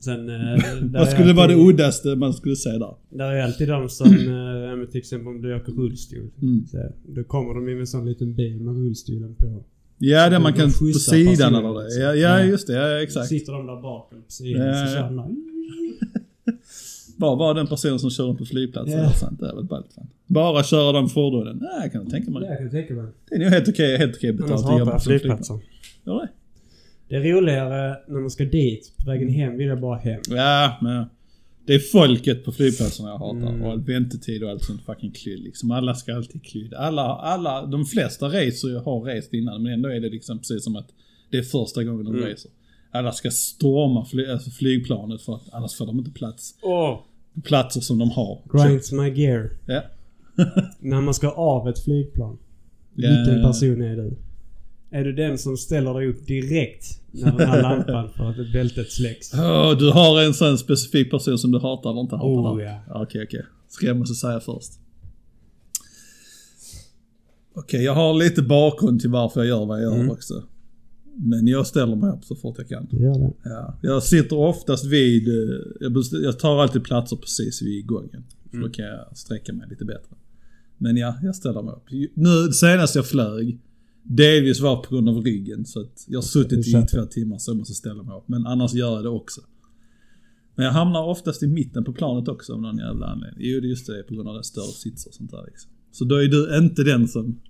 Sen... 0.00 0.28
eh, 0.30 0.58
Vad 0.82 1.08
skulle 1.08 1.32
vara 1.32 1.46
det 1.46 1.52
alltid- 1.54 1.68
uddaste 1.68 2.16
man 2.16 2.32
skulle 2.34 2.56
se 2.56 2.70
där? 2.70 2.94
Där 3.10 3.32
är 3.32 3.42
alltid 3.42 3.68
de 3.68 3.88
som, 3.88 4.06
eh, 4.06 4.76
men 4.78 4.86
till 4.90 4.98
exempel 4.98 5.28
om 5.28 5.42
du 5.42 5.54
åker 5.56 5.72
rullstol. 5.72 6.30
Mm. 6.42 6.66
Så, 6.66 6.92
då 7.08 7.24
kommer 7.24 7.54
de 7.54 7.58
in 7.68 7.74
med 7.74 7.80
en 7.80 7.86
sån 7.86 8.06
liten 8.06 8.34
bil 8.34 8.60
med 8.60 8.74
rullstolen 8.76 9.34
på. 9.34 9.64
Ja, 9.98 10.24
det 10.24 10.36
De 10.36 10.42
man 10.42 10.52
kan 10.52 10.66
på 10.66 10.98
sidan 10.98 11.54
eller 11.54 11.84
det. 11.84 12.00
Ja, 12.00 12.14
ja 12.14 12.44
just 12.44 12.66
det. 12.66 12.72
Ja, 12.72 13.02
exakt. 13.02 13.28
Sitter 13.28 13.52
de 13.52 13.66
där 13.66 13.82
bak 13.82 14.12
eller 14.12 14.22
på 14.22 14.32
sidan 14.32 14.66
Ja, 14.66 14.86
så 14.86 14.94
kör 14.94 15.10
där. 15.10 15.28
Bara 17.16 17.36
vara 17.36 17.54
den 17.54 17.66
personen 17.66 17.98
som 17.98 18.10
kör 18.10 18.24
runt 18.24 18.38
på 18.38 18.44
flygplatsen. 18.44 18.98
Ja. 18.98 19.10
Sant. 19.10 19.40
Det 19.40 19.48
är 19.48 19.54
väl 19.54 19.64
ballt 19.64 19.92
fan. 19.94 20.06
Bara 20.26 20.64
köra 20.64 20.92
de 20.92 21.08
fordonen. 21.08 21.56
Nej, 21.56 21.80
jag 21.82 21.92
kan 21.92 22.10
tänka 22.10 22.30
mig. 22.30 22.42
Det 22.42 22.56
kan 22.56 22.70
tänka 22.70 22.94
mig. 22.94 23.12
Det 23.28 23.34
är 23.34 23.38
nog 23.38 23.48
helt 23.48 23.68
okej, 23.68 23.96
helt 23.98 24.16
okej 24.16 24.32
betalt 24.32 24.64
att 24.64 24.78
jobba 24.78 24.92
jag 24.92 25.02
som 25.02 25.10
flygplats. 25.10 25.48
flygplatser. 25.48 25.58
Ja, 26.04 26.12
det. 26.12 26.28
Det 27.08 27.16
är 27.16 27.32
roligare 27.32 27.96
när 28.08 28.20
man 28.20 28.30
ska 28.30 28.44
dit. 28.44 28.92
På 28.96 29.10
vägen 29.10 29.28
hem 29.28 29.56
vill 29.56 29.66
jag 29.66 29.80
bara 29.80 29.98
hem. 29.98 30.20
Ja, 30.28 30.78
men 30.82 31.04
det 31.66 31.74
är 31.74 31.78
folket 31.78 32.44
på 32.44 32.52
flygplatserna 32.52 33.08
jag 33.08 33.18
hatar. 33.18 33.48
Mm. 33.48 33.62
Och 33.62 33.70
all 33.72 33.80
väntetid 33.80 34.42
och 34.44 34.50
allt 34.50 34.64
sånt 34.64 34.82
fucking 34.86 35.10
klydd 35.12 35.40
liksom. 35.40 35.70
Alla 35.70 35.94
ska 35.94 36.14
alltid 36.14 36.44
klydd. 36.44 36.74
Alla, 36.74 37.02
alla, 37.02 37.66
de 37.66 37.84
flesta 37.84 38.28
reser 38.28 38.68
ju 38.68 38.78
har 38.78 39.00
rest 39.00 39.32
innan 39.34 39.62
men 39.62 39.72
ändå 39.72 39.88
är 39.88 40.00
det 40.00 40.08
liksom 40.10 40.38
precis 40.38 40.64
som 40.64 40.76
att 40.76 40.88
det 41.30 41.38
är 41.38 41.42
första 41.42 41.84
gången 41.84 42.04
de 42.04 42.14
Mm. 42.14 42.28
reser. 42.28 42.50
Alla 42.90 43.12
ska 43.12 43.30
storma 43.30 44.04
fly, 44.04 44.26
alltså 44.26 44.50
flygplanet 44.50 45.22
för 45.22 45.34
att 45.34 45.48
annars 45.52 45.74
får 45.74 45.86
de 45.86 45.98
inte 45.98 46.10
plats. 46.10 46.54
Åh! 46.62 46.98
Platser 47.44 47.80
som 47.80 47.98
de 47.98 48.10
har. 48.10 48.42
Grinds 48.52 48.92
my 48.92 49.08
gear. 49.10 49.50
Ja. 49.66 49.82
När 50.80 51.00
man 51.00 51.14
ska 51.14 51.30
av 51.30 51.68
ett 51.68 51.84
flygplan. 51.84 52.38
Ja. 52.94 53.08
Vilken 53.10 53.42
person 53.42 53.82
är 53.82 53.96
du? 53.96 54.16
Är 54.96 55.04
du 55.04 55.12
den 55.12 55.38
som 55.38 55.56
ställer 55.56 55.94
dig 55.94 56.08
upp 56.08 56.26
direkt 56.26 57.00
när 57.10 57.38
den 57.38 57.48
här 57.48 57.62
lampan 57.62 58.10
för 58.16 58.24
att 58.30 58.52
bältet 58.52 58.90
släcks? 58.92 59.34
Åh, 59.34 59.78
du 59.78 59.90
har 59.90 60.22
en 60.22 60.34
sån 60.34 60.58
specifik 60.58 61.10
person 61.10 61.38
som 61.38 61.52
du 61.52 61.58
hatar 61.58 61.90
eller 61.90 62.00
inte 62.00 62.16
hatar? 62.16 62.54
Oh, 62.54 62.62
ja. 62.62 62.80
Okej, 63.02 63.22
okej. 63.24 63.44
Ska 63.68 63.86
jag 63.86 63.96
måste 63.96 64.14
säga 64.14 64.40
först. 64.40 64.72
Okej, 67.54 67.82
jag 67.84 67.94
har 67.94 68.14
lite 68.14 68.42
bakgrund 68.42 69.00
till 69.00 69.10
varför 69.10 69.40
jag 69.40 69.48
gör 69.48 69.66
vad 69.66 69.82
jag 69.82 69.82
gör 69.92 69.94
Mm. 70.00 70.10
också. 70.10 70.42
Men 71.18 71.46
jag 71.46 71.66
ställer 71.66 71.96
mig 71.96 72.10
upp 72.10 72.24
så 72.24 72.34
fort 72.36 72.54
jag 72.58 72.68
kan. 72.68 72.86
Du 72.90 73.02
gör 73.02 73.18
det. 73.18 73.32
Ja. 73.44 73.78
Jag 73.82 74.02
sitter 74.02 74.36
oftast 74.38 74.84
vid, 74.84 75.28
eh, 75.28 75.88
jag, 76.22 76.38
tar 76.38 76.62
alltid 76.62 76.84
platser 76.84 77.16
precis 77.16 77.62
vid 77.62 77.86
gången. 77.86 78.24
För 78.50 78.56
Mm. 78.56 78.68
då 78.68 78.74
kan 78.74 78.84
jag 78.84 79.16
sträcka 79.16 79.52
mig 79.52 79.66
lite 79.70 79.84
bättre. 79.84 80.16
Men 80.78 80.96
ja, 80.96 81.14
jag 81.22 81.36
ställer 81.36 81.62
mig 81.62 81.74
upp. 81.74 82.10
Nu 82.14 82.52
senast 82.52 82.94
jag 82.94 83.06
flög, 83.06 83.58
delvis 84.08 84.60
var 84.60 84.76
på 84.76 84.94
grund 84.94 85.08
av 85.08 85.24
ryggen. 85.24 85.64
Så 85.64 85.80
att 85.80 86.04
jag 86.08 86.16
har 86.16 86.22
suttit 86.22 86.68
i 86.68 86.72
två 86.72 87.04
timmar 87.04 87.38
så 87.38 87.50
jag 87.50 87.56
måste 87.56 87.74
ställa 87.74 88.02
mig 88.02 88.16
upp. 88.16 88.28
Men 88.28 88.46
annars 88.46 88.74
gör 88.74 88.94
jag 88.94 89.04
det 89.04 89.08
också. 89.08 89.40
Men 90.54 90.64
jag 90.64 90.72
hamnar 90.72 91.04
oftast 91.04 91.42
i 91.42 91.46
mitten 91.46 91.84
på 91.84 91.92
planet 91.92 92.28
också 92.28 92.52
av 92.52 92.62
någon 92.62 92.78
jävla 92.78 93.06
anledning. 93.06 93.46
Jo, 93.46 93.60
det 93.60 93.66
är 93.66 93.68
just 93.68 93.86
det, 93.86 94.02
på 94.02 94.14
grund 94.14 94.28
av 94.28 94.42
större 94.42 94.72
sitsar 94.72 95.10
och 95.10 95.14
sånt 95.14 95.30
där 95.30 95.44
liksom. 95.46 95.70
Så 95.92 96.04
då 96.04 96.14
är 96.16 96.28
du 96.28 96.58
inte 96.58 96.84
den 96.84 97.08
som... 97.08 97.40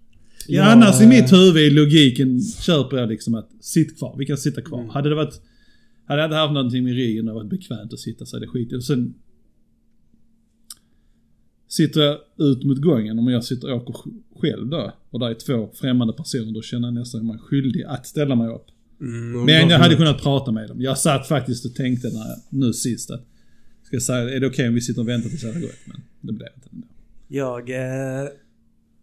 Ja, 0.49 0.63
Ja, 0.63 0.73
annars 0.73 1.01
i 1.01 1.07
mitt 1.07 1.33
huvud 1.33 1.63
i 1.63 1.71
logiken 1.71 2.41
köper 2.41 2.97
jag 2.97 3.09
liksom 3.09 3.35
att 3.35 3.51
sitt 3.61 3.99
kvar, 3.99 4.17
vi 4.19 4.27
kan 4.27 4.37
sitta 4.37 4.63
kvar. 4.63 4.79
Mm. 4.81 4.91
Hade 4.91 5.09
det 5.09 5.15
varit... 5.15 5.41
Hade 6.07 6.21
jag 6.21 6.29
inte 6.29 6.37
haft 6.37 6.53
någonting 6.53 6.85
med 6.85 6.95
ryggen 6.95 7.29
och 7.29 7.35
varit 7.35 7.51
bekvämt 7.51 7.93
att 7.93 7.99
sitta 7.99 8.27
så 8.27 8.37
är 8.37 8.41
det 8.41 8.47
skit. 8.47 8.73
Och 8.73 8.85
sen... 8.85 9.15
Sitter 11.69 12.01
jag 12.01 12.19
ut 12.39 12.65
mot 12.65 12.79
gången, 12.79 13.19
om 13.19 13.29
jag 13.29 13.45
sitter 13.45 13.73
och 13.73 13.83
åker 13.83 14.11
själv 14.51 14.67
då, 14.69 14.93
och 15.11 15.21
där 15.21 15.27
är 15.31 15.35
två 15.35 15.69
främmande 15.75 16.13
personer, 16.13 16.53
då 16.53 16.63
känner 16.63 16.89
jag 16.89 16.95
nästan 16.95 17.27
mig 17.27 17.39
skyldig 17.39 17.83
att 17.83 18.07
ställa 18.07 18.35
mig 18.35 18.49
upp. 18.49 18.67
Mm, 19.01 19.45
Men 19.45 19.69
jag 19.69 19.79
hade 19.79 19.95
kunnat 19.97 20.23
prata 20.23 20.53
med 20.53 20.69
dem. 20.69 20.81
Jag 20.81 20.99
satt 20.99 21.29
faktiskt 21.29 21.65
och 21.67 21.75
tänkte 21.75 22.09
när 22.09 22.19
jag, 22.29 22.39
nu 22.51 22.73
sist 22.73 23.11
att, 23.11 23.25
ska 23.83 23.97
jag 23.97 24.03
säga, 24.03 24.31
är 24.37 24.41
det 24.41 24.47
okej 24.47 24.69
om 24.69 24.75
vi 24.75 24.81
sitter 24.81 25.01
och 25.01 25.09
väntar 25.09 25.29
tills 25.29 25.43
det 25.43 25.53
har 25.53 25.61
gått? 25.61 25.81
Men 25.87 25.97
det 26.21 26.33
blev 26.33 26.49
inte 26.57 26.69
ändå. 26.73 26.87
Jag... 27.29 27.71
Eh, 27.71 28.29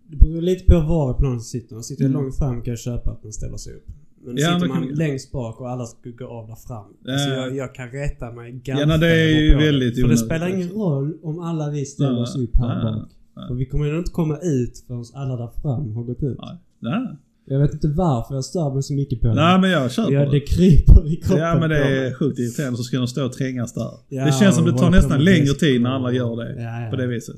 det 0.08 0.18
beror 0.18 0.42
lite 0.42 0.66
på 0.66 0.80
var 0.80 1.12
i 1.12 1.20
planen 1.20 1.42
sitter. 1.42 1.82
Sitter 1.82 2.04
jag 2.04 2.10
Mm. 2.10 2.22
långt 2.24 2.38
fram 2.38 2.62
kan 2.62 2.72
jag 2.72 2.80
köpa 2.80 3.12
att 3.12 3.24
man 3.24 3.34
ställer 3.34 3.58
sig 3.58 3.74
upp. 3.74 3.86
Men 4.26 4.38
Ja, 4.38 4.54
sitter 4.54 4.68
man 4.68 4.88
längst 4.88 5.32
bak 5.32 5.62
och 5.62 5.70
alla 5.70 5.86
ska 5.86 6.10
gå 6.10 6.28
av 6.28 6.48
där 6.48 6.56
fram. 6.56 6.86
Alltså 6.86 7.30
Ja. 7.30 7.36
jag, 7.36 7.56
jag 7.56 7.76
kan 7.76 7.90
rätta 7.92 8.32
mig 8.32 8.52
ganska 8.52 8.88
Ja, 8.88 8.98
det 8.98 9.08
är 9.08 9.40
ju 9.42 9.56
väldigt 9.56 10.02
För 10.02 10.08
det 10.08 10.18
spelar 10.18 10.48
ingen 10.48 10.70
roll 10.70 11.18
om 11.24 11.40
alla 11.40 11.70
vi 11.70 11.86
ställer 11.86 12.22
oss 12.22 12.36
upp 12.36 12.56
här 12.58 12.84
bak. 12.84 13.10
För 13.34 13.54
vi 13.54 13.66
kommer 13.66 13.86
ju 13.86 13.98
inte 13.98 14.12
komma 14.12 14.38
ut 14.38 14.84
förrän 14.88 15.04
alla 15.14 15.36
där 15.38 15.50
fram 15.62 15.96
har 15.96 16.04
gått 16.04 16.24
ut. 16.24 16.38
Nej. 16.42 16.58
Nej. 16.80 17.18
Jag 17.46 17.60
vet 17.60 17.74
inte 17.74 17.88
varför 17.88 18.36
jag 18.36 18.46
stör 18.46 18.74
mig 18.74 18.84
så 18.84 18.94
mycket 18.94 19.22
på 19.22 19.28
det. 19.28 19.34
Nej 19.34 19.60
men 19.62 19.70
jag 19.70 19.92
köper 19.92 20.12
ja, 20.12 20.26
det. 20.26 20.32
det 20.32 20.40
kryper 20.40 21.12
i 21.14 21.16
kroppen 21.16 21.44
Ja 21.44 21.60
men 21.60 21.70
det 21.70 21.80
på 21.80 21.88
är 21.88 22.14
sjukt 22.14 22.40
irriterande 22.40 22.78
så 22.78 22.84
ska 22.84 22.98
de 22.98 23.08
stå 23.08 23.26
och 23.26 23.34
trängas 23.34 23.74
där. 23.74 23.92
Ja, 24.10 24.26
det 24.26 24.32
känns 24.32 24.56
som 24.56 24.66
det 24.66 24.72
tar 24.72 24.86
på 24.86 24.90
nästan 24.90 25.24
längre 25.24 25.54
tid 25.54 25.82
när 25.82 25.90
alla 25.90 26.12
gör 26.12 26.36
det. 26.36 26.62
Ja, 26.64 26.82
ja. 26.82 26.90
På 26.90 26.96
det 26.96 27.08
viset. 27.08 27.36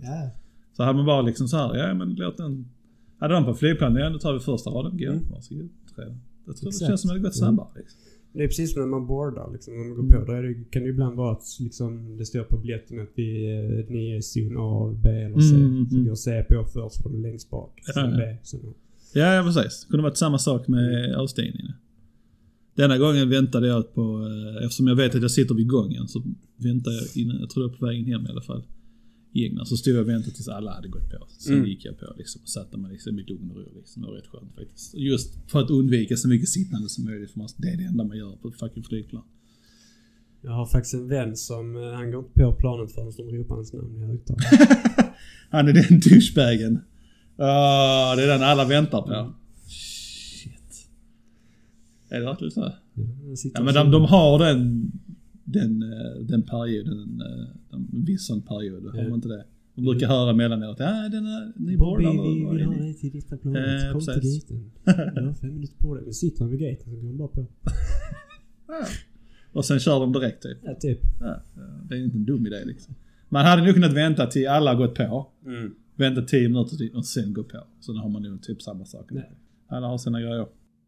Så 0.78 0.84
hade 0.84 0.98
man 0.98 1.06
bara 1.06 1.22
liksom 1.22 1.48
så 1.48 1.58
här, 1.58 1.76
ja 1.78 1.94
men 1.94 2.16
låt 2.16 2.38
den... 2.38 2.70
Hade 3.20 3.34
de 3.34 3.46
på 3.46 3.54
flygplanet, 3.54 4.04
ja 4.04 4.10
nu 4.10 4.18
tar 4.18 4.34
vi 4.34 4.40
första 4.40 4.70
raden, 4.70 4.98
gå. 4.98 5.06
Mm. 5.06 5.24
Varsågod. 5.32 5.70
Tre. 5.96 6.06
Jag 6.46 6.58
tror 6.58 6.72
det 6.72 6.86
känns 6.88 7.02
som 7.02 7.10
att 7.10 7.16
det 7.16 7.20
gått 7.22 7.42
Mm. 7.42 7.48
snabbare. 7.56 7.68
Liksom. 7.76 8.00
Det 8.36 8.44
är 8.44 8.48
precis 8.48 8.74
som 8.74 8.82
när 8.82 8.90
man 8.90 9.08
boardar 9.08 9.50
liksom. 9.54 9.74
När 9.74 9.86
man 9.86 9.96
går 9.96 10.04
Mm. 10.04 10.20
på. 10.20 10.32
Då 10.32 10.38
är 10.38 10.44
det, 10.44 10.54
kan 10.72 10.84
det 10.84 10.90
ibland 10.90 11.16
vara 11.16 11.32
att 11.32 11.44
liksom, 11.60 12.18
det 12.18 12.26
står 12.26 12.44
på 12.44 12.58
biljetten 12.58 13.00
att 13.00 13.12
vi, 13.16 13.30
eh, 13.56 13.94
ni 13.94 14.12
är 14.18 14.22
zon 14.22 14.56
A, 14.60 14.96
B 15.04 15.10
eller 15.10 15.40
C. 15.40 15.56
Mm, 15.56 15.68
mm, 15.68 15.90
Så 15.90 15.96
mm. 15.96 16.08
går 16.08 16.16
C 16.16 16.46
på 16.50 16.66
först 16.74 17.02
för 17.02 17.10
de 17.10 17.16
är 17.16 17.30
längst 17.30 17.50
bak. 17.50 17.82
Sen 17.94 18.04
Ja, 18.04 18.10
ja. 18.12 18.18
B. 18.18 18.38
Sen 18.44 18.60
A. 18.60 18.74
Ja, 19.14 19.34
ja 19.34 19.44
precis. 19.44 19.82
Det 19.86 19.90
kunde 19.92 20.04
varit 20.04 20.18
samma 20.18 20.38
sak 20.40 20.68
med 20.68 21.16
avstigningen. 21.16 21.72
Denna 22.76 22.98
gången 22.98 23.30
väntade 23.30 23.68
jag 23.68 23.94
på, 23.94 24.02
eh, 24.02 24.64
eftersom 24.66 24.88
jag 24.88 24.96
vet 24.96 25.16
att 25.16 25.22
jag 25.22 25.32
sitter 25.32 25.56
vid 25.56 25.68
gången 25.70 26.08
så 26.08 26.22
väntade 26.58 26.96
jag 26.96 27.06
innan, 27.24 27.40
jag 27.40 27.50
tror 27.50 27.70
var 27.70 27.78
på 27.78 27.86
vägen 27.86 28.06
hem 28.06 28.26
i 28.26 28.30
alla 28.30 28.42
fall. 28.42 28.64
England. 29.44 29.68
Så 29.68 29.78
stod 29.78 29.94
jag 29.94 30.02
och 30.02 30.10
väntade 30.10 30.36
tills 30.36 30.48
alla 30.48 30.74
hade 30.74 30.88
gått 30.88 31.10
på. 31.12 31.28
Sen 31.40 31.54
Mm. 31.54 31.66
gick 31.66 31.86
jag 31.86 32.00
på 32.00 32.14
liksom 32.18 32.42
och 32.42 32.50
satte 32.50 32.78
mig 32.78 32.92
liksom 32.92 33.20
i 33.20 33.24
lugn 33.24 33.52
och 33.52 33.58
ro 33.58 33.72
liksom. 33.76 34.02
Det 34.02 34.08
var 34.08 34.16
rätt 34.16 34.28
skönt 34.28 34.56
faktiskt. 34.56 34.94
Just 34.96 35.52
för 35.52 35.60
att 35.62 35.70
undvika 35.70 36.18
så 36.18 36.28
mycket 36.28 36.50
sittande 36.50 36.90
som 36.90 37.06
möjligt 37.06 37.32
för 37.32 37.40
man, 37.40 37.48
det 37.58 37.68
är 37.68 37.78
det 37.78 37.84
enda 37.84 38.04
man 38.04 38.18
gör 38.18 38.36
på 38.36 38.48
ett 38.48 38.60
fucking 38.60 38.84
flygplan. 38.84 39.24
Jag 40.42 40.52
har 40.52 40.66
faktiskt 40.66 40.94
en 40.94 41.08
vän 41.08 41.36
som, 41.38 41.76
eh, 41.76 41.92
han 41.92 42.12
går 42.12 42.20
inte 42.20 42.34
på 42.34 42.54
planet 42.54 42.92
förrän 42.92 43.12
de 43.18 43.38
ropar 43.38 43.56
hans 43.56 43.74
namn 43.74 44.04
i 44.04 44.06
högtalaren. 44.06 44.68
Han 45.50 45.68
är 45.68 45.74
den 45.74 46.00
douchebagen. 46.00 46.80
Ah, 47.38 48.16
det 48.16 48.24
är 48.24 48.28
den 48.28 48.42
alla 48.44 48.66
väntar 48.66 49.02
på. 49.02 49.34
Shit. 49.68 50.88
Är 52.10 52.20
det 52.20 52.26
verkligen 52.26 52.52
så? 52.52 52.74
Sitter 53.38 53.60
Ja 53.60 53.64
men 53.64 53.74
de, 53.74 53.92
de 53.92 54.02
har 54.06 54.40
den, 54.40 54.92
den, 55.46 55.84
eh, 55.84 56.22
den 56.22 56.42
perioden, 56.44 57.22
eh, 57.22 57.76
en 57.76 58.06
viss 58.06 58.28
sån 58.28 58.42
period, 58.42 58.84
har 58.96 59.04
man 59.04 59.14
inte 59.14 59.28
det? 59.28 59.46
Man 59.78 59.86
brukar 59.86 60.08
höra 60.08 60.34
mellanåt, 60.34 60.76
ja 60.80 61.10
den 61.12 61.26
är, 61.26 61.54
ni 61.56 61.78
Bobby, 61.78 62.04
vi 62.06 62.10
nu. 62.14 62.24
vill 62.24 62.44
ha 62.46 62.52
vad 62.52 62.62
är 62.62 62.66
ni?" 62.68 62.80
dig 62.80 62.94
till 62.94 63.12
detta 63.12 63.36
Eh, 63.36 63.42
planet. 63.42 63.92
Kom 63.92 64.02
till 64.02 64.14
precis. 64.14 64.44
gaten. 64.50 64.72
Du 65.16 65.26
har 65.26 65.34
fem 65.34 65.54
minuter 65.54 65.78
på 65.78 65.96
dig. 65.96 66.04
Men 66.04 66.14
sitter 66.14 66.42
han 66.42 66.50
vid 66.52 66.60
gaten 66.60 66.86
så 66.86 67.00
går 67.02 67.08
han 67.08 67.18
bara 67.18 67.28
på. 67.28 67.48
Ja. 68.68 68.86
Och 69.52 69.66
sen 69.66 69.80
kör 69.80 70.00
de 70.00 70.14
direkt 70.14 70.44
typ. 70.44 70.58
Ja, 70.64 70.76
typ. 70.80 71.00
Ja, 71.20 71.42
det 71.90 71.96
är 71.96 72.00
inte 72.04 72.18
en 72.18 72.26
dum 72.26 72.48
idé 72.48 72.66
liksom. 72.66 72.96
Man 73.30 73.46
hade 73.46 73.64
nog 73.66 73.74
kunnat 73.74 73.94
vänta 73.94 74.26
till 74.28 74.48
alla 74.48 74.72
har 74.74 74.78
gått 74.78 74.96
på. 74.96 75.28
Vänta 75.96 76.22
10 76.22 76.50
minuter 76.50 76.76
till 76.78 76.96
och 76.96 77.06
sen 77.06 77.34
gå 77.34 77.44
på. 77.44 77.64
Så 77.80 77.94
då 77.94 78.00
har 78.00 78.10
man 78.10 78.22
nog 78.24 78.42
typ 78.44 78.62
samma 78.62 78.86
sak. 78.86 79.12
Alla 79.68 79.88
har 79.88 79.98
sina 79.98 80.22
grejer. 80.22 80.48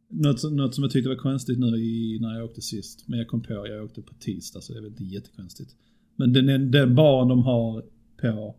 Något, 0.10 0.54
något 0.54 0.76
som 0.76 0.84
jag 0.84 0.92
tyckte 0.92 1.10
var 1.10 1.16
konstigt 1.16 1.60
nu 1.60 1.68
i, 1.78 2.18
när 2.22 2.36
jag 2.36 2.46
åkte 2.46 2.62
sist, 2.62 3.04
men 3.08 3.20
jag 3.20 3.28
kom 3.28 3.42
på, 3.42 3.54
jag 3.54 3.84
åkte 3.86 4.02
på 4.02 4.14
tisdag 4.20 4.62
så 4.62 4.74
det 4.74 4.80
är 4.80 4.82
väl 4.82 4.92
inte 4.92 5.04
jättekonstigt. 5.04 5.76
Men 6.16 6.34
den, 6.34 6.72
den 6.72 6.96
baren 6.96 7.28
de 7.28 7.44
har 7.44 7.84
på 8.22 8.56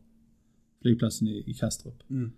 flygplatsen 0.82 1.28
i, 1.28 1.44
i 1.46 1.55
Kastrup, 1.55 2.03
Mm. 2.11 2.30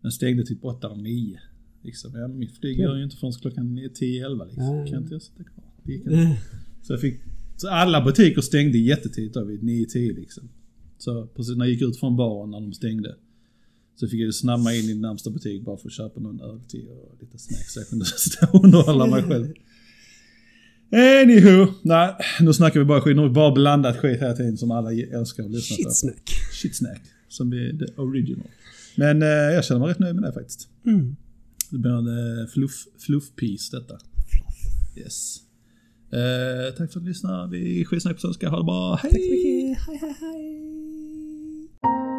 den 0.00 0.12
stängde 0.12 0.42
typ 0.44 0.64
8 0.64 0.86
eller 0.92 1.02
9. 1.02 1.40
Liksom. 1.82 2.14
Ja, 2.14 2.28
mitt 2.28 2.56
flyg 2.58 2.78
gör 2.78 2.96
ju 2.96 3.04
inte 3.04 3.16
förrän 3.16 3.32
klockan 3.32 3.78
10-11 3.78 4.46
liksom. 4.46 4.64
Ja. 4.76 4.86
Kan 4.86 5.02
inte 5.02 5.14
jag 5.14 5.22
sitta 5.22 5.44
kvar? 5.44 5.64
Det 5.84 5.92
gick 5.92 6.02
inte. 6.06 6.38
Så 6.82 6.92
jag 6.92 7.00
fick, 7.00 7.20
så 7.56 7.68
alla 7.68 8.04
butiker 8.04 8.40
stängde 8.40 8.78
jättetidigt 8.78 9.34
då 9.34 9.44
vid 9.44 9.60
9-10 9.62 10.14
liksom. 10.14 10.48
Så 10.98 11.26
precis 11.26 11.56
när 11.56 11.64
jag 11.64 11.72
gick 11.72 11.82
ut 11.82 11.96
från 11.96 12.16
baren 12.16 12.50
när 12.50 12.60
de 12.60 12.72
stängde. 12.72 13.16
Så 13.96 14.08
fick 14.08 14.20
jag 14.20 14.34
snabba 14.34 14.72
in 14.72 14.90
i 14.90 14.94
närmsta 14.94 15.30
butik 15.30 15.64
bara 15.64 15.76
för 15.76 15.88
att 15.88 15.92
köpa 15.92 16.20
någon 16.20 16.40
öl 16.40 16.60
till 16.68 16.88
och 16.88 17.16
lite 17.20 17.38
snacks 17.38 17.72
så 17.72 17.80
jag 17.80 17.88
kunde 17.88 18.04
stå 18.16 18.46
och 18.52 18.64
underhålla 18.64 19.06
mig 19.06 19.22
själv. 19.22 19.52
Anywho, 20.92 21.66
nej 21.82 22.14
nu 22.40 22.52
snackar 22.52 22.80
vi 22.80 22.86
bara 22.86 23.00
skit. 23.00 23.16
Nu 23.16 23.22
har 23.22 23.28
vi 23.28 23.34
bara 23.34 23.52
blandat 23.52 23.96
skit 23.96 24.20
hela 24.20 24.32
tiden 24.32 24.56
som 24.56 24.70
alla 24.70 24.92
älskar 24.92 25.44
att 25.44 25.50
lyssna 25.50 25.76
på. 25.76 25.82
Shitsnack. 25.82 26.30
Shitsnack. 26.52 27.02
Som 27.28 27.52
är 27.52 27.86
the 27.86 28.00
original. 28.00 28.46
Men 28.96 29.22
eh, 29.22 29.28
jag 29.28 29.64
känner 29.64 29.80
mig 29.80 29.90
rätt 29.90 29.98
nöjd 29.98 30.14
med 30.14 30.24
det 30.24 30.32
faktiskt. 30.32 30.68
Mm. 30.86 31.16
Det 31.70 31.78
blir 31.78 31.92
en 31.92 32.40
eh, 32.40 32.46
fluff, 32.46 32.84
fluff 32.98 33.24
piece 33.36 33.76
detta. 33.76 33.98
Yes. 34.96 35.36
Eh, 36.12 36.74
tack 36.76 36.92
för 36.92 36.98
att 36.98 37.04
du 37.04 37.08
lyssnade. 37.08 37.58
Vi 37.58 37.84
skitsnack 37.84 38.14
på 38.14 38.20
svenska. 38.20 38.48
Ha 38.48 38.58
det 38.58 38.64
bra. 38.64 38.98
Hej! 39.02 39.10
Tack 39.12 39.20
så 39.20 39.30
mycket. 39.30 39.78
Hej, 39.86 39.98
hej, 40.00 40.14
hej. 40.20 42.11